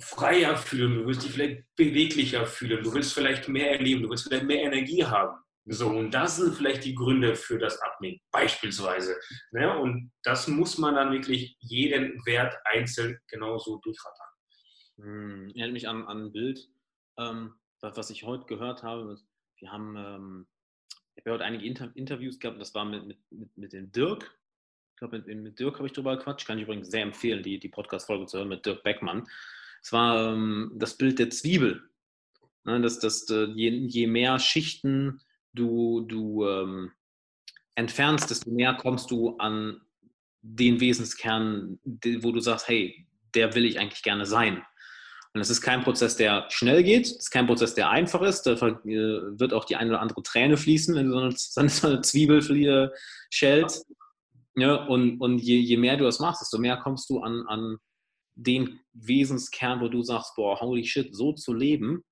freier 0.00 0.56
fühlen. 0.56 0.94
Du 0.94 1.06
willst 1.06 1.24
dich 1.24 1.32
vielleicht 1.32 1.64
beweglicher 1.76 2.46
fühlen. 2.46 2.82
Du 2.82 2.92
willst 2.94 3.12
vielleicht 3.12 3.48
mehr 3.48 3.72
erleben. 3.72 4.02
Du 4.02 4.10
willst 4.10 4.24
vielleicht 4.24 4.46
mehr 4.46 4.62
Energie 4.62 5.04
haben. 5.04 5.38
So, 5.70 5.88
und 5.88 6.12
das 6.12 6.36
sind 6.36 6.54
vielleicht 6.54 6.84
die 6.84 6.94
Gründe 6.94 7.34
für 7.36 7.58
das 7.58 7.78
Abnehmen, 7.82 8.18
beispielsweise. 8.30 9.16
Ne? 9.50 9.78
Und 9.78 10.10
das 10.22 10.48
muss 10.48 10.78
man 10.78 10.94
dann 10.94 11.12
wirklich 11.12 11.58
jeden 11.60 12.24
Wert 12.24 12.56
einzeln 12.64 13.18
genauso 13.28 13.78
durchrattern. 13.78 14.26
Hm, 14.96 15.48
erinnert 15.50 15.72
mich 15.72 15.86
an, 15.86 16.06
an 16.06 16.24
ein 16.24 16.32
Bild, 16.32 16.70
ähm, 17.18 17.54
was 17.82 18.08
ich 18.08 18.24
heute 18.24 18.46
gehört 18.46 18.82
habe. 18.82 19.18
Wir 19.60 19.72
haben, 19.72 19.96
ähm, 19.96 20.46
ich 21.14 21.24
habe 21.24 21.34
heute 21.34 21.44
einige 21.44 21.64
Inter 21.66 21.90
Interviews 21.94 22.38
gehabt, 22.38 22.60
das 22.60 22.74
war 22.74 22.84
mit, 22.84 23.06
mit, 23.06 23.18
mit, 23.30 23.56
mit 23.56 23.72
dem 23.72 23.90
Dirk. 23.92 24.38
Ich 24.94 24.98
glaube, 24.98 25.18
mit, 25.18 25.26
mit 25.26 25.58
Dirk 25.58 25.76
habe 25.76 25.86
ich 25.86 25.92
drüber 25.92 26.16
gequatscht. 26.16 26.46
Kann 26.46 26.58
ich 26.58 26.64
übrigens 26.64 26.90
sehr 26.90 27.02
empfehlen, 27.02 27.42
die, 27.42 27.58
die 27.58 27.68
Podcast-Folge 27.68 28.26
zu 28.26 28.38
hören 28.38 28.48
mit 28.48 28.66
Dirk 28.66 28.82
Beckmann. 28.82 29.28
Es 29.82 29.92
war 29.92 30.32
ähm, 30.32 30.72
das 30.74 30.96
Bild 30.96 31.18
der 31.18 31.30
Zwiebel. 31.30 31.88
Ne, 32.64 32.80
dass, 32.80 32.98
dass 32.98 33.28
äh, 33.30 33.44
je, 33.44 33.70
je 33.70 34.06
mehr 34.06 34.38
Schichten 34.38 35.20
du, 35.54 36.02
du 36.02 36.46
ähm, 36.46 36.92
entfernst, 37.76 38.30
desto 38.30 38.50
mehr 38.50 38.74
kommst 38.74 39.10
du 39.10 39.36
an 39.38 39.80
den 40.42 40.80
Wesenskern, 40.80 41.78
wo 42.20 42.32
du 42.32 42.40
sagst, 42.40 42.68
hey, 42.68 43.06
der 43.34 43.54
will 43.54 43.64
ich 43.64 43.78
eigentlich 43.78 44.02
gerne 44.02 44.26
sein. 44.26 44.64
Und 45.38 45.42
es 45.42 45.50
ist 45.50 45.60
kein 45.60 45.84
Prozess, 45.84 46.16
der 46.16 46.46
schnell 46.48 46.82
geht, 46.82 47.06
es 47.06 47.12
ist 47.12 47.30
kein 47.30 47.46
Prozess, 47.46 47.72
der 47.72 47.90
einfach 47.90 48.22
ist. 48.22 48.42
Da 48.42 48.54
äh, 48.54 48.80
wird 48.84 49.52
auch 49.52 49.64
die 49.64 49.76
eine 49.76 49.90
oder 49.90 50.00
andere 50.00 50.20
Träne 50.24 50.56
fließen, 50.56 50.96
wenn 50.96 51.06
du 51.06 51.12
so 51.12 51.60
eine, 51.60 51.68
so 51.70 51.86
eine 51.86 52.00
Zwiebel 52.00 52.92
schälst. 53.30 53.86
Ja, 54.56 54.74
und 54.86 55.20
und 55.20 55.38
je, 55.38 55.60
je 55.60 55.76
mehr 55.76 55.96
du 55.96 56.02
das 56.02 56.18
machst, 56.18 56.40
desto 56.40 56.58
mehr 56.58 56.78
kommst 56.78 57.08
du 57.08 57.20
an, 57.20 57.44
an 57.46 57.76
den 58.34 58.80
Wesenskern, 58.94 59.80
wo 59.80 59.86
du 59.86 60.02
sagst, 60.02 60.32
boah, 60.34 60.58
holy 60.58 60.84
shit, 60.84 61.14
so 61.14 61.32
zu 61.32 61.54
leben, 61.54 62.02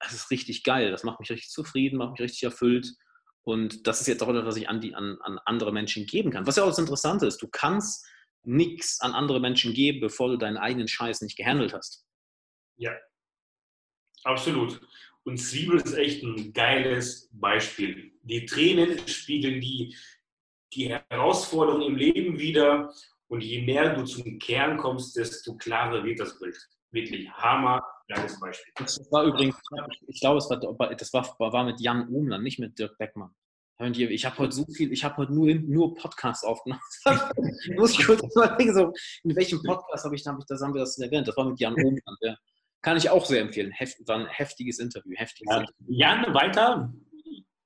das 0.00 0.14
ist 0.14 0.30
richtig 0.30 0.64
geil, 0.64 0.90
das 0.90 1.04
macht 1.04 1.20
mich 1.20 1.28
richtig 1.28 1.50
zufrieden, 1.50 1.98
macht 1.98 2.12
mich 2.12 2.22
richtig 2.22 2.44
erfüllt. 2.44 2.94
Und 3.42 3.86
das 3.86 4.00
ist 4.00 4.06
jetzt 4.06 4.22
auch 4.22 4.28
etwas, 4.30 4.46
was 4.46 4.56
ich 4.56 4.70
an, 4.70 4.80
die, 4.80 4.94
an, 4.94 5.18
an 5.20 5.38
andere 5.44 5.70
Menschen 5.70 6.06
geben 6.06 6.30
kann. 6.30 6.46
Was 6.46 6.56
ja 6.56 6.62
auch 6.62 6.68
das 6.68 6.78
Interessante 6.78 7.26
ist, 7.26 7.42
du 7.42 7.48
kannst 7.48 8.06
nichts 8.42 9.02
an 9.02 9.12
andere 9.12 9.38
Menschen 9.38 9.74
geben, 9.74 10.00
bevor 10.00 10.30
du 10.30 10.38
deinen 10.38 10.56
eigenen 10.56 10.88
Scheiß 10.88 11.20
nicht 11.20 11.36
gehandelt 11.36 11.74
hast. 11.74 12.07
Ja, 12.78 12.92
absolut. 14.24 14.80
Und 15.24 15.38
Zwiebel 15.38 15.80
ist 15.80 15.94
echt 15.94 16.22
ein 16.22 16.52
geiles 16.52 17.28
Beispiel. 17.32 18.12
Die 18.22 18.46
Tränen 18.46 19.06
spiegeln 19.06 19.60
die, 19.60 19.94
die 20.72 20.88
Herausforderungen 20.88 21.86
im 21.86 21.96
Leben 21.96 22.38
wieder. 22.38 22.92
Und 23.26 23.42
je 23.42 23.60
näher 23.62 23.94
du 23.94 24.04
zum 24.04 24.38
Kern 24.38 24.78
kommst, 24.78 25.16
desto 25.16 25.54
klarer 25.56 26.02
wird 26.02 26.20
das 26.20 26.38
Bild. 26.38 26.56
Wirklich 26.90 27.30
Hammer, 27.30 27.82
Geiles 28.08 28.40
Beispiel. 28.40 28.72
Das 28.76 28.98
war 29.10 29.24
übrigens, 29.24 29.56
ich 30.06 30.20
glaube, 30.20 30.38
es 30.38 30.48
war, 30.48 30.56
das 30.58 31.12
war, 31.12 31.52
war 31.52 31.64
mit 31.64 31.78
Jan 31.80 32.08
Umland, 32.08 32.42
nicht 32.42 32.58
mit 32.58 32.78
Dirk 32.78 32.96
Beckmann. 32.96 33.34
Ich 33.80 34.24
habe 34.24 34.38
heute 34.38 34.52
so 34.52 34.64
viel, 34.64 34.92
ich 34.92 35.04
habe 35.04 35.18
heute 35.18 35.32
nur, 35.32 35.54
nur 35.54 35.94
Podcasts 35.94 36.42
aufgenommen. 36.42 36.80
muss 37.76 37.92
ich 37.92 38.04
kurz 38.04 38.22
überlegen, 38.34 38.74
so, 38.74 38.92
in 39.24 39.36
welchem 39.36 39.62
Podcast 39.62 40.04
habe 40.04 40.16
ich, 40.16 40.26
hab 40.26 40.38
ich, 40.38 40.46
das 40.46 40.62
haben 40.62 40.74
wir 40.74 40.80
das 40.80 40.98
erwähnt? 40.98 41.28
Das 41.28 41.36
war 41.36 41.44
mit 41.44 41.60
Jan 41.60 41.74
Umland. 41.74 42.18
Ja. 42.22 42.36
Kann 42.82 42.96
ich 42.96 43.10
auch 43.10 43.26
sehr 43.26 43.40
empfehlen. 43.40 43.72
Heft, 43.72 43.96
war 44.06 44.20
ein 44.20 44.26
heftiges 44.26 44.78
Interview. 44.78 45.12
Heftiges 45.16 45.52
ja. 45.52 45.60
Interview. 45.60 45.86
Jan, 45.88 46.34
weiter? 46.34 46.92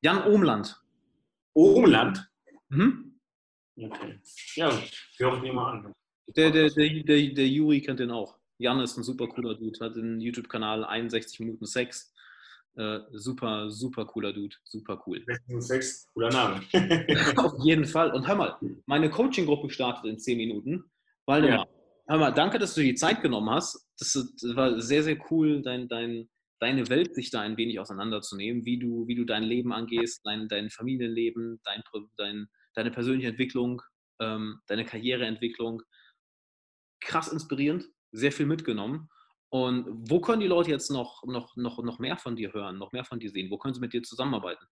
Jan 0.00 0.24
Omland. 0.24 0.80
Omland? 1.54 2.28
Mhm. 2.70 3.20
Okay. 3.76 4.18
Ja, 4.54 4.70
höre 5.18 5.36
ich 5.36 5.42
mir 5.42 5.52
mal 5.52 5.72
an. 5.72 5.92
Der, 6.36 6.50
der, 6.50 6.70
der, 6.70 7.02
der, 7.02 7.28
der 7.34 7.48
Juri 7.48 7.80
kennt 7.80 8.00
den 8.00 8.10
auch. 8.10 8.38
Jan 8.58 8.80
ist 8.80 8.96
ein 8.96 9.02
super 9.02 9.26
cooler 9.26 9.54
Dude, 9.54 9.78
hat 9.80 9.96
einen 9.96 10.20
YouTube-Kanal 10.20 10.84
61 10.84 11.40
Minuten 11.40 11.66
Sex. 11.66 12.12
Äh, 12.76 13.00
super, 13.12 13.70
super 13.70 14.06
cooler 14.06 14.32
Dude, 14.32 14.54
super 14.64 15.02
cool. 15.06 15.24
6, 15.46 16.08
cooler 16.14 16.30
Name. 16.30 16.62
Auf 17.36 17.54
jeden 17.64 17.84
Fall. 17.84 18.12
Und 18.12 18.26
hör 18.26 18.36
mal, 18.36 18.56
meine 18.86 19.10
Coaching-Gruppe 19.10 19.68
startet 19.68 20.04
in 20.06 20.18
10 20.18 20.38
Minuten. 20.38 20.84
Waldemar, 21.26 21.66
ja. 21.66 21.81
Hör 22.12 22.18
mal, 22.18 22.30
danke, 22.30 22.58
dass 22.58 22.74
du 22.74 22.82
dir 22.82 22.88
die 22.88 22.94
Zeit 22.94 23.22
genommen 23.22 23.48
hast. 23.48 23.88
Das, 23.98 24.12
das 24.12 24.54
war 24.54 24.78
sehr, 24.80 25.02
sehr 25.02 25.16
cool, 25.30 25.62
dein, 25.62 25.88
dein, 25.88 26.28
deine 26.60 26.88
Welt 26.90 27.14
sich 27.14 27.30
da 27.30 27.40
ein 27.40 27.56
wenig 27.56 27.80
auseinanderzunehmen, 27.80 28.66
wie 28.66 28.78
du, 28.78 29.06
wie 29.06 29.14
du 29.14 29.24
dein 29.24 29.42
Leben 29.42 29.72
angehst, 29.72 30.20
dein, 30.24 30.46
dein 30.46 30.68
Familienleben, 30.68 31.60
dein, 31.64 31.82
dein, 32.18 32.48
deine 32.74 32.90
persönliche 32.90 33.28
Entwicklung, 33.28 33.80
ähm, 34.20 34.60
deine 34.66 34.84
Karriereentwicklung. 34.84 35.82
Krass 37.00 37.32
inspirierend 37.32 37.86
sehr 38.12 38.30
viel 38.30 38.46
mitgenommen. 38.46 39.08
Und 39.48 39.86
wo 40.10 40.20
können 40.20 40.40
die 40.40 40.46
Leute 40.46 40.70
jetzt 40.70 40.90
noch, 40.90 41.24
noch, 41.24 41.56
noch, 41.56 41.82
noch 41.82 41.98
mehr 41.98 42.18
von 42.18 42.36
dir 42.36 42.52
hören, 42.52 42.76
noch 42.76 42.92
mehr 42.92 43.04
von 43.04 43.20
dir 43.20 43.30
sehen? 43.30 43.50
Wo 43.50 43.56
können 43.56 43.72
sie 43.72 43.80
mit 43.80 43.94
dir 43.94 44.02
zusammenarbeiten? 44.02 44.66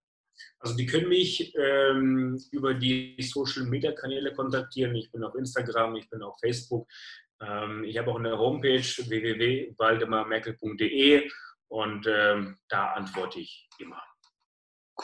Also 0.59 0.75
die 0.75 0.85
können 0.85 1.09
mich 1.09 1.53
ähm, 1.55 2.39
über 2.51 2.73
die 2.73 3.15
Social 3.19 3.65
Media 3.65 3.91
Kanäle 3.91 4.33
kontaktieren. 4.33 4.95
Ich 4.95 5.11
bin 5.11 5.23
auf 5.23 5.35
Instagram, 5.35 5.95
ich 5.95 6.09
bin 6.09 6.21
auf 6.21 6.39
Facebook. 6.39 6.87
Ähm, 7.41 7.83
ich 7.83 7.97
habe 7.97 8.11
auch 8.11 8.19
eine 8.19 8.37
Homepage 8.37 8.79
www.waldemarmerkel.de 8.79 11.29
und 11.67 12.07
ähm, 12.07 12.59
da 12.69 12.93
antworte 12.93 13.39
ich 13.39 13.67
immer. 13.79 14.01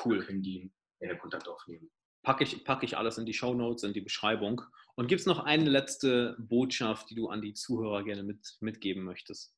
Cool. 0.03 0.19
Da 0.19 0.25
können 0.25 0.43
die 0.43 0.71
Kontakt 1.19 1.47
aufnehmen 1.47 1.89
packe 2.27 2.43
ich, 2.43 2.65
packe 2.65 2.85
ich 2.85 2.97
alles 2.97 3.17
in 3.17 3.25
die 3.25 3.33
Show 3.33 3.53
Notes, 3.53 3.83
in 3.83 3.93
die 3.93 4.01
Beschreibung. 4.01 4.61
Und 4.95 5.07
gibt 5.07 5.21
es 5.21 5.25
noch 5.25 5.39
eine 5.39 5.69
letzte 5.69 6.35
Botschaft, 6.37 7.09
die 7.09 7.15
du 7.15 7.29
an 7.29 7.41
die 7.41 7.53
Zuhörer 7.53 8.03
gerne 8.03 8.23
mit, 8.23 8.57
mitgeben 8.59 9.05
möchtest? 9.05 9.55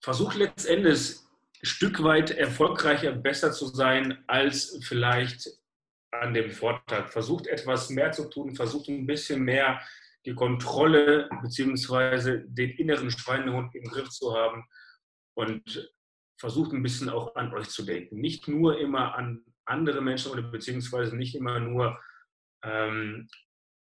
Versuch 0.00 0.34
letztendlich 0.34 1.16
ein 1.60 1.66
Stück 1.66 2.04
weit 2.04 2.30
erfolgreicher, 2.30 3.10
besser 3.10 3.50
zu 3.50 3.66
sein 3.66 4.22
als 4.28 4.78
vielleicht 4.86 5.48
an 6.12 6.32
dem 6.32 6.52
Vortag. 6.52 7.10
Versucht 7.10 7.48
etwas 7.48 7.90
mehr 7.90 8.12
zu 8.12 8.30
tun, 8.30 8.54
versucht 8.54 8.88
ein 8.88 9.04
bisschen 9.04 9.42
mehr 9.42 9.80
die 10.26 10.34
Kontrolle 10.34 11.28
bzw. 11.42 12.42
den 12.46 12.70
inneren 12.70 13.10
Schweinehund 13.10 13.74
im 13.74 13.84
Griff 13.84 14.10
zu 14.10 14.34
haben 14.36 14.64
und 15.36 15.90
versucht 16.38 16.72
ein 16.72 16.82
bisschen 16.82 17.08
auch 17.08 17.34
an 17.36 17.54
euch 17.54 17.68
zu 17.68 17.84
denken. 17.84 18.20
Nicht 18.20 18.48
nur 18.48 18.78
immer 18.78 19.14
an 19.14 19.44
andere 19.64 20.00
Menschen 20.00 20.32
oder 20.32 20.42
beziehungsweise 20.42 21.16
nicht 21.16 21.34
immer 21.34 21.60
nur 21.60 21.98
ähm, 22.62 23.28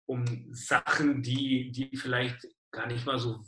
um 0.06 0.26
Sachen, 0.54 1.24
die, 1.24 1.72
die 1.72 1.96
vielleicht 1.96 2.48
gar 2.72 2.88
nicht 2.88 3.06
mal 3.06 3.18
so, 3.18 3.44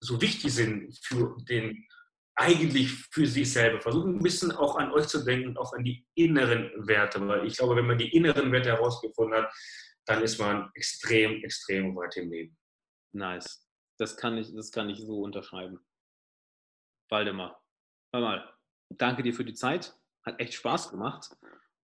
so 0.00 0.20
wichtig 0.20 0.52
sind 0.52 0.96
für 1.02 1.36
den 1.48 1.86
eigentlich 2.36 2.92
für 3.10 3.26
sich 3.26 3.52
selber. 3.52 3.80
Versuchen 3.80 4.16
ein 4.16 4.22
bisschen 4.22 4.52
auch 4.52 4.76
an 4.76 4.92
euch 4.92 5.08
zu 5.08 5.24
denken 5.24 5.48
und 5.48 5.58
auch 5.58 5.72
an 5.72 5.82
die 5.82 6.06
inneren 6.14 6.70
Werte, 6.86 7.26
weil 7.26 7.46
ich 7.46 7.56
glaube, 7.56 7.74
wenn 7.74 7.86
man 7.86 7.98
die 7.98 8.14
inneren 8.14 8.52
Werte 8.52 8.70
herausgefunden 8.70 9.36
hat, 9.36 9.52
dann 10.08 10.22
ist 10.22 10.38
man 10.38 10.70
extrem, 10.74 11.44
extrem 11.44 11.94
weit 11.94 12.16
im 12.16 12.30
Leben. 12.30 12.56
Nice. 13.12 13.68
Das 13.98 14.16
kann 14.16 14.38
ich, 14.38 14.54
das 14.54 14.72
kann 14.72 14.88
ich 14.88 15.00
so 15.00 15.20
unterschreiben. 15.20 15.80
Waldemar, 17.10 17.62
hör 18.12 18.20
mal, 18.20 18.54
danke 18.88 19.22
dir 19.22 19.34
für 19.34 19.44
die 19.44 19.54
Zeit. 19.54 19.94
Hat 20.24 20.40
echt 20.40 20.54
Spaß 20.54 20.90
gemacht. 20.90 21.36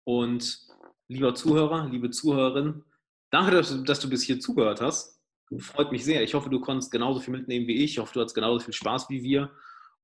Und 0.05 0.67
lieber 1.09 1.35
Zuhörer, 1.35 1.89
liebe 1.89 2.11
Zuhörerin, 2.11 2.85
danke, 3.31 3.51
dass 3.51 3.71
du, 3.71 3.83
dass 3.83 4.01
du 4.01 4.09
bis 4.09 4.23
hier 4.23 4.41
zugehört 4.41 4.81
hast. 4.81 5.21
Freut 5.59 5.93
mich 5.93 6.05
sehr. 6.05 6.23
Ich 6.23 6.35
hoffe, 6.35 6.49
du 6.49 6.61
konntest 6.61 6.91
genauso 6.91 7.21
viel 7.21 7.33
mitnehmen 7.33 7.67
wie 7.67 7.85
ich. 7.85 7.93
Ich 7.93 7.99
hoffe, 7.99 8.15
du 8.15 8.21
hattest 8.21 8.35
genauso 8.35 8.65
viel 8.65 8.75
Spaß 8.75 9.11
wie 9.11 9.23
wir. 9.23 9.51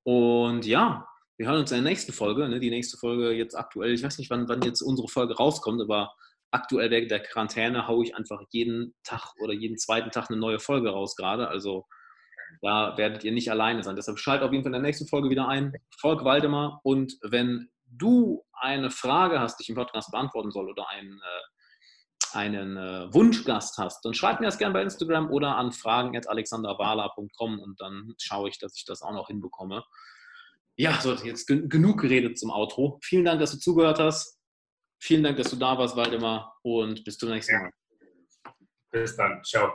Und 0.02 0.66
ja, 0.66 1.08
wir 1.38 1.46
hören 1.46 1.60
uns 1.60 1.70
in 1.70 1.82
der 1.82 1.90
nächsten 1.90 2.12
Folge. 2.12 2.48
Ne? 2.48 2.60
Die 2.60 2.70
nächste 2.70 2.98
Folge 2.98 3.32
jetzt 3.32 3.54
aktuell, 3.54 3.94
ich 3.94 4.02
weiß 4.02 4.18
nicht, 4.18 4.28
wann, 4.30 4.48
wann 4.48 4.62
jetzt 4.62 4.82
unsere 4.82 5.08
Folge 5.08 5.36
rauskommt, 5.36 5.80
aber 5.80 6.14
aktuell 6.50 6.90
wegen 6.90 7.08
der 7.08 7.20
Quarantäne 7.20 7.86
haue 7.86 8.04
ich 8.04 8.16
einfach 8.16 8.40
jeden 8.50 8.94
Tag 9.04 9.34
oder 9.40 9.52
jeden 9.52 9.78
zweiten 9.78 10.10
Tag 10.10 10.30
eine 10.30 10.38
neue 10.38 10.58
Folge 10.58 10.90
raus 10.90 11.16
gerade. 11.16 11.48
Also 11.48 11.86
da 12.62 12.96
werdet 12.96 13.24
ihr 13.24 13.32
nicht 13.32 13.50
alleine 13.50 13.82
sein. 13.82 13.96
Deshalb 13.96 14.18
schaltet 14.18 14.46
auf 14.46 14.52
jeden 14.52 14.64
Fall 14.64 14.70
in 14.70 14.82
der 14.82 14.88
nächsten 14.88 15.06
Folge 15.06 15.30
wieder 15.30 15.48
ein. 15.48 15.72
Volk 16.00 16.24
Waldemar. 16.24 16.80
Und 16.82 17.16
wenn 17.22 17.70
du 17.86 18.44
eine 18.52 18.90
Frage 18.90 19.40
hast, 19.40 19.58
die 19.58 19.62
ich 19.62 19.68
im 19.68 19.76
Podcast 19.76 20.10
beantworten 20.10 20.50
soll 20.50 20.68
oder 20.68 20.88
einen, 20.88 21.20
äh, 21.20 22.36
einen 22.36 22.76
äh, 22.76 23.14
Wunschgast 23.14 23.78
hast, 23.78 24.04
dann 24.04 24.14
schreib 24.14 24.40
mir 24.40 24.46
das 24.46 24.58
gerne 24.58 24.74
bei 24.74 24.82
Instagram 24.82 25.30
oder 25.30 25.56
an 25.56 25.72
fragen.alexanderwala.com 25.72 27.60
und 27.60 27.80
dann 27.80 28.14
schaue 28.18 28.48
ich, 28.48 28.58
dass 28.58 28.76
ich 28.76 28.84
das 28.84 29.02
auch 29.02 29.12
noch 29.12 29.28
hinbekomme. 29.28 29.84
Ja, 30.76 31.00
so, 31.00 31.14
jetzt 31.14 31.46
genug 31.46 32.00
geredet 32.00 32.38
zum 32.38 32.50
Outro. 32.50 32.98
Vielen 33.02 33.24
Dank, 33.24 33.40
dass 33.40 33.52
du 33.52 33.58
zugehört 33.58 33.98
hast. 33.98 34.39
Vielen 35.00 35.22
Dank, 35.22 35.38
dass 35.38 35.50
du 35.50 35.56
da 35.56 35.76
warst, 35.78 35.96
Waldemar, 35.96 36.58
und 36.62 37.02
bis 37.04 37.16
zum 37.16 37.30
nächsten 37.30 37.56
Mal. 37.56 37.72
Bis 38.92 39.16
dann. 39.16 39.42
Ciao. 39.42 39.72